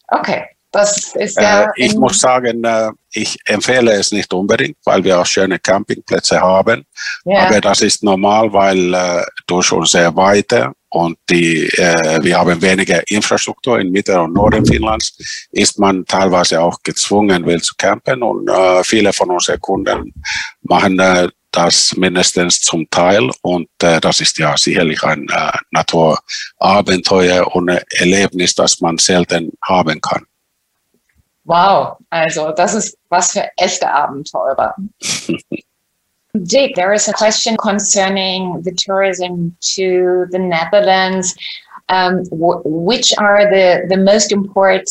Okay. 0.08 0.46
Das 0.72 1.16
ist 1.16 1.38
ja. 1.38 1.66
Äh, 1.66 1.72
ich 1.76 1.96
muss 1.96 2.20
sagen, 2.20 2.64
äh, 2.64 2.92
ich 3.12 3.38
empfehle 3.46 3.92
es 3.92 4.12
nicht 4.12 4.34
unbedingt, 4.34 4.78
weil 4.86 5.04
wir 5.04 5.20
auch 5.20 5.26
schöne 5.26 5.60
Campingplätze 5.60 6.40
haben. 6.40 6.86
Ja. 7.26 7.48
Aber 7.48 7.60
das 7.60 7.82
ist 7.82 8.04
normal, 8.04 8.52
weil 8.54 8.94
äh, 8.94 9.24
durch 9.48 9.72
unsere 9.72 10.16
Weite 10.16 10.72
und 10.94 11.18
die, 11.30 11.68
äh, 11.78 12.20
wir 12.22 12.38
haben 12.38 12.62
weniger 12.62 13.02
Infrastruktur 13.10 13.80
in 13.80 13.92
Mitte 13.92 14.20
und 14.20 14.34
Norden 14.34 14.66
Finnlands, 14.66 15.18
ist 15.52 15.80
man 15.80 16.06
teilweise 16.06 16.62
auch 16.62 16.78
gezwungen, 16.84 17.46
will 17.46 17.62
zu 17.62 17.76
campen. 17.78 18.22
Und 18.22 18.50
äh, 18.50 18.84
viele 18.84 19.14
von 19.14 19.32
unseren 19.32 19.62
Kunden 19.62 20.14
machen 20.64 21.00
äh, 21.00 21.30
das 21.52 21.96
mindestens 21.96 22.60
zum 22.60 22.90
Teil. 22.90 23.30
Und 23.42 23.70
äh, 23.82 24.02
das 24.02 24.20
ist 24.20 24.38
ja 24.38 24.58
sicherlich 24.58 25.02
ein 25.04 25.30
äh, 25.30 25.58
Naturabenteuer 25.72 27.56
und 27.56 27.70
ein 27.70 27.80
Erlebnis, 27.92 28.54
das 28.54 28.82
man 28.82 28.98
selten 28.98 29.54
haben 29.64 30.02
kann. 30.02 30.26
Wow, 31.46 31.98
also 32.10 32.52
das 32.52 32.74
ist 32.74 32.98
was 33.08 33.32
für 33.32 33.48
echte 33.56 33.90
Abenteurer. 33.90 34.76
Jake, 36.44 36.76
there 36.76 36.94
is 36.94 37.08
a 37.08 37.14
question 37.14 37.58
concerning 37.58 38.62
the 38.62 38.72
tourism 38.72 39.56
to 39.76 40.26
the 40.32 40.40
Netherlands. 40.40 41.36
Um, 41.90 42.24
which 42.32 43.14
are 43.18 43.50
the, 43.50 43.86
the 43.90 43.98
most 43.98 44.32
important 44.32 44.88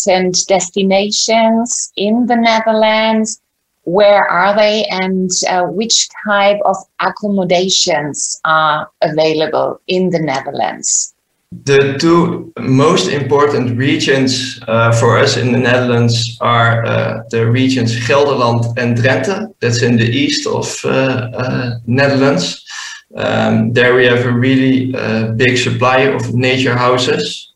destinations 0.47 1.93
in 1.97 2.27
the 2.27 2.37
Netherlands? 2.37 3.41
where 3.85 4.25
are 4.25 4.55
they 4.55 4.85
and 4.91 5.31
uh, 5.49 5.65
which 5.65 6.09
type 6.25 6.61
of 6.65 6.77
accommodations 7.01 8.41
are 8.45 8.91
available 9.01 9.81
in 9.87 10.11
the 10.11 10.19
Netherlands? 10.19 11.15
The 11.53 11.99
two 11.99 12.53
most 12.61 13.09
important 13.09 13.77
regions 13.77 14.61
uh, 14.69 14.93
for 14.93 15.19
us 15.19 15.37
in 15.37 15.51
the 15.51 15.59
Netherlands 15.59 16.39
are 16.41 16.85
uh, 16.85 17.23
the 17.31 17.51
regions 17.51 17.93
Gelderland 18.07 18.79
and 18.79 18.97
Drenthe. 18.97 19.53
That's 19.59 19.83
in 19.83 19.97
the 19.97 20.09
east 20.09 20.47
of 20.47 20.81
uh, 20.85 20.89
uh, 20.89 21.79
Netherlands. 21.87 22.65
Um, 23.17 23.73
there 23.73 23.97
we 23.97 24.07
have 24.07 24.25
a 24.27 24.33
really 24.33 24.95
uh, 24.95 25.33
big 25.33 25.59
supply 25.59 26.03
of 26.03 26.33
nature 26.33 26.77
houses. 26.77 27.53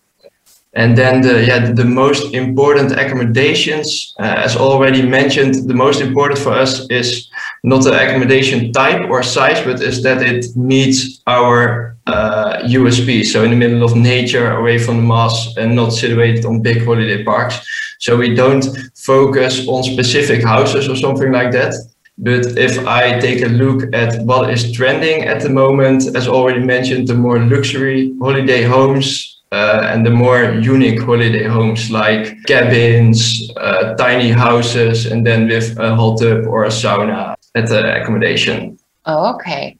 And 0.73 0.99
then 0.99 1.21
the, 1.21 1.45
yeah, 1.45 1.71
the 1.71 1.85
most 1.85 2.35
important 2.35 2.91
accommodations, 2.91 4.13
uh, 4.19 4.25
as 4.25 4.57
already 4.57 5.03
mentioned, 5.03 5.69
the 5.69 5.75
most 5.75 6.01
important 6.01 6.41
for 6.41 6.51
us 6.51 6.91
is 6.91 7.31
not 7.63 7.85
the 7.85 7.95
accommodation 7.95 8.73
type 8.73 9.09
or 9.09 9.23
size, 9.23 9.61
but 9.61 9.81
is 9.81 10.03
that 10.03 10.21
it 10.21 10.57
meets 10.57 11.23
our 11.29 11.94
uh, 12.07 12.59
USP. 12.65 13.25
So 13.25 13.45
in 13.45 13.51
the 13.51 13.57
middle 13.57 13.83
of 13.83 13.97
nature, 13.97 14.53
away 14.53 14.79
from 14.79 14.97
the 14.99 15.03
mass 15.03 15.57
and 15.57 15.75
not 15.75 15.91
situated 15.91 16.45
on 16.45 16.63
big 16.63 16.85
holiday 16.85 17.25
parks. 17.25 17.67
So 17.99 18.17
we 18.17 18.35
don't 18.35 18.65
focus 18.95 19.67
on 19.67 19.83
specific 19.83 20.43
houses 20.43 20.89
or 20.89 20.97
something 20.97 21.33
like 21.33 21.53
that. 21.53 21.75
But 22.19 22.59
if 22.59 22.79
I 22.87 23.19
take 23.19 23.43
a 23.43 23.49
look 23.49 23.93
at 23.93 24.23
what 24.25 24.51
is 24.51 24.71
trending 24.73 25.25
at 25.25 25.43
the 25.43 25.49
moment, 25.49 26.15
as 26.15 26.29
already 26.29 26.61
mentioned, 26.61 27.09
the 27.09 27.15
more 27.15 27.39
luxury 27.39 28.15
holiday 28.21 28.63
homes, 28.63 29.35
uh, 29.55 29.89
and 29.93 30.05
the 30.05 30.11
more 30.11 30.53
unique 30.61 31.01
holiday 31.01 31.45
homes 31.45 31.91
like 31.91 32.37
cabins, 32.47 33.51
uh, 33.57 33.95
tiny 33.95 34.31
houses, 34.31 35.07
and 35.07 35.25
then 35.25 35.47
with 35.49 35.79
a 35.79 35.95
hot 35.95 36.19
tub 36.19 36.47
or 36.47 36.65
a 36.65 36.69
sauna 36.69 37.35
at 37.55 37.69
the 37.69 38.01
accommodation. 38.01 38.79
Oh, 39.07 39.35
okay, 39.35 39.79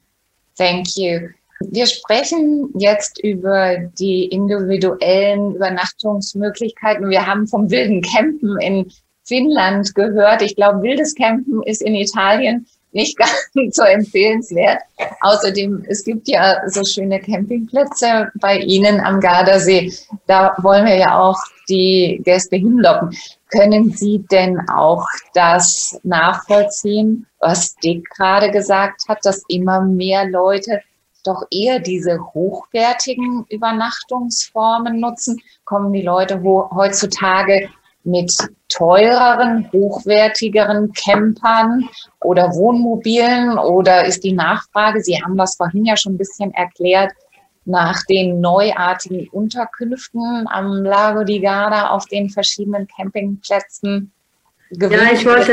thank 0.57 0.97
you. 0.97 1.35
Wir 1.71 1.87
sprechen 1.87 2.71
jetzt 2.79 3.23
über 3.23 3.77
die 3.99 4.27
individuellen 4.27 5.55
Übernachtungsmöglichkeiten. 5.55 7.11
Wir 7.11 7.27
haben 7.27 7.47
vom 7.47 7.71
wilden 7.71 8.03
Campen 8.03 8.59
in 8.61 8.91
Finnland 9.25 9.95
gehört. 9.95 10.43
Ich 10.43 10.57
glaube, 10.57 10.83
wildes 10.83 11.15
Campen 11.15 11.63
ist 11.63 11.83
in 11.83 11.95
Italien 11.95 12.67
nicht 12.95 13.19
ganz 13.55 13.77
so 13.77 13.83
empfehlenswert. 13.83 14.81
Außerdem, 15.21 15.85
es 15.89 16.05
gibt 16.05 16.29
ja 16.29 16.63
so 16.69 16.85
schöne 16.85 17.21
Campingplätze 17.21 18.31
bei 18.37 18.59
Ihnen 18.59 19.01
am 19.01 19.21
Gardasee. 19.21 19.93
Da 20.27 20.55
wollen 20.59 20.87
wir 20.87 20.97
ja 20.97 21.21
auch 21.21 21.39
die 21.69 22.21
Gäste 22.25 22.57
hinlocken. 22.57 23.17
Können 23.51 23.91
Sie 23.91 24.25
denn 24.31 24.61
auch 24.69 25.07
das 25.35 25.99
nachvollziehen, 26.03 27.27
was 27.41 27.75
Dick 27.77 28.09
gerade 28.11 28.51
gesagt 28.51 29.03
hat, 29.09 29.19
dass 29.25 29.43
immer 29.49 29.81
mehr 29.83 30.29
Leute 30.29 30.81
doch 31.27 31.43
eher 31.51 31.81
diese 31.81 32.19
hochwertigen 32.35 33.45
Übernachtungsformen 33.49 35.01
nutzen? 35.01 35.41
Kommen 35.65 35.93
die 35.93 36.03
Leute 36.03 36.43
heutzutage 36.43 37.69
mit 38.05 38.37
teureren, 38.69 39.69
hochwertigeren 39.73 40.93
Campern 40.93 41.89
oder 42.21 42.55
Wohnmobilen 42.55 43.59
oder 43.59 44.05
ist 44.05 44.25
die 44.25 44.33
Nachfrage, 44.33 45.01
Sie 45.01 45.17
haben 45.23 45.37
das 45.37 45.57
vorhin 45.57 45.85
ja 45.85 45.97
schon 45.97 46.15
ein 46.15 46.19
bisschen 46.19 46.53
erklärt, 46.53 47.13
nach 47.65 48.03
den 48.05 48.41
neuartigen 48.41 49.29
Unterkünften 49.31 50.47
am 50.49 50.85
Lago 50.85 51.25
di 51.25 51.41
Garda 51.41 51.91
auf 51.91 52.05
den 52.07 52.29
verschiedenen 52.29 52.87
Campingplätzen 52.87 54.13
gewünscht? 54.71 55.03
Ja, 55.03 55.13
ich 55.13 55.25
wollte, 55.25 55.53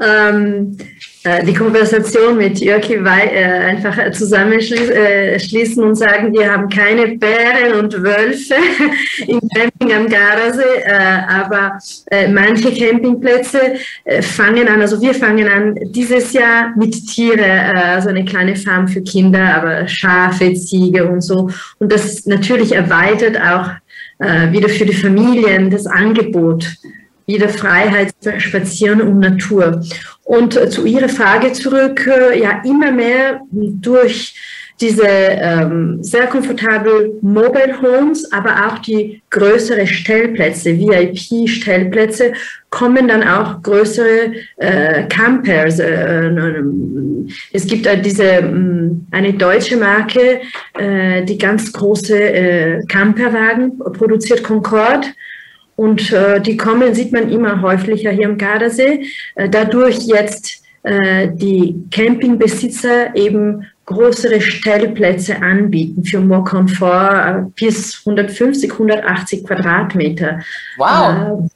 ähm, 0.00 0.76
äh, 1.22 1.44
die 1.44 1.54
Konversation 1.54 2.36
mit 2.36 2.60
Jörki 2.60 2.94
äh, 2.94 3.44
einfach 3.44 4.10
zusammenschließen 4.10 5.82
äh, 5.82 5.86
und 5.86 5.94
sagen, 5.94 6.32
wir 6.32 6.52
haben 6.52 6.68
keine 6.68 7.16
Bären 7.16 7.78
und 7.78 8.02
Wölfe 8.02 8.56
im 9.26 9.40
Camping 9.54 9.96
am 9.96 10.08
Gardasee, 10.08 10.82
äh, 10.84 10.92
aber 11.28 11.78
äh, 12.10 12.28
manche 12.28 12.74
Campingplätze 12.74 13.74
äh, 14.04 14.20
fangen 14.20 14.68
an, 14.68 14.82
also 14.82 15.00
wir 15.00 15.14
fangen 15.14 15.48
an 15.48 15.78
dieses 15.92 16.32
Jahr 16.32 16.74
mit 16.76 17.06
Tiere, 17.06 17.74
also 17.74 18.08
eine 18.08 18.24
kleine 18.24 18.56
Farm 18.56 18.88
für 18.88 19.00
Kinder, 19.02 19.54
aber 19.54 19.88
Schafe, 19.88 20.52
Ziege 20.54 21.08
und 21.08 21.22
so. 21.22 21.48
Und 21.78 21.92
das 21.92 22.26
natürlich 22.26 22.72
erweitert 22.72 23.40
auch 23.40 23.70
wieder 24.52 24.68
für 24.68 24.86
die 24.86 24.94
Familien 24.94 25.70
das 25.70 25.86
Angebot 25.86 26.64
wieder 27.26 27.48
Freiheit, 27.48 28.14
Spazieren 28.38 29.00
und 29.00 29.18
Natur. 29.18 29.82
Und 30.24 30.56
äh, 30.56 30.68
zu 30.68 30.84
Ihrer 30.84 31.08
Frage 31.08 31.52
zurück, 31.52 32.06
äh, 32.06 32.40
ja, 32.40 32.62
immer 32.64 32.90
mehr 32.90 33.40
durch 33.50 34.34
diese 34.80 35.06
ähm, 35.06 36.02
sehr 36.02 36.26
komfortabel 36.26 37.16
Mobile 37.22 37.80
Homes, 37.80 38.30
aber 38.32 38.66
auch 38.66 38.78
die 38.78 39.22
größere 39.30 39.86
Stellplätze, 39.86 40.76
VIP-Stellplätze, 40.78 42.32
kommen 42.70 43.06
dann 43.06 43.22
auch 43.22 43.62
größere 43.62 44.32
äh, 44.56 45.04
Campers. 45.04 45.78
Äh, 45.78 46.30
es 47.52 47.66
gibt 47.66 47.86
äh, 47.86 48.00
diese 48.00 48.42
mm, 48.42 49.06
eine 49.12 49.34
deutsche 49.34 49.76
Marke, 49.76 50.40
äh, 50.76 51.22
die 51.22 51.38
ganz 51.38 51.72
große 51.72 52.18
äh, 52.18 52.84
Camperwagen 52.86 53.78
produziert, 53.78 54.42
Concorde. 54.42 55.06
Und 55.76 56.12
äh, 56.12 56.40
die 56.40 56.56
kommen, 56.56 56.94
sieht 56.94 57.12
man 57.12 57.30
immer 57.30 57.60
häufiger 57.62 58.10
hier 58.10 58.28
am 58.28 58.38
Gardasee. 58.38 59.06
Äh, 59.34 59.48
dadurch 59.48 59.98
jetzt 60.06 60.62
äh, 60.84 61.28
die 61.32 61.74
Campingbesitzer 61.90 63.16
eben 63.16 63.66
größere 63.86 64.40
Stellplätze 64.40 65.42
anbieten 65.42 66.04
für 66.04 66.20
more 66.20 66.44
Komfort 66.44 67.26
äh, 67.26 67.50
bis 67.54 68.00
150, 68.06 68.72
180 68.72 69.44
Quadratmeter. 69.46 70.40
Wow. 70.76 71.50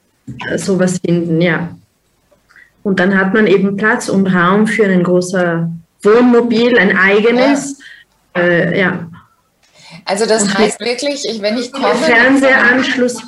Äh, 0.49 0.57
sowas 0.57 0.99
finden, 1.03 1.41
ja. 1.41 1.75
Und 2.83 2.99
dann 2.99 3.17
hat 3.17 3.33
man 3.33 3.47
eben 3.47 3.77
Platz 3.77 4.09
und 4.09 4.27
Raum 4.27 4.67
für 4.67 4.85
ein 4.85 5.03
großer 5.03 5.69
Wohnmobil, 6.01 6.77
ein 6.77 6.97
eigenes. 6.97 7.79
Ja. 8.35 8.41
Äh, 8.41 8.79
ja. 8.79 9.07
Also 10.05 10.25
das 10.25 10.57
heißt 10.57 10.79
wirklich, 10.79 11.25
ich, 11.29 11.41
wenn 11.41 11.57
ich 11.57 11.71
komme... 11.71 11.93
Fernsehanschluss 11.95 13.21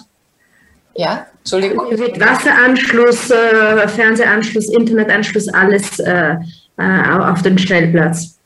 ja, 0.95 1.27
Entschuldigung. 1.39 1.79
Wasseranschluss, 2.19 3.31
äh, 3.31 3.87
Fernsehanschluss, 3.87 4.69
Internetanschluss, 4.69 5.47
alles 5.49 5.99
äh, 5.99 6.35
äh, 6.77 7.09
auf 7.11 7.41
den 7.41 7.57
Stellplatz. 7.57 8.40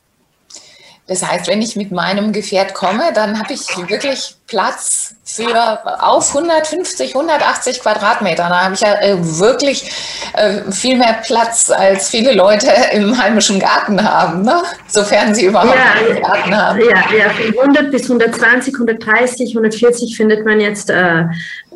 Das 1.08 1.24
heißt, 1.24 1.46
wenn 1.46 1.62
ich 1.62 1.76
mit 1.76 1.92
meinem 1.92 2.32
Gefährt 2.32 2.74
komme, 2.74 3.12
dann 3.14 3.38
habe 3.38 3.52
ich 3.52 3.60
wirklich 3.88 4.34
Platz 4.48 5.14
für 5.24 6.02
auf 6.02 6.34
150, 6.34 7.14
180 7.14 7.80
Quadratmeter. 7.80 8.48
Da 8.48 8.64
habe 8.64 8.74
ich 8.74 8.80
ja 8.80 8.94
äh, 9.00 9.16
wirklich 9.20 9.88
äh, 10.32 10.72
viel 10.72 10.96
mehr 10.96 11.20
Platz, 11.24 11.70
als 11.70 12.10
viele 12.10 12.32
Leute 12.32 12.72
im 12.92 13.16
heimischen 13.16 13.60
Garten 13.60 14.02
haben, 14.02 14.42
ne? 14.42 14.62
sofern 14.88 15.32
sie 15.32 15.46
überhaupt 15.46 15.76
ja, 15.76 16.08
einen 16.08 16.22
Garten 16.22 16.56
haben. 16.56 16.80
Ja, 16.80 17.16
ja, 17.16 17.30
von 17.30 17.68
100 17.76 17.92
bis 17.92 18.02
120, 18.04 18.74
130, 18.74 19.50
140 19.50 20.16
findet 20.16 20.44
man 20.44 20.60
jetzt 20.60 20.90
äh, 20.90 21.24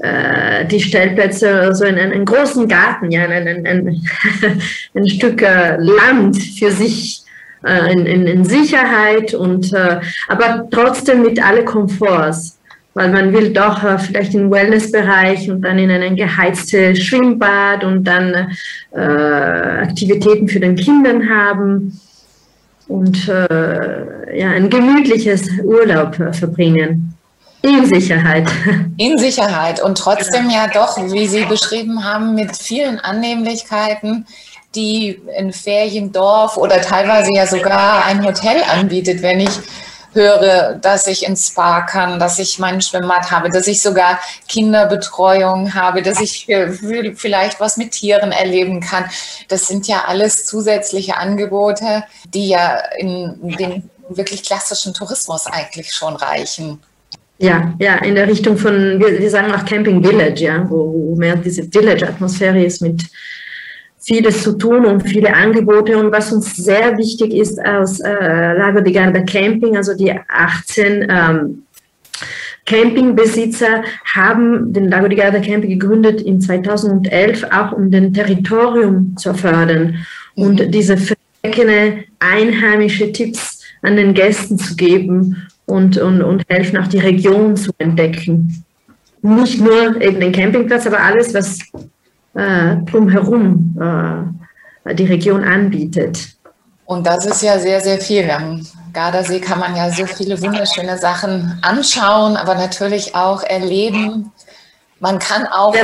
äh, 0.01 0.65
die 0.67 0.81
Stellplätze, 0.81 1.61
also 1.61 1.85
in, 1.85 1.99
in 1.99 2.13
einem 2.13 2.25
großen 2.25 2.67
Garten, 2.67 3.13
ja, 3.13 3.23
ein, 3.23 3.47
ein, 3.47 3.67
ein, 3.67 4.07
ein 4.95 5.09
Stück 5.09 5.41
Land 5.41 6.37
für 6.59 6.73
sich 6.73 7.23
äh, 7.65 7.93
in, 7.93 8.07
in, 8.07 8.27
in, 8.27 8.45
Sicherheit 8.45 9.35
und 9.35 9.73
äh, 9.75 10.01
aber 10.29 10.67
trotzdem 10.71 11.23
mit 11.23 11.45
alle 11.45 11.63
Komforts, 11.65 12.59
weil 12.95 13.11
man 13.11 13.35
will 13.35 13.53
doch 13.53 13.85
äh, 13.85 13.99
vielleicht 13.99 14.35
im 14.35 14.51
Wellnessbereich 14.51 15.51
und 15.51 15.61
dann 15.63 15.79
in 15.79 15.91
einem 15.91 16.17
geheizten 16.17 16.97
Schwimmbad 16.97 17.85
und 17.85 18.05
dann 18.05 18.57
äh, 18.93 19.01
Aktivitäten 19.01 20.49
für 20.49 20.61
den 20.61 20.75
Kindern 20.75 21.29
haben 21.29 22.01
und 22.89 23.27
ja 23.29 24.51
ein 24.51 24.69
gemütliches 24.69 25.49
Urlaub 25.63 26.17
verbringen. 26.33 27.15
In 27.63 27.87
Sicherheit. 27.87 28.51
In 28.97 29.19
Sicherheit 29.19 29.83
und 29.83 29.99
trotzdem 29.99 30.51
ja 30.51 30.67
doch, 30.67 30.97
wie 31.13 31.29
Sie 31.29 31.45
beschrieben 31.45 32.05
haben, 32.05 32.35
mit 32.35 32.57
vielen 32.57 32.99
Annehmlichkeiten, 32.99 34.27
die 34.75 35.21
ein 35.37 35.53
Feriendorf 35.53 36.57
oder 36.57 36.81
teilweise 36.81 37.31
ja 37.35 37.47
sogar 37.47 38.05
ein 38.05 38.25
Hotel 38.25 38.63
anbietet, 38.63 39.23
wenn 39.23 39.41
ich 39.41 39.51
höre, 40.13 40.75
dass 40.75 41.07
ich 41.07 41.25
ins 41.25 41.49
Spa 41.49 41.83
kann, 41.83 42.19
dass 42.19 42.39
ich 42.39 42.59
meinen 42.59 42.81
Schwimmbad 42.81 43.31
habe, 43.31 43.51
dass 43.51 43.67
ich 43.69 43.81
sogar 43.81 44.19
Kinderbetreuung 44.49 45.75
habe, 45.75 46.03
dass 46.03 46.21
ich 46.21 46.47
vielleicht 47.15 47.61
was 47.61 47.77
mit 47.77 47.93
Tieren 47.93 48.33
erleben 48.33 48.81
kann. 48.81 49.05
Das 49.49 49.69
sind 49.69 49.87
ja 49.87 50.05
alles 50.07 50.47
zusätzliche 50.47 51.17
Angebote, 51.17 52.05
die 52.35 52.49
ja 52.49 52.79
in 52.99 53.57
den 53.59 53.91
wirklich 54.09 54.43
klassischen 54.43 54.95
Tourismus 54.95 55.47
eigentlich 55.47 55.93
schon 55.93 56.17
reichen. 56.17 56.81
Ja, 57.39 57.73
ja, 57.79 57.97
in 57.97 58.17
der 58.17 58.29
Richtung 58.29 58.59
von, 58.59 59.01
wir 59.01 59.31
sagen 59.31 59.55
auch 59.55 59.65
Camping 59.65 60.05
Village, 60.05 60.45
ja, 60.45 60.69
wo 60.69 61.15
mehr 61.17 61.37
diese 61.37 61.63
Village-Atmosphäre 61.63 62.63
ist 62.63 62.83
mit 62.83 63.03
vieles 64.01 64.43
zu 64.43 64.53
tun 64.53 64.87
und 64.87 65.03
viele 65.03 65.35
Angebote. 65.35 65.97
Und 65.99 66.13
was 66.13 66.33
uns 66.33 66.57
sehr 66.57 66.97
wichtig 66.99 67.35
ist 67.35 67.65
aus 67.65 68.01
äh, 68.01 68.57
Lago 68.57 68.81
di 68.81 68.93
Garda 68.93 69.21
Camping, 69.21 69.77
also 69.77 69.95
die 69.95 70.13
18 70.13 71.07
ähm, 71.09 71.63
Campingbesitzer 72.67 73.83
haben 74.05 74.73
den 74.73 74.89
Lago 74.89 75.09
di 75.09 75.17
Garda 75.17 75.41
Camping 75.41 75.71
gegründet 75.71 76.23
in 76.23 76.41
2011, 76.41 77.45
auch 77.51 77.73
um 77.73 77.91
den 77.91 78.13
Territorium 78.13 79.17
zu 79.17 79.35
fördern 79.35 79.97
mhm. 80.37 80.45
und 80.45 80.75
diese 80.75 80.97
versteckene 80.97 82.05
einheimische 82.19 83.13
Tipps 83.13 83.63
an 83.83 83.97
den 83.97 84.15
Gästen 84.15 84.59
zu 84.59 84.77
geben 84.77 85.49
und, 85.67 85.97
und, 85.99 86.23
und 86.23 86.43
helfen 86.49 86.79
auch 86.79 86.89
die 86.89 86.99
Region 86.99 87.57
zu 87.57 87.73
entdecken. 87.79 88.65
Nicht 89.23 89.61
nur 89.61 90.01
eben 90.01 90.21
den 90.21 90.33
Campingplatz, 90.33 90.87
aber 90.87 91.01
alles, 91.01 91.35
was 91.35 91.59
äh, 92.35 92.77
drumherum 92.91 93.77
äh, 94.87 94.95
die 94.95 95.07
Region 95.07 95.45
anbietet. 95.45 96.19
Und 96.85 97.07
das 97.07 97.25
ist 97.25 97.43
ja 97.43 97.59
sehr, 97.59 97.81
sehr 97.81 98.01
viel. 98.01 98.31
Am 98.31 98.67
Gardasee 98.93 99.41
kann 99.41 99.61
man 99.61 99.77
ja 99.77 99.91
so 99.91 100.07
viele 100.07 100.41
wunderschöne 100.43 100.99
Sachen 100.99 101.59
anschauen, 101.63 102.37
aber 102.37 102.57
natürlich 102.57 103.15
auch 103.15 103.43
erleben. 103.45 104.33
Man 104.99 105.19
kann 105.19 105.47
auch 105.47 105.75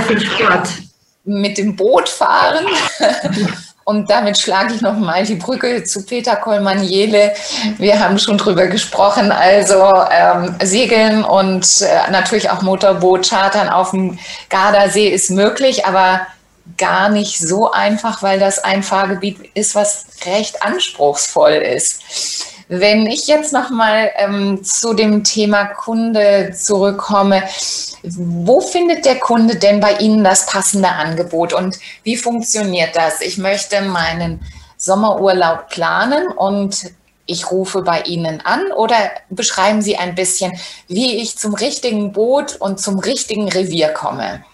mit 1.25 1.59
dem 1.59 1.77
Boot 1.77 2.09
fahren. 2.09 2.67
Und 3.85 4.11
damit 4.11 4.37
schlage 4.37 4.75
ich 4.75 4.81
nochmal 4.81 5.23
die 5.23 5.37
Brücke 5.37 5.85
zu 5.85 6.05
Peter 6.05 6.35
Kolmaniele. 6.35 7.35
Wir 7.79 8.01
haben 8.01 8.19
schon 8.19 8.37
drüber 8.37 8.67
gesprochen. 8.67 9.31
Also 9.31 9.81
ähm, 10.11 10.57
Segeln 10.61 11.23
und 11.23 11.83
äh, 11.83 12.11
natürlich 12.11 12.51
auch 12.51 12.63
Motorboot 12.63 13.29
chartern 13.29 13.69
auf 13.69 13.93
dem 13.93 14.19
Gardasee 14.51 15.07
ist 15.07 15.31
möglich, 15.31 15.87
aber 15.87 16.27
gar 16.77 17.09
nicht 17.09 17.39
so 17.39 17.71
einfach, 17.71 18.23
weil 18.23 18.39
das 18.39 18.59
ein 18.59 18.83
Fahrgebiet 18.83 19.51
ist, 19.55 19.75
was 19.75 20.07
recht 20.25 20.63
anspruchsvoll 20.63 21.53
ist. 21.53 22.03
Wenn 22.69 23.07
ich 23.07 23.29
jetzt 23.29 23.53
nochmal 23.53 24.11
ähm, 24.17 24.65
zu 24.65 24.93
dem 24.93 25.23
Thema 25.23 25.67
Kunde 25.67 26.53
zurückkomme, 26.53 27.45
wo 28.03 28.61
findet 28.61 29.05
der 29.05 29.21
Kunde 29.21 29.57
denn 29.57 29.79
bei 29.79 29.95
Ihnen 29.99 30.25
das 30.25 30.47
passende 30.47 30.89
Angebot 30.89 31.53
und 31.53 31.79
wie 32.03 32.17
funktioniert 32.17 32.97
das? 32.97 33.21
Ich 33.21 33.39
möchte 33.39 33.83
meinen 33.83 34.41
Sommerurlaub 34.77 35.69
planen 35.69 36.27
und 36.29 36.91
ich 37.27 37.51
rufe 37.51 37.83
bei 37.83 38.03
Ihnen 38.03 38.41
an 38.41 38.73
oder 38.73 38.97
beschreiben 39.31 39.83
Sie 39.83 39.97
ein 39.97 40.15
bisschen, 40.15 40.53
wie 40.89 41.17
ich 41.17 41.39
zum 41.39 41.55
richtigen 41.55 42.13
Boot 42.13 42.57
und 42.57 42.81
zum 42.81 42.99
richtigen 42.99 43.49
Revier 43.49 43.89
komme? 43.89 44.45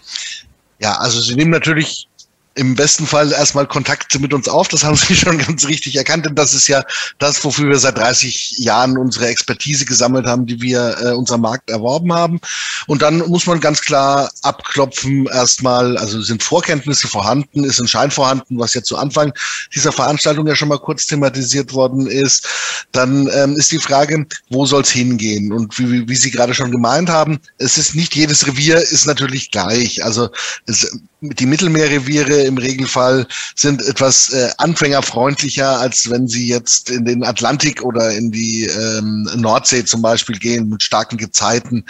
Ja, 0.83 0.95
also 0.97 1.21
Sie 1.21 1.35
nehmen 1.35 1.51
natürlich 1.51 2.09
im 2.55 2.75
besten 2.75 3.07
Fall 3.07 3.31
erstmal 3.31 3.67
Kontakt 3.67 4.19
mit 4.19 4.33
uns 4.33 4.47
auf. 4.47 4.67
Das 4.67 4.83
haben 4.83 4.95
Sie 4.97 5.15
schon 5.15 5.37
ganz 5.37 5.65
richtig 5.67 5.95
erkannt, 5.95 6.25
denn 6.25 6.35
das 6.35 6.53
ist 6.53 6.67
ja 6.67 6.83
das, 7.19 7.43
wofür 7.43 7.69
wir 7.69 7.79
seit 7.79 7.97
30 7.97 8.55
Jahren 8.59 8.97
unsere 8.97 9.27
Expertise 9.27 9.85
gesammelt 9.85 10.25
haben, 10.25 10.45
die 10.45 10.61
wir 10.61 10.97
äh, 11.01 11.11
unserem 11.11 11.41
Markt 11.41 11.69
erworben 11.69 12.13
haben. 12.13 12.39
Und 12.87 13.01
dann 13.01 13.19
muss 13.29 13.47
man 13.47 13.59
ganz 13.59 13.81
klar 13.81 14.29
abklopfen, 14.41 15.27
erstmal, 15.27 15.97
also 15.97 16.21
sind 16.21 16.43
Vorkenntnisse 16.43 17.07
vorhanden, 17.07 17.63
ist 17.63 17.79
ein 17.79 17.87
Schein 17.87 18.11
vorhanden, 18.11 18.59
was 18.59 18.73
jetzt 18.73 18.87
zu 18.87 18.97
Anfang 18.97 19.33
dieser 19.73 19.91
Veranstaltung 19.91 20.47
ja 20.47 20.55
schon 20.55 20.67
mal 20.67 20.79
kurz 20.79 21.07
thematisiert 21.07 21.73
worden 21.73 22.07
ist. 22.07 22.47
Dann 22.91 23.29
ähm, 23.33 23.55
ist 23.55 23.71
die 23.71 23.79
Frage, 23.79 24.25
wo 24.49 24.65
soll 24.65 24.81
es 24.81 24.91
hingehen? 24.91 25.51
Und 25.51 25.77
wie, 25.79 26.07
wie 26.07 26.15
Sie 26.15 26.31
gerade 26.31 26.53
schon 26.53 26.71
gemeint 26.71 27.09
haben, 27.09 27.39
es 27.57 27.77
ist 27.77 27.95
nicht 27.95 28.15
jedes 28.15 28.45
Revier 28.45 28.77
ist 28.77 29.05
natürlich 29.05 29.51
gleich. 29.51 30.03
Also 30.03 30.29
es, 30.65 30.91
die 31.23 31.45
Mittelmeerreviere 31.45 32.41
im 32.41 32.57
Regelfall 32.57 33.25
sind 33.55 33.81
etwas 33.81 34.29
äh, 34.33 34.49
anfängerfreundlicher, 34.57 35.79
als 35.79 36.09
wenn 36.09 36.27
sie 36.27 36.47
jetzt 36.47 36.89
in 36.89 37.05
den 37.05 37.23
Atlantik 37.23 37.81
oder 37.81 38.11
in 38.11 38.31
die 38.31 38.65
ähm, 38.65 39.29
Nordsee 39.35 39.85
zum 39.85 40.01
Beispiel 40.01 40.37
gehen 40.37 40.67
mit 40.67 40.83
starken 40.83 41.17
Gezeiten. 41.17 41.85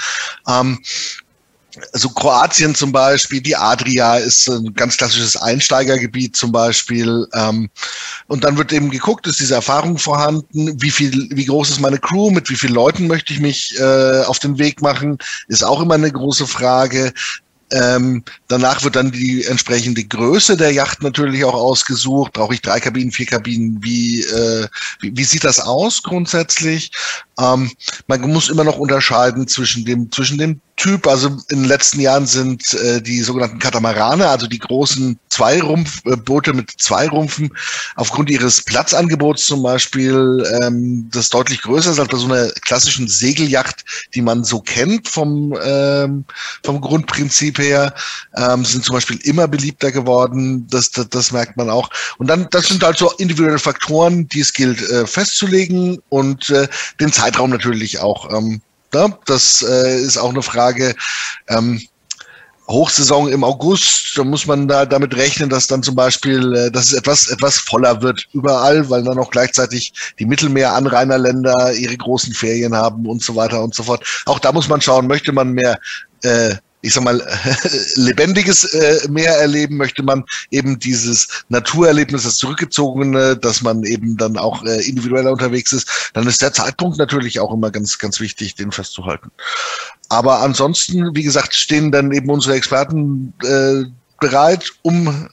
Ähm, 0.47 0.79
also 1.91 2.09
Kroatien 2.09 2.75
zum 2.75 2.91
Beispiel, 2.91 3.41
die 3.41 3.55
Adria 3.55 4.17
ist 4.17 4.47
ein 4.47 4.73
ganz 4.75 4.97
klassisches 4.97 5.35
Einsteigergebiet 5.35 6.35
zum 6.35 6.51
Beispiel. 6.51 7.27
Ähm, 7.33 7.69
und 8.27 8.43
dann 8.43 8.57
wird 8.57 8.71
eben 8.71 8.91
geguckt, 8.91 9.25
ist 9.25 9.39
diese 9.39 9.55
Erfahrung 9.55 9.97
vorhanden, 9.97 10.79
wie 10.81 10.91
viel, 10.91 11.29
wie 11.31 11.45
groß 11.45 11.71
ist 11.71 11.79
meine 11.79 11.97
Crew, 11.97 12.29
mit 12.29 12.49
wie 12.51 12.55
vielen 12.55 12.75
Leuten 12.75 13.07
möchte 13.07 13.33
ich 13.33 13.39
mich 13.39 13.79
äh, 13.79 14.21
auf 14.21 14.37
den 14.37 14.59
Weg 14.59 14.83
machen, 14.83 15.17
ist 15.47 15.63
auch 15.63 15.81
immer 15.81 15.95
eine 15.95 16.11
große 16.11 16.45
Frage. 16.45 17.11
Ähm, 17.71 18.23
danach 18.47 18.83
wird 18.83 18.95
dann 18.95 19.11
die 19.11 19.45
entsprechende 19.45 20.03
Größe 20.03 20.57
der 20.57 20.71
Yacht 20.71 21.01
natürlich 21.01 21.43
auch 21.43 21.53
ausgesucht. 21.53 22.33
Brauche 22.33 22.53
ich 22.53 22.61
drei 22.61 22.79
Kabinen, 22.79 23.11
vier 23.11 23.25
Kabinen? 23.25 23.77
Wie, 23.81 24.21
äh, 24.21 24.67
wie, 24.99 25.15
wie 25.15 25.23
sieht 25.23 25.43
das 25.43 25.59
aus 25.59 26.03
grundsätzlich? 26.03 26.91
Ähm, 27.39 27.71
man 28.07 28.21
muss 28.21 28.49
immer 28.49 28.63
noch 28.63 28.77
unterscheiden 28.77 29.47
zwischen 29.47 29.85
dem, 29.85 30.11
zwischen 30.11 30.37
dem 30.37 30.61
Typ. 30.75 31.07
Also 31.07 31.29
in 31.49 31.59
den 31.59 31.65
letzten 31.65 31.99
Jahren 31.99 32.25
sind 32.25 32.73
äh, 32.73 33.01
die 33.01 33.21
sogenannten 33.21 33.59
Katamarane, 33.59 34.27
also 34.27 34.47
die 34.47 34.59
großen 34.59 35.19
Zweirumpfboote 35.29 36.51
äh, 36.51 36.53
mit 36.53 36.71
Zweirumpfen, 36.77 37.51
aufgrund 37.95 38.29
ihres 38.29 38.63
Platzangebots 38.63 39.45
zum 39.45 39.63
Beispiel, 39.63 40.43
ähm, 40.61 41.09
das 41.11 41.29
deutlich 41.29 41.61
größer 41.61 41.91
ist 41.91 41.99
als 41.99 42.09
bei 42.09 42.17
so 42.17 42.25
einer 42.25 42.49
klassischen 42.65 43.07
Segelyacht, 43.07 43.83
die 44.13 44.21
man 44.21 44.43
so 44.43 44.61
kennt 44.61 45.07
vom, 45.07 45.57
ähm, 45.63 46.25
vom 46.63 46.81
Grundprinzip 46.81 47.59
her, 47.59 47.93
ähm, 48.35 48.65
sind 48.65 48.83
zum 48.83 48.95
Beispiel 48.95 49.19
immer 49.23 49.47
beliebter 49.47 49.91
geworden. 49.91 50.67
Das, 50.69 50.91
das, 50.91 51.09
das 51.09 51.31
merkt 51.31 51.55
man 51.55 51.69
auch. 51.69 51.89
Und 52.17 52.27
dann, 52.27 52.47
das 52.51 52.67
sind 52.67 52.83
halt 52.83 53.03
individuelle 53.17 53.59
Faktoren, 53.59 54.27
die 54.27 54.39
es 54.39 54.53
gilt 54.53 54.81
äh, 54.89 55.05
festzulegen 55.05 55.99
und 56.09 56.49
äh, 56.49 56.67
den 56.99 57.11
Zeitraum 57.11 57.22
natürlich 57.31 57.99
auch. 57.99 58.31
Ähm, 58.31 58.61
ne? 58.93 59.17
Das 59.25 59.61
äh, 59.61 60.01
ist 60.01 60.17
auch 60.17 60.29
eine 60.29 60.41
Frage. 60.41 60.95
Ähm, 61.47 61.81
Hochsaison 62.67 63.27
im 63.27 63.43
August, 63.43 64.17
da 64.17 64.23
muss 64.23 64.47
man 64.47 64.69
da 64.69 64.85
damit 64.85 65.15
rechnen, 65.17 65.49
dass 65.49 65.67
dann 65.67 65.83
zum 65.83 65.95
Beispiel, 65.95 66.55
äh, 66.55 66.71
dass 66.71 66.87
es 66.87 66.93
etwas, 66.93 67.27
etwas 67.27 67.57
voller 67.57 68.01
wird 68.01 68.25
überall, 68.31 68.89
weil 68.89 69.03
dann 69.03 69.19
auch 69.19 69.31
gleichzeitig 69.31 69.93
die 70.19 70.25
Mittelmeeranrainerländer 70.25 71.73
ihre 71.73 71.97
großen 71.97 72.33
Ferien 72.33 72.75
haben 72.75 73.05
und 73.05 73.21
so 73.21 73.35
weiter 73.35 73.61
und 73.61 73.75
so 73.75 73.83
fort. 73.83 74.05
Auch 74.25 74.39
da 74.39 74.51
muss 74.51 74.69
man 74.69 74.79
schauen, 74.79 75.07
möchte 75.07 75.33
man 75.33 75.51
mehr 75.51 75.77
äh, 76.23 76.55
ich 76.83 76.93
sag 76.93 77.05
mal, 77.05 77.25
lebendiges 77.95 78.65
äh, 78.65 79.07
Meer 79.09 79.37
erleben, 79.37 79.77
möchte 79.77 80.03
man 80.03 80.25
eben 80.51 80.77
dieses 80.77 81.27
Naturerlebnis, 81.47 82.23
das 82.23 82.35
Zurückgezogene, 82.35 83.37
dass 83.37 83.61
man 83.61 83.83
eben 83.83 84.17
dann 84.17 84.37
auch 84.37 84.63
äh, 84.65 84.81
individueller 84.87 85.31
unterwegs 85.31 85.71
ist, 85.71 86.11
dann 86.13 86.27
ist 86.27 86.41
der 86.41 86.53
Zeitpunkt 86.53 86.97
natürlich 86.97 87.39
auch 87.39 87.53
immer 87.53 87.71
ganz, 87.71 87.97
ganz 87.97 88.19
wichtig, 88.19 88.55
den 88.55 88.71
festzuhalten. 88.71 89.31
Aber 90.09 90.41
ansonsten, 90.41 91.15
wie 91.15 91.23
gesagt, 91.23 91.55
stehen 91.55 91.91
dann 91.91 92.11
eben 92.11 92.29
unsere 92.29 92.55
Experten 92.55 93.33
äh, 93.43 93.85
bereit, 94.19 94.69
um 94.81 95.29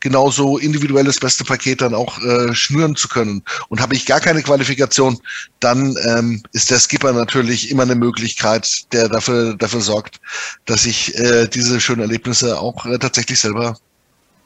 genauso 0.00 0.58
individuelles 0.58 1.18
beste 1.18 1.44
Paket 1.44 1.80
dann 1.80 1.94
auch 1.94 2.20
äh, 2.22 2.54
schnüren 2.54 2.96
zu 2.96 3.08
können. 3.08 3.42
Und 3.68 3.80
habe 3.80 3.94
ich 3.94 4.06
gar 4.06 4.20
keine 4.20 4.42
Qualifikation, 4.42 5.18
dann 5.60 5.96
ähm, 6.06 6.42
ist 6.52 6.70
der 6.70 6.78
Skipper 6.78 7.12
natürlich 7.12 7.70
immer 7.70 7.84
eine 7.84 7.94
Möglichkeit, 7.94 8.92
der 8.92 9.08
dafür, 9.08 9.54
dafür 9.56 9.80
sorgt, 9.80 10.20
dass 10.66 10.86
ich 10.86 11.16
äh, 11.18 11.46
diese 11.46 11.80
schönen 11.80 12.02
Erlebnisse 12.02 12.58
auch 12.58 12.86
äh, 12.86 12.98
tatsächlich 12.98 13.40
selber 13.40 13.76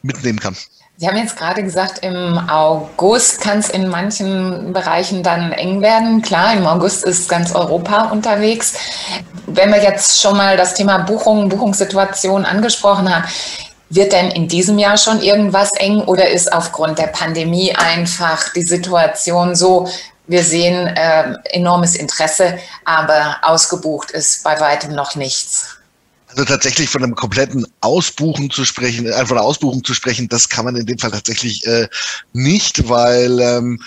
mitnehmen 0.03 0.39
kann. 0.39 0.57
Sie 1.01 1.07
haben 1.07 1.17
jetzt 1.17 1.37
gerade 1.37 1.63
gesagt, 1.63 2.01
im 2.05 2.41
August 2.49 3.41
kann 3.41 3.61
es 3.61 3.71
in 3.71 3.87
manchen 3.87 4.73
Bereichen 4.73 5.23
dann 5.23 5.53
eng 5.53 5.81
werden. 5.81 6.23
Klar, 6.23 6.55
im 6.55 6.67
August 6.67 7.05
ist 7.05 7.29
ganz 7.29 7.55
Europa 7.55 8.07
unterwegs. 8.11 8.75
Wenn 9.47 9.71
wir 9.71 9.81
jetzt 9.81 10.21
schon 10.21 10.37
mal 10.37 10.57
das 10.57 10.75
Thema 10.75 10.99
Buchungen, 10.99 11.49
Buchungssituation 11.49 12.45
angesprochen 12.45 13.15
haben, 13.15 13.25
wird 13.91 14.13
denn 14.13 14.31
in 14.31 14.49
diesem 14.49 14.79
Jahr 14.79 14.99
schon 14.99 15.21
irgendwas 15.21 15.73
eng 15.77 16.03
oder 16.03 16.29
ist 16.29 16.53
aufgrund 16.53 16.99
der 16.99 17.07
Pandemie 17.07 17.75
einfach 17.75 18.53
die 18.53 18.63
Situation 18.63 19.55
so, 19.55 19.89
wir 20.27 20.45
sehen 20.45 20.89
äh, 20.89 21.35
enormes 21.51 21.95
Interesse, 21.95 22.59
aber 22.85 23.39
ausgebucht 23.43 24.11
ist 24.11 24.45
bei 24.45 24.61
weitem 24.61 24.95
noch 24.95 25.17
nichts? 25.17 25.79
Also 26.29 26.45
tatsächlich 26.45 26.91
von 26.91 27.03
einem 27.03 27.15
kompletten 27.15 27.67
Ausbuchen 27.81 28.51
zu 28.51 28.67
sprechen, 28.67 29.07
äh, 29.07 29.25
von 29.25 29.39
einer 29.39 29.47
Ausbuchung 29.47 29.83
zu 29.83 29.95
sprechen, 29.95 30.29
das 30.29 30.51
kann 30.51 30.67
man 30.67 30.77
in 30.77 30.85
dem 30.85 30.99
Fall 30.99 31.11
tatsächlich 31.11 31.67
äh, 31.67 31.89
nicht, 32.35 32.89
weil 32.91 33.41
ähm, 33.41 33.83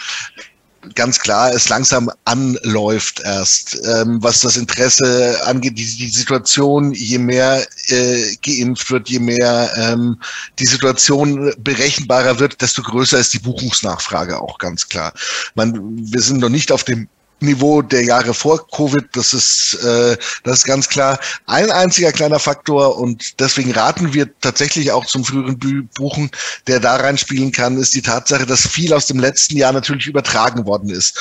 ganz 0.96 1.20
klar 1.20 1.54
es 1.54 1.70
langsam 1.70 2.12
anläuft 2.26 3.22
erst, 3.22 3.80
ähm, 3.86 4.22
was 4.22 4.42
das 4.42 4.58
Interesse 4.58 5.40
angeht, 5.46 5.78
die, 5.78 5.86
die 5.86 6.10
Situation, 6.10 6.92
je 6.94 7.18
mehr 7.18 7.66
äh, 7.88 8.36
geimpft 8.44 8.92
wird, 8.92 9.10
je 9.10 9.20
mehr 9.20 9.72
ähm, 9.76 10.18
die 10.60 10.66
Situation 10.66 11.54
berechenbarer 11.60 12.40
wird, 12.40 12.62
desto 12.62 12.82
größer 12.82 13.20
ist 13.20 13.34
die 13.34 13.40
Buchungsnachfrage 13.40 14.40
auch 14.40 14.58
ganz 14.58 14.88
klar. 14.88 15.14
Man, 15.56 15.80
wir 16.12 16.22
sind 16.22 16.40
noch 16.40 16.50
nicht 16.50 16.72
auf 16.72 16.84
dem 16.84 17.08
Niveau 17.42 17.82
der 17.82 18.04
Jahre 18.04 18.34
vor 18.34 18.68
Covid. 18.70 19.06
Das 19.14 19.34
ist, 19.34 19.78
äh, 19.84 20.18
das 20.44 20.60
ist 20.60 20.66
ganz 20.66 20.88
klar 20.88 21.20
ein 21.48 21.72
einziger 21.72 22.12
kleiner 22.12 22.40
Faktor 22.40 22.98
und 22.98 23.40
deswegen 23.40 23.72
raten 23.72 24.14
wir 24.14 24.30
tatsächlich 24.42 24.92
auch 24.92 25.06
zum 25.06 25.26
früheren 25.26 25.58
Buchen, 25.96 26.30
der 26.68 26.80
da 26.80 26.96
reinspielen 26.96 27.52
kann, 27.52 27.78
ist 27.78 27.94
die 27.94 28.02
Tatsache, 28.02 28.46
dass 28.46 28.68
viel 28.68 28.94
aus 28.94 29.08
dem 29.08 29.20
letzten 29.20 29.58
Jahr 29.58 29.74
natürlich 29.74 30.08
übertragen 30.08 30.66
worden 30.66 30.90
ist. 30.90 31.18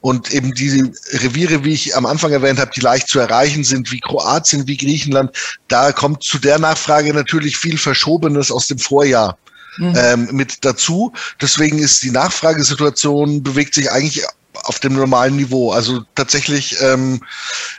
Und 0.00 0.32
eben 0.32 0.52
diese 0.54 0.90
Reviere, 1.12 1.64
wie 1.64 1.72
ich 1.72 1.96
am 1.96 2.06
Anfang 2.06 2.32
erwähnt 2.32 2.58
habe, 2.58 2.70
die 2.74 2.80
leicht 2.80 3.08
zu 3.08 3.18
erreichen 3.18 3.64
sind, 3.64 3.90
wie 3.90 4.00
Kroatien, 4.00 4.66
wie 4.66 4.76
Griechenland, 4.76 5.30
da 5.68 5.92
kommt 5.92 6.22
zu 6.22 6.38
der 6.38 6.58
Nachfrage 6.58 7.14
natürlich 7.14 7.56
viel 7.56 7.78
Verschobenes 7.78 8.50
aus 8.50 8.66
dem 8.66 8.78
Vorjahr. 8.78 9.38
Mhm. 9.76 9.94
Ähm, 9.96 10.28
mit 10.32 10.64
dazu. 10.64 11.12
Deswegen 11.40 11.78
ist 11.78 12.02
die 12.02 12.10
Nachfragesituation 12.10 13.42
bewegt 13.42 13.74
sich 13.74 13.90
eigentlich 13.90 14.24
auf 14.64 14.78
dem 14.78 14.94
normalen 14.94 15.36
Niveau. 15.36 15.72
Also 15.72 16.02
tatsächlich 16.14 16.76
ähm, 16.82 17.20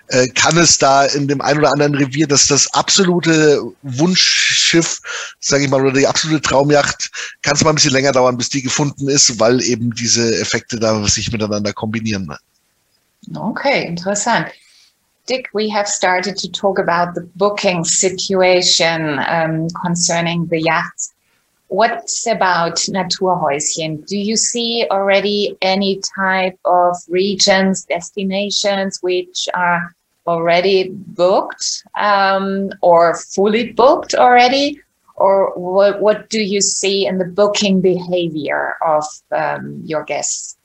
äh, 0.07 0.27
kann 0.29 0.57
es 0.57 0.77
da 0.77 1.05
in 1.05 1.27
dem 1.27 1.41
einen 1.41 1.59
oder 1.59 1.71
anderen 1.71 1.95
Revier, 1.95 2.27
dass 2.27 2.47
das 2.47 2.73
absolute 2.73 3.61
Wunschschiff, 3.84 4.99
sage 5.39 5.65
ich 5.65 5.69
mal, 5.69 5.82
oder 5.82 5.93
die 5.93 6.07
absolute 6.07 6.41
Traumjacht, 6.41 7.11
kann 7.41 7.55
es 7.55 7.63
mal 7.63 7.71
ein 7.71 7.75
bisschen 7.75 7.93
länger 7.93 8.11
dauern, 8.11 8.38
bis 8.38 8.49
die 8.49 8.61
gefunden 8.61 9.09
ist, 9.09 9.39
weil 9.39 9.61
eben 9.61 9.91
diese 9.91 10.39
Effekte 10.39 10.79
da 10.79 11.05
sich 11.07 11.32
miteinander 11.32 11.73
kombinieren. 11.73 12.34
Okay, 13.36 13.86
interessant. 13.86 14.47
Dick, 15.27 15.47
we 15.53 15.69
have 15.69 15.88
started 15.88 16.36
to 16.38 16.49
talk 16.49 16.79
about 16.79 17.13
the 17.13 17.21
booking 17.36 17.86
situation 17.86 19.19
um, 19.19 19.67
concerning 19.82 20.47
the 20.49 20.59
yachts. 20.59 21.13
What 21.72 22.09
about 22.28 22.76
Naturhäuschen? 22.89 24.05
Do 24.05 24.17
you 24.17 24.36
see 24.36 24.86
already 24.91 25.55
any 25.61 26.01
type 26.17 26.59
of 26.65 26.97
regions, 27.07 27.86
destinations 27.86 28.99
which 29.01 29.47
are 29.53 29.95
already 30.28 30.89
booked 30.91 31.86
um, 31.97 32.72
or 32.82 33.15
fully 33.15 33.72
booked 33.72 34.13
already? 34.13 34.82
Or 35.15 35.53
what, 35.55 36.01
what 36.01 36.30
do 36.30 36.41
you 36.41 36.59
see 36.59 37.05
in 37.05 37.19
the 37.19 37.26
booking 37.39 37.80
behavior 37.80 38.76
of 38.86 39.05
um, 39.32 39.82
your 39.86 40.03
guests? 40.03 40.57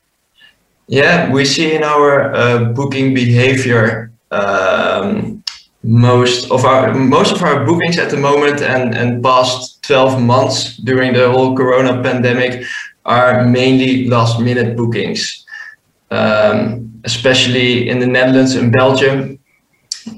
Yeah, 0.88 1.30
we 1.30 1.44
see 1.44 1.72
in 1.72 1.84
our 1.84 2.34
uh, 2.34 2.64
booking 2.72 3.14
behavior 3.14 4.10
um, 4.32 5.44
most 5.82 6.50
of 6.50 6.64
our 6.64 6.94
most 6.94 7.32
of 7.32 7.42
our 7.42 7.64
bookings 7.64 7.98
at 7.98 8.10
the 8.10 8.16
moment 8.16 8.60
and 8.60 8.94
and 8.94 9.22
past 9.22 9.82
12 9.82 10.20
months 10.20 10.76
during 10.78 11.12
the 11.12 11.30
whole 11.30 11.56
corona 11.56 12.02
pandemic 12.02 12.64
are 13.04 13.44
mainly 13.44 14.08
last 14.08 14.40
minute 14.40 14.76
bookings, 14.76 15.46
um, 16.10 16.92
especially 17.04 17.88
in 17.88 18.00
the 18.00 18.06
Netherlands 18.06 18.56
and 18.56 18.72
Belgium. 18.72 19.38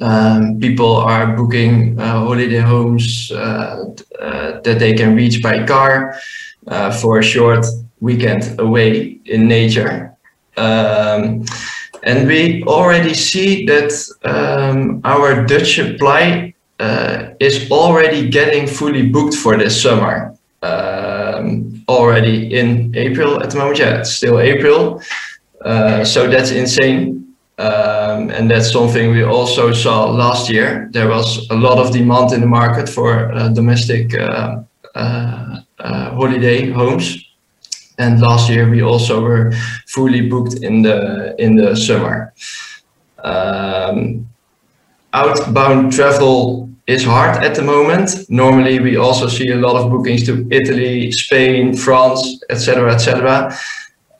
Um, 0.00 0.58
people 0.60 0.96
are 0.96 1.36
booking 1.36 1.98
uh, 1.98 2.20
holiday 2.20 2.60
homes 2.60 3.30
uh, 3.32 3.84
uh, 4.20 4.60
that 4.60 4.78
they 4.78 4.94
can 4.94 5.14
reach 5.14 5.42
by 5.42 5.64
car 5.64 6.14
uh, 6.66 6.90
for 6.92 7.18
a 7.18 7.22
short 7.22 7.64
weekend 8.00 8.58
away 8.58 9.18
in 9.24 9.48
nature. 9.48 10.14
Um, 10.56 11.44
and 12.08 12.26
we 12.26 12.64
already 12.64 13.12
see 13.12 13.66
that 13.66 13.92
um, 14.24 15.02
our 15.04 15.44
Dutch 15.44 15.74
supply 15.74 16.54
uh, 16.80 17.34
is 17.38 17.70
already 17.70 18.30
getting 18.30 18.66
fully 18.66 19.06
booked 19.10 19.34
for 19.34 19.58
this 19.58 19.80
summer. 19.82 20.34
Um, 20.62 21.84
already 21.86 22.58
in 22.58 22.96
April 22.96 23.42
at 23.42 23.50
the 23.50 23.58
moment, 23.58 23.78
yeah, 23.78 24.00
it's 24.00 24.12
still 24.12 24.40
April. 24.40 25.02
Uh, 25.62 26.02
so 26.02 26.26
that's 26.26 26.50
insane. 26.50 27.36
Um, 27.58 28.30
and 28.30 28.50
that's 28.50 28.72
something 28.72 29.10
we 29.10 29.24
also 29.24 29.72
saw 29.72 30.08
last 30.10 30.48
year. 30.48 30.88
There 30.92 31.08
was 31.08 31.46
a 31.50 31.56
lot 31.56 31.76
of 31.78 31.92
demand 31.92 32.32
in 32.32 32.40
the 32.40 32.46
market 32.46 32.88
for 32.88 33.32
uh, 33.32 33.48
domestic 33.48 34.14
uh, 34.18 34.62
uh, 34.94 35.60
uh, 35.78 36.10
holiday 36.14 36.70
homes. 36.70 37.27
And 37.98 38.20
last 38.20 38.48
year 38.48 38.68
we 38.70 38.82
also 38.82 39.20
were 39.20 39.52
fully 39.86 40.22
booked 40.28 40.54
in 40.62 40.82
the 40.82 41.34
in 41.38 41.56
the 41.56 41.76
summer. 41.76 42.32
Um, 43.24 44.28
outbound 45.12 45.92
travel 45.92 46.68
is 46.88 47.04
hard 47.04 47.44
at 47.44 47.54
the 47.54 47.62
moment. 47.62 48.10
Normally, 48.30 48.80
we 48.80 48.96
also 48.96 49.28
see 49.28 49.50
a 49.50 49.56
lot 49.56 49.76
of 49.76 49.90
bookings 49.90 50.24
to 50.26 50.48
Italy, 50.50 51.12
Spain, 51.12 51.76
France, 51.76 52.40
etc., 52.48 52.94
etc. 52.94 53.54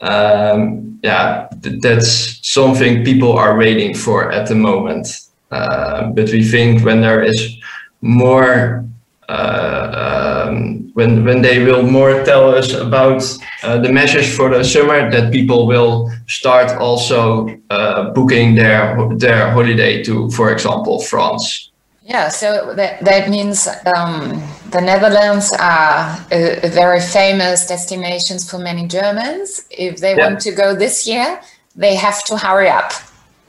Um, 0.01 1.01
yeah, 1.03 1.49
th- 1.63 1.81
that's 1.81 2.47
something 2.47 3.05
people 3.05 3.33
are 3.33 3.57
waiting 3.57 3.95
for 3.95 4.31
at 4.31 4.49
the 4.49 4.55
moment. 4.55 5.07
Uh, 5.51 6.11
but 6.11 6.31
we 6.31 6.45
think 6.45 6.85
when 6.85 7.01
there 7.01 7.23
is 7.23 7.57
more, 8.03 8.85
uh, 9.31 10.45
um, 10.49 10.78
when 10.99 11.25
when 11.25 11.43
they 11.43 11.59
will 11.65 11.83
more 11.83 12.25
tell 12.25 12.45
us 12.59 12.75
about 12.75 13.23
uh, 13.63 13.79
the 13.85 13.89
measures 14.01 14.29
for 14.37 14.51
the 14.51 14.65
summer, 14.65 15.11
that 15.11 15.33
people 15.33 15.61
will 15.73 16.11
start 16.27 16.69
also 16.87 17.49
uh, 17.71 18.11
booking 18.17 18.57
their 18.57 18.83
their 19.17 19.51
holiday 19.57 20.03
to, 20.03 20.29
for 20.31 20.51
example, 20.53 21.01
France. 21.01 21.71
Yeah, 22.03 22.29
so 22.31 22.73
that, 22.75 23.05
that 23.05 23.29
means 23.29 23.69
um, 23.95 24.43
the 24.71 24.81
Netherlands 24.81 25.53
are 25.53 26.17
a, 26.33 26.67
a, 26.67 26.71
very 26.71 27.01
famous 27.01 27.67
destinations 27.67 28.51
for 28.51 28.59
many 28.59 28.87
Germans. 28.89 29.67
If 29.71 30.01
they 30.01 30.17
yeah. 30.17 30.25
want 30.25 30.41
to 30.41 30.53
go 30.53 30.75
this 30.75 31.07
year, 31.07 31.39
they 31.77 31.97
have 31.97 32.25
to 32.25 32.39
hurry 32.39 32.71
up. 32.71 32.93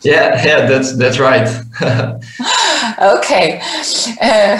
Yeah, 0.02 0.42
yeah, 0.46 0.66
that's 0.66 0.98
that's 0.98 1.20
right. 1.20 1.50
okay, 3.18 3.60
äh, 4.20 4.58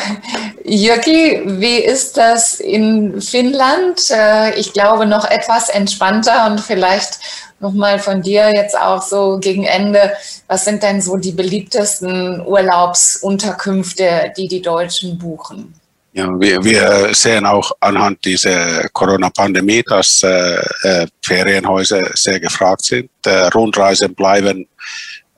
Jörgi, 0.66 1.42
wie 1.46 1.78
ist 1.78 2.18
das 2.18 2.60
in 2.60 3.22
Finnland? 3.22 4.02
Äh, 4.10 4.60
ich 4.60 4.74
glaube 4.74 5.06
noch 5.06 5.30
etwas 5.30 5.70
entspannter 5.70 6.46
und 6.48 6.60
vielleicht 6.60 7.20
nochmal 7.62 8.00
von 8.00 8.22
dir 8.22 8.54
jetzt 8.54 8.78
auch 8.78 9.02
so 9.02 9.38
gegen 9.40 9.64
Ende, 9.64 10.12
was 10.48 10.66
sind 10.66 10.84
denn 10.84 11.02
so 11.02 11.16
die 11.16 11.32
beliebtesten 11.32 12.42
Urlaubsunterkünfte, 12.46 14.34
die 14.36 14.48
die 14.48 14.62
Deutschen 14.62 15.18
buchen? 15.18 15.74
Ja, 16.12 16.28
wir, 16.40 16.64
wir 16.64 17.14
sehen 17.14 17.46
auch 17.46 17.72
anhand 17.80 18.26
dieser 18.26 18.90
Corona-Pandemie, 18.90 19.84
dass 19.88 20.24
äh, 20.24 20.56
äh, 20.84 21.08
Ferienhäuser 21.22 22.02
sehr 22.16 22.40
gefragt 22.40 22.84
sind. 22.84 23.10
Äh, 23.26 23.48
Rundreisen 23.50 24.16
bleiben 24.16 24.68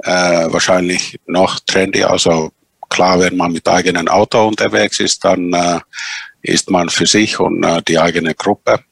äh, 0.03 0.51
wahrscheinlich 0.51 1.19
noch 1.27 1.59
trendy. 1.61 2.03
Also 2.03 2.51
klar, 2.89 3.19
wenn 3.19 3.37
man 3.37 3.51
mit 3.51 3.67
eigenem 3.67 4.07
Auto 4.07 4.47
unterwegs 4.47 4.99
ist, 4.99 5.23
dann 5.23 5.53
äh, 5.53 5.79
ist 6.41 6.69
man 6.69 6.89
für 6.89 7.05
sich 7.05 7.39
und 7.39 7.63
äh, 7.63 7.81
die 7.87 7.99
eigene 7.99 8.35
Gruppe. 8.35 8.83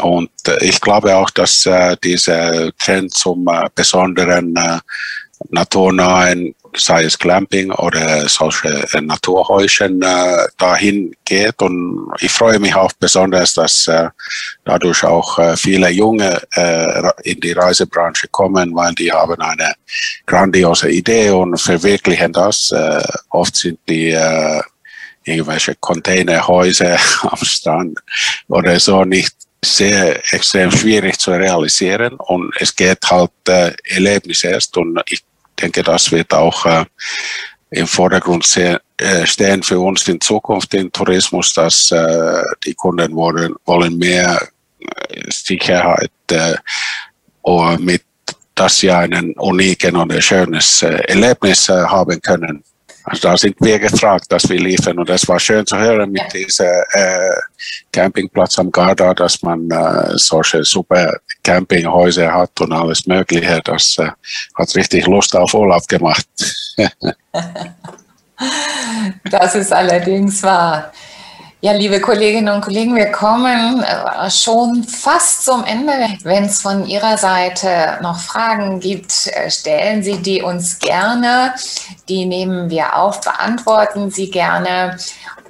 Und 0.00 0.30
äh, 0.48 0.64
ich 0.64 0.80
glaube 0.80 1.14
auch, 1.16 1.30
dass 1.30 1.66
äh, 1.66 1.96
dieser 2.02 2.76
Trend 2.76 3.14
zum 3.14 3.46
äh, 3.48 3.68
besonderen 3.74 4.56
äh, 4.56 4.78
naturnahen, 5.50 6.54
sei 6.76 7.04
es 7.04 7.18
Glamping 7.18 7.70
oder 7.70 8.28
solche 8.28 8.68
äh, 8.92 9.00
Naturhäuschen, 9.00 10.02
äh, 10.02 10.46
dahin 10.58 11.14
geht. 11.24 11.60
Und 11.62 12.08
ich 12.20 12.30
freue 12.30 12.58
mich 12.58 12.74
auch 12.74 12.92
besonders, 12.98 13.54
dass 13.54 13.86
äh, 13.86 14.08
dadurch 14.64 15.04
auch 15.04 15.38
äh, 15.38 15.56
viele 15.56 15.90
Junge 15.90 16.42
äh, 16.54 17.10
in 17.22 17.40
die 17.40 17.52
Reisebranche 17.52 18.28
kommen, 18.28 18.74
weil 18.74 18.94
die 18.94 19.12
haben 19.12 19.40
eine 19.40 19.74
grandiose 20.26 20.90
Idee 20.90 21.30
und 21.30 21.58
verwirklichen 21.58 22.32
das. 22.32 22.70
Äh, 22.70 23.02
oft 23.30 23.56
sind 23.56 23.78
die 23.88 24.16
irgendwelche 25.24 25.74
Containerhäuser 25.76 26.98
am 27.22 27.38
Strand 27.38 27.98
oder 28.48 28.78
so 28.78 29.04
nicht 29.04 29.34
sehr 29.64 30.20
extrem 30.32 30.70
schwierig 30.70 31.18
zu 31.18 31.30
realisieren 31.30 32.14
und 32.18 32.52
es 32.58 32.74
geht 32.76 32.98
halt 33.10 33.30
äh, 33.48 33.72
Erlebnis 33.88 34.44
erst 34.44 34.76
und 34.76 35.00
ich 35.08 35.24
denke, 35.60 35.82
das 35.82 36.10
wird 36.12 36.32
auch 36.32 36.66
äh, 36.66 36.84
im 37.70 37.86
Vordergrund 37.86 38.46
sehr, 38.46 38.80
äh, 38.98 39.26
stehen 39.26 39.62
für 39.62 39.80
uns 39.80 40.06
in 40.08 40.20
Zukunft 40.20 40.74
im 40.74 40.90
Tourismus, 40.92 41.52
dass 41.54 41.90
äh, 41.90 42.42
die 42.64 42.74
Kunden 42.74 43.14
wollen, 43.14 43.54
wollen 43.64 43.98
mehr 43.98 44.48
äh, 44.78 45.30
Sicherheit 45.30 46.10
äh, 46.30 46.56
mit 47.78 48.02
dass 48.54 48.78
sie 48.78 48.90
einen 48.90 49.32
uniken 49.34 49.96
und 49.96 50.12
ein 50.12 50.22
schönes 50.22 50.82
äh, 50.82 51.02
Erlebnis 51.08 51.68
äh, 51.68 51.72
haben 51.72 52.20
können. 52.20 52.62
Also 53.04 53.28
da 53.28 53.36
sind 53.36 53.56
wir 53.60 53.78
gefragt, 53.78 54.26
dass 54.30 54.48
wir 54.48 54.58
liefern. 54.58 54.98
Und 54.98 55.10
es 55.10 55.28
war 55.28 55.38
schön 55.38 55.66
zu 55.66 55.76
hören 55.76 56.10
mit 56.10 56.22
ja. 56.22 56.28
diesem 56.28 56.66
äh, 56.92 57.30
Campingplatz 57.92 58.58
am 58.58 58.70
Garda, 58.70 59.12
dass 59.12 59.42
man 59.42 59.70
äh, 59.70 60.16
solche 60.16 60.64
super 60.64 61.18
Campinghäuser 61.42 62.32
hat 62.32 62.58
und 62.60 62.72
alles 62.72 63.06
Mögliche. 63.06 63.60
Das 63.64 63.98
äh, 63.98 64.08
hat 64.54 64.74
richtig 64.74 65.06
Lust 65.06 65.36
auf 65.36 65.52
Urlaub 65.52 65.86
gemacht. 65.86 66.26
das 69.30 69.54
ist 69.54 69.72
allerdings 69.72 70.42
wahr. 70.42 70.90
Ja, 71.64 71.72
liebe 71.72 71.98
Kolleginnen 71.98 72.54
und 72.54 72.60
Kollegen, 72.60 72.94
wir 72.94 73.10
kommen 73.10 73.82
äh, 73.82 74.30
schon 74.30 74.84
fast 74.84 75.46
zum 75.46 75.64
Ende. 75.64 75.92
Wenn 76.22 76.44
es 76.44 76.60
von 76.60 76.84
Ihrer 76.84 77.16
Seite 77.16 77.98
noch 78.02 78.18
Fragen 78.20 78.80
gibt, 78.80 79.28
äh, 79.28 79.50
stellen 79.50 80.02
Sie 80.02 80.18
die 80.18 80.42
uns 80.42 80.78
gerne. 80.78 81.54
Die 82.06 82.26
nehmen 82.26 82.68
wir 82.68 82.94
auf, 82.98 83.22
beantworten 83.22 84.10
Sie 84.10 84.30
gerne. 84.30 84.98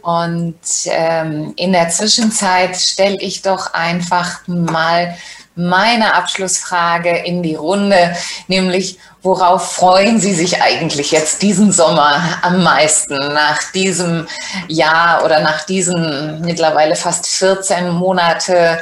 Und 0.03 0.55
ähm, 0.87 1.53
in 1.57 1.73
der 1.73 1.89
Zwischenzeit 1.89 2.77
stelle 2.77 3.19
ich 3.21 3.43
doch 3.43 3.75
einfach 3.75 4.47
mal 4.47 5.17
meine 5.57 6.14
Abschlussfrage 6.14 7.11
in 7.11 7.42
die 7.42 7.55
Runde, 7.55 8.14
nämlich 8.48 8.98
worauf 9.22 9.72
freuen 9.72 10.18
Sie 10.20 10.34
sich 10.34 10.61
eigentlich 10.62 11.12
jetzt 11.12 11.42
diesen 11.42 11.72
Sommer 11.72 12.20
am 12.42 12.62
meisten 12.62 13.16
nach 13.16 13.72
diesem 13.72 14.26
Jahr 14.68 15.24
oder 15.24 15.40
nach 15.40 15.64
diesen 15.64 16.40
mittlerweile 16.42 16.96
fast 16.96 17.26
14 17.26 17.90
Monate 17.90 18.80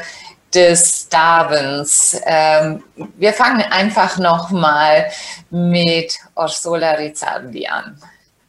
des 0.54 1.08
Darwins? 1.08 2.20
Ähm, 2.24 2.82
wir 3.16 3.32
fangen 3.32 3.64
einfach 3.70 4.18
nochmal 4.18 5.06
mit 5.50 6.14
Ursula 6.34 6.92
Rizzardi 6.92 7.66
an. 7.66 7.98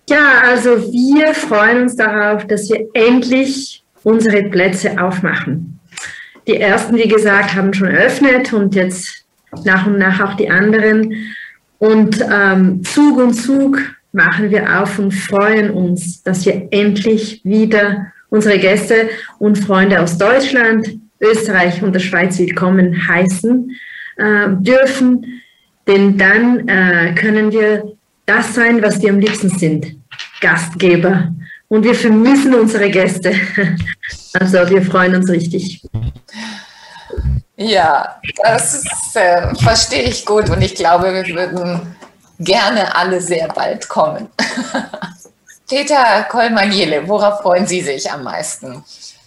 Ja, 0.10 0.42
also 0.44 0.78
wir 0.92 1.34
freuen 1.34 1.84
uns 1.84 1.96
darauf, 1.96 2.46
dass 2.48 2.70
wir 2.70 2.88
endlich 2.94 3.84
unsere 4.04 4.44
Plätze 4.44 5.02
aufmachen. 5.02 5.80
Die 6.48 6.58
ersten, 6.58 6.96
wie 6.96 7.08
gesagt, 7.08 7.56
haben 7.56 7.74
schon 7.74 7.88
eröffnet 7.88 8.52
und 8.54 8.76
jetzt 8.76 9.26
nach 9.64 9.88
und 9.88 9.98
nach 9.98 10.20
auch 10.20 10.36
die 10.36 10.50
anderen. 10.50 11.28
Und 11.78 12.20
ähm, 12.32 12.84
Zug 12.84 13.18
um 13.18 13.34
Zug 13.34 13.80
machen 14.12 14.52
wir 14.52 14.82
auf 14.82 15.00
und 15.00 15.12
freuen 15.12 15.72
uns, 15.72 16.22
dass 16.24 16.46
wir 16.46 16.68
endlich 16.72 17.42
wieder 17.44 18.08
unsere 18.30 18.58
Gäste 18.58 19.10
und 19.40 19.58
Freunde 19.58 20.02
aus 20.02 20.18
Deutschland, 20.18 20.98
Österreich 21.20 21.82
und 21.84 21.94
der 21.94 22.00
Schweiz 22.00 22.40
willkommen 22.40 23.08
heißen 23.08 23.72
äh, 24.18 24.48
dürfen. 24.60 25.42
Denn 25.88 26.18
dann 26.18 26.68
äh, 26.68 27.14
können 27.16 27.52
wir 27.52 27.94
das 28.26 28.56
sein, 28.56 28.82
was 28.82 29.02
wir 29.02 29.10
am 29.10 29.20
liebsten 29.20 29.50
sind, 29.50 29.96
Gastgeber. 30.42 31.34
Und 31.74 31.84
wir 31.84 31.96
vermissen 31.96 32.54
unsere 32.54 32.90
Gäste. 32.90 33.34
Also 34.36 34.68
wir 34.68 34.82
freuen 34.82 35.14
uns 35.14 35.30
richtig. 35.30 35.84
Ja, 37.56 38.20
das 38.44 38.84
äh, 39.14 39.54
verstehe 39.56 40.02
ich 40.02 40.26
gut 40.26 40.50
und 40.50 40.60
ich 40.64 40.74
glaube, 40.74 41.14
wir 41.14 41.36
würden 41.36 41.96
gerne 42.40 42.96
alle 42.96 43.22
sehr 43.22 43.48
bald 43.50 43.88
kommen. 43.88 44.30
Peter 45.70 46.24
Kolmaniele, 46.30 47.08
worauf 47.08 47.42
freuen 47.42 47.68
Sie 47.68 47.82
sich 47.82 48.12
am 48.12 48.24
meisten? 48.24 48.84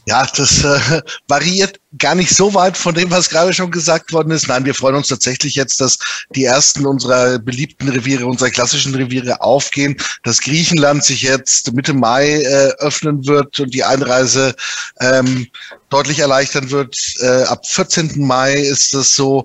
Ja, 0.08 0.24
das 0.36 0.62
äh, 0.62 1.02
variiert 1.28 1.80
gar 1.98 2.14
nicht 2.14 2.30
so 2.30 2.54
weit 2.54 2.76
von 2.76 2.94
dem, 2.94 3.10
was 3.10 3.28
gerade 3.28 3.52
schon 3.52 3.72
gesagt 3.72 4.12
worden 4.12 4.30
ist. 4.30 4.46
Nein, 4.46 4.64
wir 4.64 4.74
freuen 4.74 4.94
uns 4.94 5.08
tatsächlich 5.08 5.56
jetzt, 5.56 5.80
dass 5.80 5.98
die 6.34 6.44
ersten 6.44 6.86
unserer 6.86 7.40
beliebten 7.40 7.88
Reviere, 7.88 8.26
unserer 8.26 8.50
klassischen 8.50 8.94
Reviere 8.94 9.40
aufgehen, 9.40 9.96
dass 10.22 10.40
Griechenland 10.40 11.04
sich 11.04 11.22
jetzt 11.22 11.72
Mitte 11.72 11.92
Mai 11.92 12.42
äh, 12.42 12.72
öffnen 12.78 13.26
wird 13.26 13.58
und 13.58 13.74
die 13.74 13.82
Einreise 13.82 14.54
ähm, 15.00 15.48
deutlich 15.88 16.20
erleichtern 16.20 16.70
wird. 16.70 16.96
Äh, 17.20 17.42
ab 17.44 17.66
14. 17.66 18.12
Mai 18.24 18.54
ist 18.54 18.94
das 18.94 19.14
so 19.14 19.44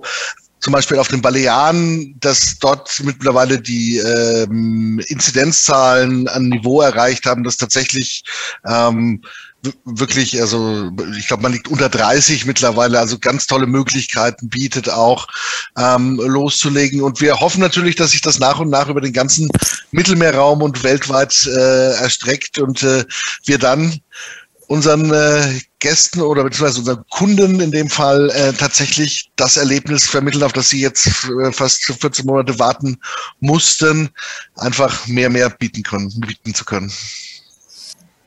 zum 0.60 0.72
Beispiel 0.72 0.98
auf 0.98 1.08
den 1.08 1.20
Balearen, 1.20 2.14
dass 2.20 2.56
dort 2.60 3.00
mittlerweile 3.02 3.60
die 3.60 3.98
ähm, 3.98 5.02
Inzidenzzahlen 5.08 6.28
ein 6.28 6.50
Niveau 6.50 6.80
erreicht 6.82 7.26
haben, 7.26 7.42
dass 7.42 7.56
tatsächlich 7.56 8.22
ähm, 8.64 9.22
wirklich, 9.84 10.40
also 10.40 10.90
ich 11.16 11.28
glaube, 11.28 11.44
man 11.44 11.52
liegt 11.52 11.68
unter 11.68 11.88
30 11.88 12.46
mittlerweile, 12.46 12.98
also 12.98 13.18
ganz 13.18 13.46
tolle 13.46 13.66
Möglichkeiten 13.66 14.48
bietet 14.48 14.88
auch 14.88 15.28
ähm, 15.78 16.16
loszulegen. 16.16 17.02
Und 17.02 17.20
wir 17.20 17.40
hoffen 17.40 17.60
natürlich, 17.60 17.96
dass 17.96 18.10
sich 18.10 18.20
das 18.20 18.38
nach 18.38 18.58
und 18.58 18.70
nach 18.70 18.88
über 18.88 19.00
den 19.00 19.12
ganzen 19.12 19.48
Mittelmeerraum 19.92 20.62
und 20.62 20.82
weltweit 20.82 21.46
äh, 21.46 21.92
erstreckt 21.94 22.58
und 22.58 22.82
äh, 22.82 23.04
wir 23.44 23.58
dann 23.58 24.00
unseren 24.66 25.12
äh, 25.12 25.60
Gästen 25.80 26.22
oder 26.22 26.44
beziehungsweise 26.44 26.78
unseren 26.78 27.04
Kunden 27.10 27.60
in 27.60 27.70
dem 27.70 27.90
Fall 27.90 28.30
äh, 28.30 28.52
tatsächlich 28.54 29.30
das 29.36 29.56
Erlebnis 29.58 30.06
vermitteln, 30.06 30.42
auf 30.42 30.54
das 30.54 30.70
sie 30.70 30.80
jetzt 30.80 31.06
äh, 31.06 31.52
fast 31.52 31.84
14 31.84 32.24
Monate 32.24 32.58
warten 32.58 32.98
mussten, 33.40 34.08
einfach 34.56 35.06
mehr, 35.06 35.28
mehr 35.28 35.50
bieten 35.50 35.82
können, 35.82 36.08
bieten 36.20 36.54
zu 36.54 36.64
können. 36.64 36.90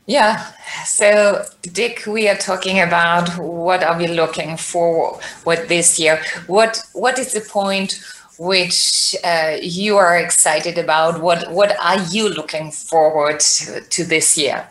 Yeah. 0.06 0.52
So, 0.84 1.44
Dick, 1.62 2.04
we 2.06 2.28
are 2.28 2.36
talking 2.36 2.80
about 2.80 3.28
what 3.38 3.82
are 3.82 3.98
we 3.98 4.06
looking 4.06 4.56
for 4.56 5.18
with 5.44 5.68
this 5.68 5.98
year? 5.98 6.22
What 6.46 6.80
What 6.92 7.18
is 7.18 7.32
the 7.32 7.40
point 7.40 8.00
which 8.38 9.16
uh, 9.24 9.56
you 9.60 9.96
are 9.96 10.16
excited 10.16 10.78
about? 10.78 11.20
What 11.20 11.50
What 11.50 11.76
are 11.80 12.00
you 12.12 12.28
looking 12.28 12.70
forward 12.70 13.40
to, 13.40 13.80
to 13.80 14.04
this 14.04 14.38
year? 14.38 14.68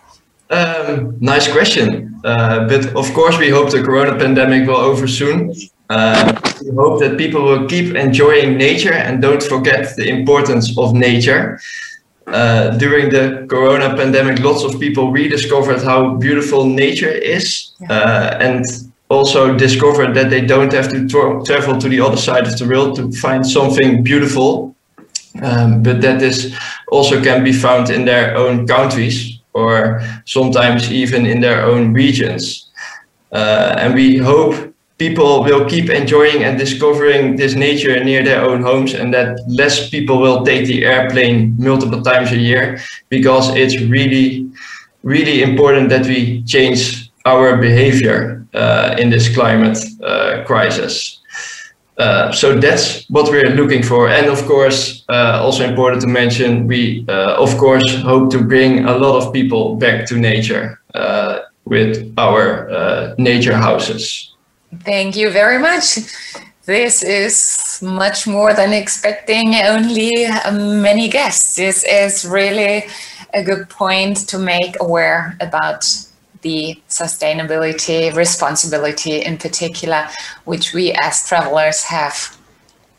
Um, 0.49 1.17
nice 1.19 1.51
question. 1.51 2.15
Uh, 2.23 2.67
but 2.67 2.95
of 2.95 3.13
course, 3.13 3.38
we 3.38 3.49
hope 3.49 3.71
the 3.71 3.83
corona 3.83 4.17
pandemic 4.17 4.67
will 4.67 4.77
over 4.77 5.07
soon. 5.07 5.53
Uh, 5.89 6.33
we 6.63 6.71
hope 6.71 6.99
that 7.01 7.17
people 7.17 7.43
will 7.43 7.67
keep 7.67 7.93
enjoying 7.95 8.57
nature 8.57 8.93
and 8.93 9.21
don't 9.21 9.43
forget 9.43 9.95
the 9.97 10.07
importance 10.07 10.77
of 10.77 10.93
nature 10.93 11.59
uh, 12.28 12.76
during 12.78 13.09
the 13.09 13.45
corona 13.49 13.95
pandemic, 13.95 14.39
lots 14.39 14.63
of 14.63 14.80
people 14.80 15.11
rediscovered 15.11 15.82
how 15.82 16.15
beautiful 16.15 16.65
nature 16.65 17.11
is 17.11 17.71
uh, 17.89 18.38
and 18.39 18.65
also 19.09 19.55
discovered 19.55 20.15
that 20.15 20.30
they 20.30 20.41
don't 20.41 20.73
have 20.73 20.89
to 20.89 21.07
tra 21.07 21.43
travel 21.43 21.80
to 21.80 21.88
the 21.88 22.01
other 22.01 22.17
side 22.17 22.47
of 22.47 22.57
the 22.57 22.65
world 22.65 22.95
to 22.95 23.11
find 23.11 23.45
something 23.45 24.03
beautiful, 24.03 24.76
um, 25.43 25.84
but 25.84 26.01
that 26.01 26.19
this 26.19 26.55
also 26.91 27.21
can 27.21 27.43
be 27.43 27.53
found 27.53 27.89
in 27.89 28.05
their 28.05 28.36
own 28.36 28.65
countries 28.65 29.39
or 29.53 30.01
sometimes 30.26 30.91
even 30.91 31.26
in 31.26 31.41
their 31.41 31.63
own 31.63 31.93
regions. 31.93 32.69
Uh, 33.32 33.76
and 33.78 33.93
we 33.93 34.17
hope 34.17 34.74
people 34.97 35.43
will 35.43 35.65
keep 35.65 35.89
enjoying 35.89 36.43
and 36.43 36.57
discovering 36.57 37.35
this 37.35 37.53
nature 37.53 38.01
near 38.03 38.23
their 38.23 38.41
own 38.41 38.61
homes 38.61 38.93
and 38.93 39.13
that 39.13 39.37
less 39.47 39.89
people 39.89 40.19
will 40.19 40.45
take 40.45 40.65
the 40.67 40.85
airplane 40.85 41.55
multiple 41.57 42.01
times 42.01 42.31
a 42.31 42.37
year 42.37 42.79
because 43.09 43.53
it's 43.55 43.81
really 43.81 44.49
really 45.03 45.43
important 45.43 45.89
that 45.89 46.05
we 46.05 46.41
change 46.43 47.11
our 47.25 47.57
behavior 47.57 48.45
uh, 48.53 48.95
in 48.97 49.09
this 49.09 49.33
climate 49.35 49.77
uh, 50.03 50.43
crisis. 50.45 51.21
Uh, 51.97 52.31
so 52.31 52.59
that's 52.59 53.07
what 53.09 53.29
we're 53.29 53.51
looking 53.51 53.83
for. 53.83 54.09
And 54.09 54.27
of 54.27 54.45
course 54.45 55.03
uh, 55.09 55.39
also 55.43 55.63
important 55.63 56.01
to 56.01 56.07
mention 56.07 56.67
we 56.67 57.05
uh, 57.07 57.35
of 57.35 57.57
course 57.57 58.01
hope 58.01 58.31
to 58.31 58.41
bring 58.41 58.85
a 58.85 58.97
lot 58.97 59.15
of 59.21 59.33
people 59.33 59.75
back 59.75 60.05
to 60.07 60.15
nature 60.15 60.79
uh, 60.93 61.39
with 61.65 62.13
our 62.17 63.15
nature 63.17 63.55
houses 63.55 64.34
Thank 64.84 65.15
you 65.15 65.30
very 65.32 65.59
much. 65.59 65.99
This 66.65 67.03
is 67.03 67.80
much 67.82 68.26
more 68.26 68.53
than 68.53 68.73
expecting 68.73 69.53
only 69.55 70.26
um, 70.26 70.82
many 70.82 71.07
guests. 71.09 71.55
This 71.55 71.84
is 71.84 72.26
really 72.26 72.86
a 73.34 73.43
good 73.43 73.69
point 73.69 74.28
to 74.30 74.39
make 74.39 74.76
aware 74.80 75.38
about 75.41 75.86
the 76.41 76.80
sustainability, 76.89 78.15
responsibility 78.15 79.21
in 79.21 79.38
particular, 79.38 80.07
which 80.45 80.73
we 80.73 80.91
as 80.93 81.28
travelers 81.28 81.84
have. 81.84 82.36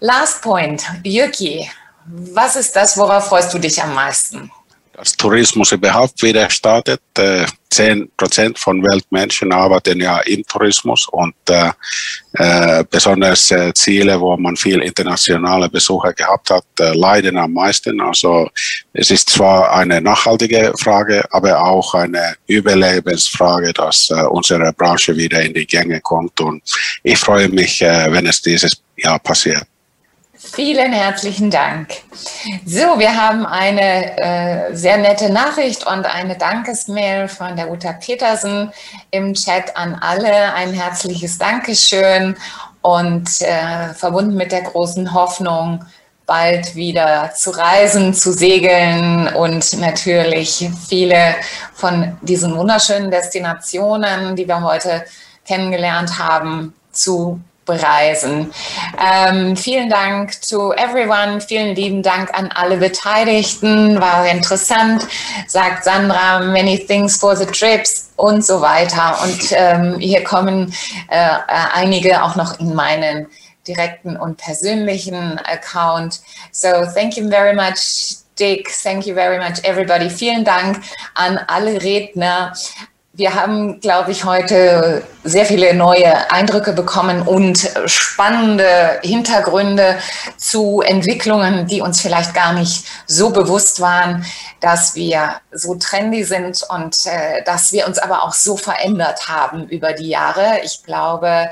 Last 0.01 0.43
point, 0.43 0.85
Yuki, 1.05 1.69
was 2.09 2.57
ist 2.57 2.77
das, 2.77 2.97
worauf 2.97 3.29
freust 3.29 3.53
du 3.53 3.59
dich 3.59 3.83
am 3.83 3.95
meisten? 3.95 4.51
Dass 4.97 5.17
Tourismus 5.17 5.73
überhaupt 5.73 6.23
wieder 6.23 6.49
startet. 6.49 7.01
Äh, 7.19 7.45
zehn 7.71 8.11
Prozent 8.17 8.59
von 8.59 8.83
Weltmenschen 8.83 9.53
arbeiten 9.53 10.01
ja 10.01 10.21
im 10.21 10.43
Tourismus 10.47 11.07
und 11.09 11.35
äh, 11.51 11.71
äh, 12.35 12.85
besonders 12.91 13.51
äh, 13.51 13.75
Ziele, 13.75 14.19
wo 14.19 14.37
man 14.37 14.57
viel 14.57 14.81
internationale 14.81 15.69
Besucher 15.69 16.13
gehabt 16.15 16.51
hat, 16.51 16.65
äh, 16.81 16.97
leiden 16.97 17.37
am 17.37 17.53
meisten. 17.53 18.01
Also 18.01 18.49
es 18.95 19.11
ist 19.11 19.29
zwar 19.29 19.73
eine 19.73 20.01
nachhaltige 20.01 20.73
Frage, 20.79 21.25
aber 21.31 21.63
auch 21.63 21.95
eine 21.95 22.37
Überlebensfrage, 22.47 23.73
dass 23.75 24.09
äh, 24.11 24.23
unsere 24.23 24.73
Branche 24.73 25.15
wieder 25.17 25.43
in 25.43 25.53
die 25.53 25.67
Gänge 25.67 26.01
kommt. 26.01 26.41
Und 26.41 26.63
ich 27.03 27.19
freue 27.19 27.49
mich, 27.49 27.81
wenn 27.81 28.27
es 28.27 28.41
dieses 28.41 28.81
Jahr 28.97 29.19
passiert. 29.19 29.67
Vielen 30.53 30.93
herzlichen 30.93 31.51
Dank. 31.51 31.89
So, 32.65 32.99
wir 32.99 33.17
haben 33.17 33.45
eine 33.45 34.19
äh, 34.19 34.75
sehr 34.75 34.97
nette 34.97 35.31
Nachricht 35.31 35.87
und 35.87 36.07
eine 36.07 36.37
Dankesmail 36.37 37.29
von 37.29 37.57
der 37.57 37.71
Uta 37.71 37.93
Petersen 37.93 38.73
im 39.11 39.35
Chat 39.35 39.77
an 39.77 39.97
alle. 40.01 40.55
Ein 40.55 40.73
herzliches 40.73 41.39
Dankeschön 41.39 42.37
und 42.81 43.29
äh, 43.43 43.93
verbunden 43.95 44.37
mit 44.37 44.53
der 44.53 44.63
großen 44.63 45.13
Hoffnung, 45.13 45.85
bald 46.27 46.75
wieder 46.75 47.33
zu 47.35 47.51
reisen, 47.51 48.15
zu 48.15 48.33
segeln 48.33 49.29
und 49.35 49.79
natürlich 49.79 50.69
viele 50.89 51.35
von 51.75 52.17
diesen 52.23 52.57
wunderschönen 52.57 53.11
Destinationen, 53.11 54.37
die 54.37 54.47
wir 54.47 54.63
heute 54.63 55.05
kennengelernt 55.45 56.19
haben, 56.19 56.75
zu 56.93 57.41
bereisen. 57.67 58.53
Ähm, 58.99 59.57
vielen 59.57 59.91
Dank 59.91 60.41
to 60.49 60.73
everyone, 60.73 61.41
vielen 61.41 61.75
lieben 61.75 62.03
Dank 62.03 62.33
an 62.33 62.51
alle 62.55 62.79
Beteiligten, 62.79 64.01
war 64.01 64.27
interessant, 64.27 65.07
sagt 65.47 65.85
Sandra, 65.85 66.41
many 66.41 66.79
things 66.79 67.19
for 67.19 67.37
the 67.37 67.45
trips 67.45 68.11
und 68.17 68.45
so 68.45 68.63
weiter. 68.63 69.19
Und 69.23 69.53
ähm, 69.53 69.99
hier 69.99 70.25
kommen 70.25 70.73
äh, 71.09 71.37
einige 71.75 72.23
auch 72.23 72.37
noch 72.37 72.59
in 72.59 72.75
meinen 72.75 73.27
direkten 73.67 74.17
und 74.17 74.37
persönlichen 74.39 75.39
Account. 75.41 76.21
So 76.53 76.69
thank 76.95 77.17
you 77.17 77.29
very 77.29 77.55
much. 77.55 78.17
Dick, 78.39 78.69
thank 78.83 79.07
you 79.07 79.15
very 79.15 79.39
much 79.39 79.65
everybody. 79.65 80.11
Vielen 80.11 80.45
Dank 80.45 80.83
an 81.15 81.39
alle 81.47 81.83
Redner, 81.83 82.53
wir 83.17 83.35
haben, 83.35 83.81
glaube 83.81 84.13
ich, 84.13 84.25
heute 84.25 85.03
sehr 85.25 85.47
viele 85.47 85.73
neue 85.75 86.31
Eindrücke 86.31 86.75
bekommen 86.75 87.23
und 87.23 87.71
spannende 87.87 89.01
Hintergründe 89.03 89.97
zu 90.37 90.83
Entwicklungen, 90.83 91.67
die 91.67 91.81
uns 91.81 92.03
vielleicht 92.03 92.35
gar 92.35 92.53
nicht 92.53 92.85
so 93.07 93.31
bewusst 93.31 93.81
waren, 93.81 94.27
dass 94.61 94.95
wir 94.95 95.41
so 95.51 95.77
trendy 95.77 96.25
sind 96.25 96.63
und 96.69 97.07
äh, 97.07 97.43
dass 97.45 97.73
wir 97.73 97.87
uns 97.87 97.99
aber 97.99 98.23
auch 98.23 98.35
so 98.35 98.57
verändert 98.57 99.29
haben 99.29 99.67
über 99.69 99.95
die 99.95 100.09
Jahre. 100.09 100.61
Ich 100.63 100.83
glaube, 100.83 101.49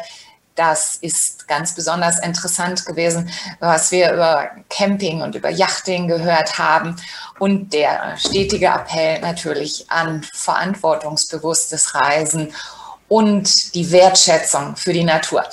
das 0.54 0.96
ist 0.96 1.48
ganz 1.48 1.74
besonders 1.74 2.18
interessant 2.20 2.86
gewesen, 2.86 3.30
was 3.58 3.90
wir 3.90 4.12
über 4.12 4.50
Camping 4.70 5.22
und 5.22 5.34
über 5.34 5.50
Yachting 5.50 6.06
gehört 6.06 6.58
haben 6.58 6.96
und 7.38 7.72
der 7.72 8.16
stetige 8.16 8.66
Appell 8.66 9.20
natürlich 9.20 9.90
an 9.90 10.22
verantwortungsbewusstes 10.32 11.94
Reisen 11.94 12.52
und 13.08 13.74
die 13.74 13.90
Wertschätzung 13.90 14.76
für 14.76 14.92
die 14.92 15.04
Natur. 15.04 15.44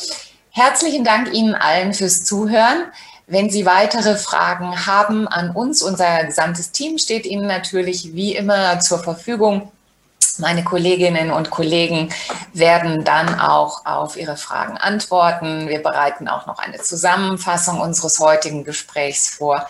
Herzlichen 0.52 1.04
Dank 1.04 1.34
Ihnen 1.34 1.56
allen 1.56 1.94
fürs 1.94 2.24
Zuhören. 2.24 2.86
Wenn 3.26 3.50
Sie 3.50 3.66
weitere 3.66 4.18
Fragen 4.18 4.86
haben 4.86 5.28
an 5.28 5.52
uns, 5.52 5.82
unser 5.82 6.26
gesamtes 6.26 6.72
Team 6.72 6.98
steht 6.98 7.26
Ihnen 7.26 7.48
natürlich 7.48 8.14
wie 8.14 8.36
immer 8.36 8.80
zur 8.80 9.00
Verfügung. 9.00 9.72
Meine 10.42 10.64
Kolleginnen 10.64 11.30
und 11.30 11.52
Kollegen 11.52 12.12
werden 12.52 13.04
dann 13.04 13.40
auch 13.40 13.86
auf 13.86 14.18
Ihre 14.18 14.38
Fragen 14.38 14.76
antworten. 14.76 15.70
Wir 15.70 15.84
bereiten 15.84 16.28
auch 16.28 16.48
noch 16.48 16.58
eine 16.58 16.82
Zusammenfassung 16.82 17.80
unseres 17.80 18.20
heutigen 18.20 18.64
Gesprächs 18.64 19.30
vor. 19.30 19.68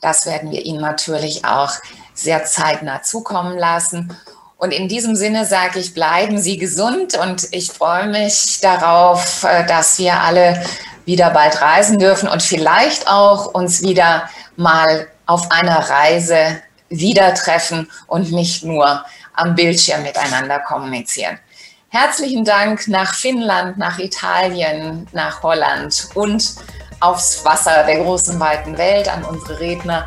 Das 0.00 0.26
werden 0.26 0.50
wir 0.50 0.66
Ihnen 0.66 0.80
natürlich 0.80 1.44
auch 1.44 1.70
sehr 2.14 2.44
zeitnah 2.44 3.02
zukommen 3.02 3.56
lassen. 3.56 4.16
Und 4.56 4.72
in 4.72 4.88
diesem 4.88 5.14
Sinne 5.14 5.44
sage 5.44 5.78
ich, 5.78 5.94
bleiben 5.94 6.38
Sie 6.38 6.58
gesund 6.58 7.16
und 7.16 7.46
ich 7.52 7.70
freue 7.70 8.08
mich 8.08 8.58
darauf, 8.60 9.44
äh, 9.44 9.64
dass 9.66 10.00
wir 10.00 10.20
alle 10.20 10.60
wieder 11.04 11.30
bald 11.30 11.62
reisen 11.62 11.98
dürfen 11.98 12.28
und 12.28 12.42
vielleicht 12.42 13.06
auch 13.06 13.54
uns 13.54 13.82
wieder 13.82 14.28
mal 14.56 15.06
auf 15.26 15.52
einer 15.52 15.78
Reise 15.88 16.60
wieder 16.88 17.34
treffen 17.34 17.88
und 18.08 18.32
nicht 18.32 18.64
nur 18.64 19.04
am 19.38 19.54
Bildschirm 19.54 20.02
miteinander 20.02 20.58
kommunizieren. 20.60 21.38
Herzlichen 21.90 22.44
Dank 22.44 22.86
nach 22.88 23.14
Finnland, 23.14 23.78
nach 23.78 23.98
Italien, 23.98 25.06
nach 25.12 25.42
Holland 25.42 26.10
und 26.14 26.54
aufs 27.00 27.44
Wasser 27.44 27.84
der 27.84 28.00
großen 28.00 28.38
weiten 28.38 28.76
Welt 28.76 29.08
an 29.08 29.24
unsere 29.24 29.58
Redner. 29.58 30.06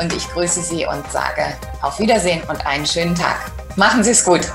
Und 0.00 0.12
ich 0.14 0.26
grüße 0.30 0.62
Sie 0.62 0.86
und 0.86 1.10
sage 1.10 1.44
auf 1.82 1.98
Wiedersehen 1.98 2.40
und 2.48 2.64
einen 2.64 2.86
schönen 2.86 3.14
Tag. 3.14 3.50
Machen 3.76 4.02
Sie 4.04 4.12
es 4.12 4.24
gut. 4.24 4.50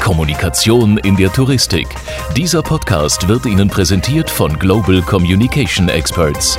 Kommunikation 0.00 0.98
in 0.98 1.16
der 1.16 1.32
Touristik. 1.32 1.88
Dieser 2.36 2.62
Podcast 2.62 3.28
wird 3.28 3.44
Ihnen 3.46 3.68
präsentiert 3.68 4.30
von 4.30 4.58
Global 4.58 5.02
Communication 5.02 5.88
Experts. 5.88 6.56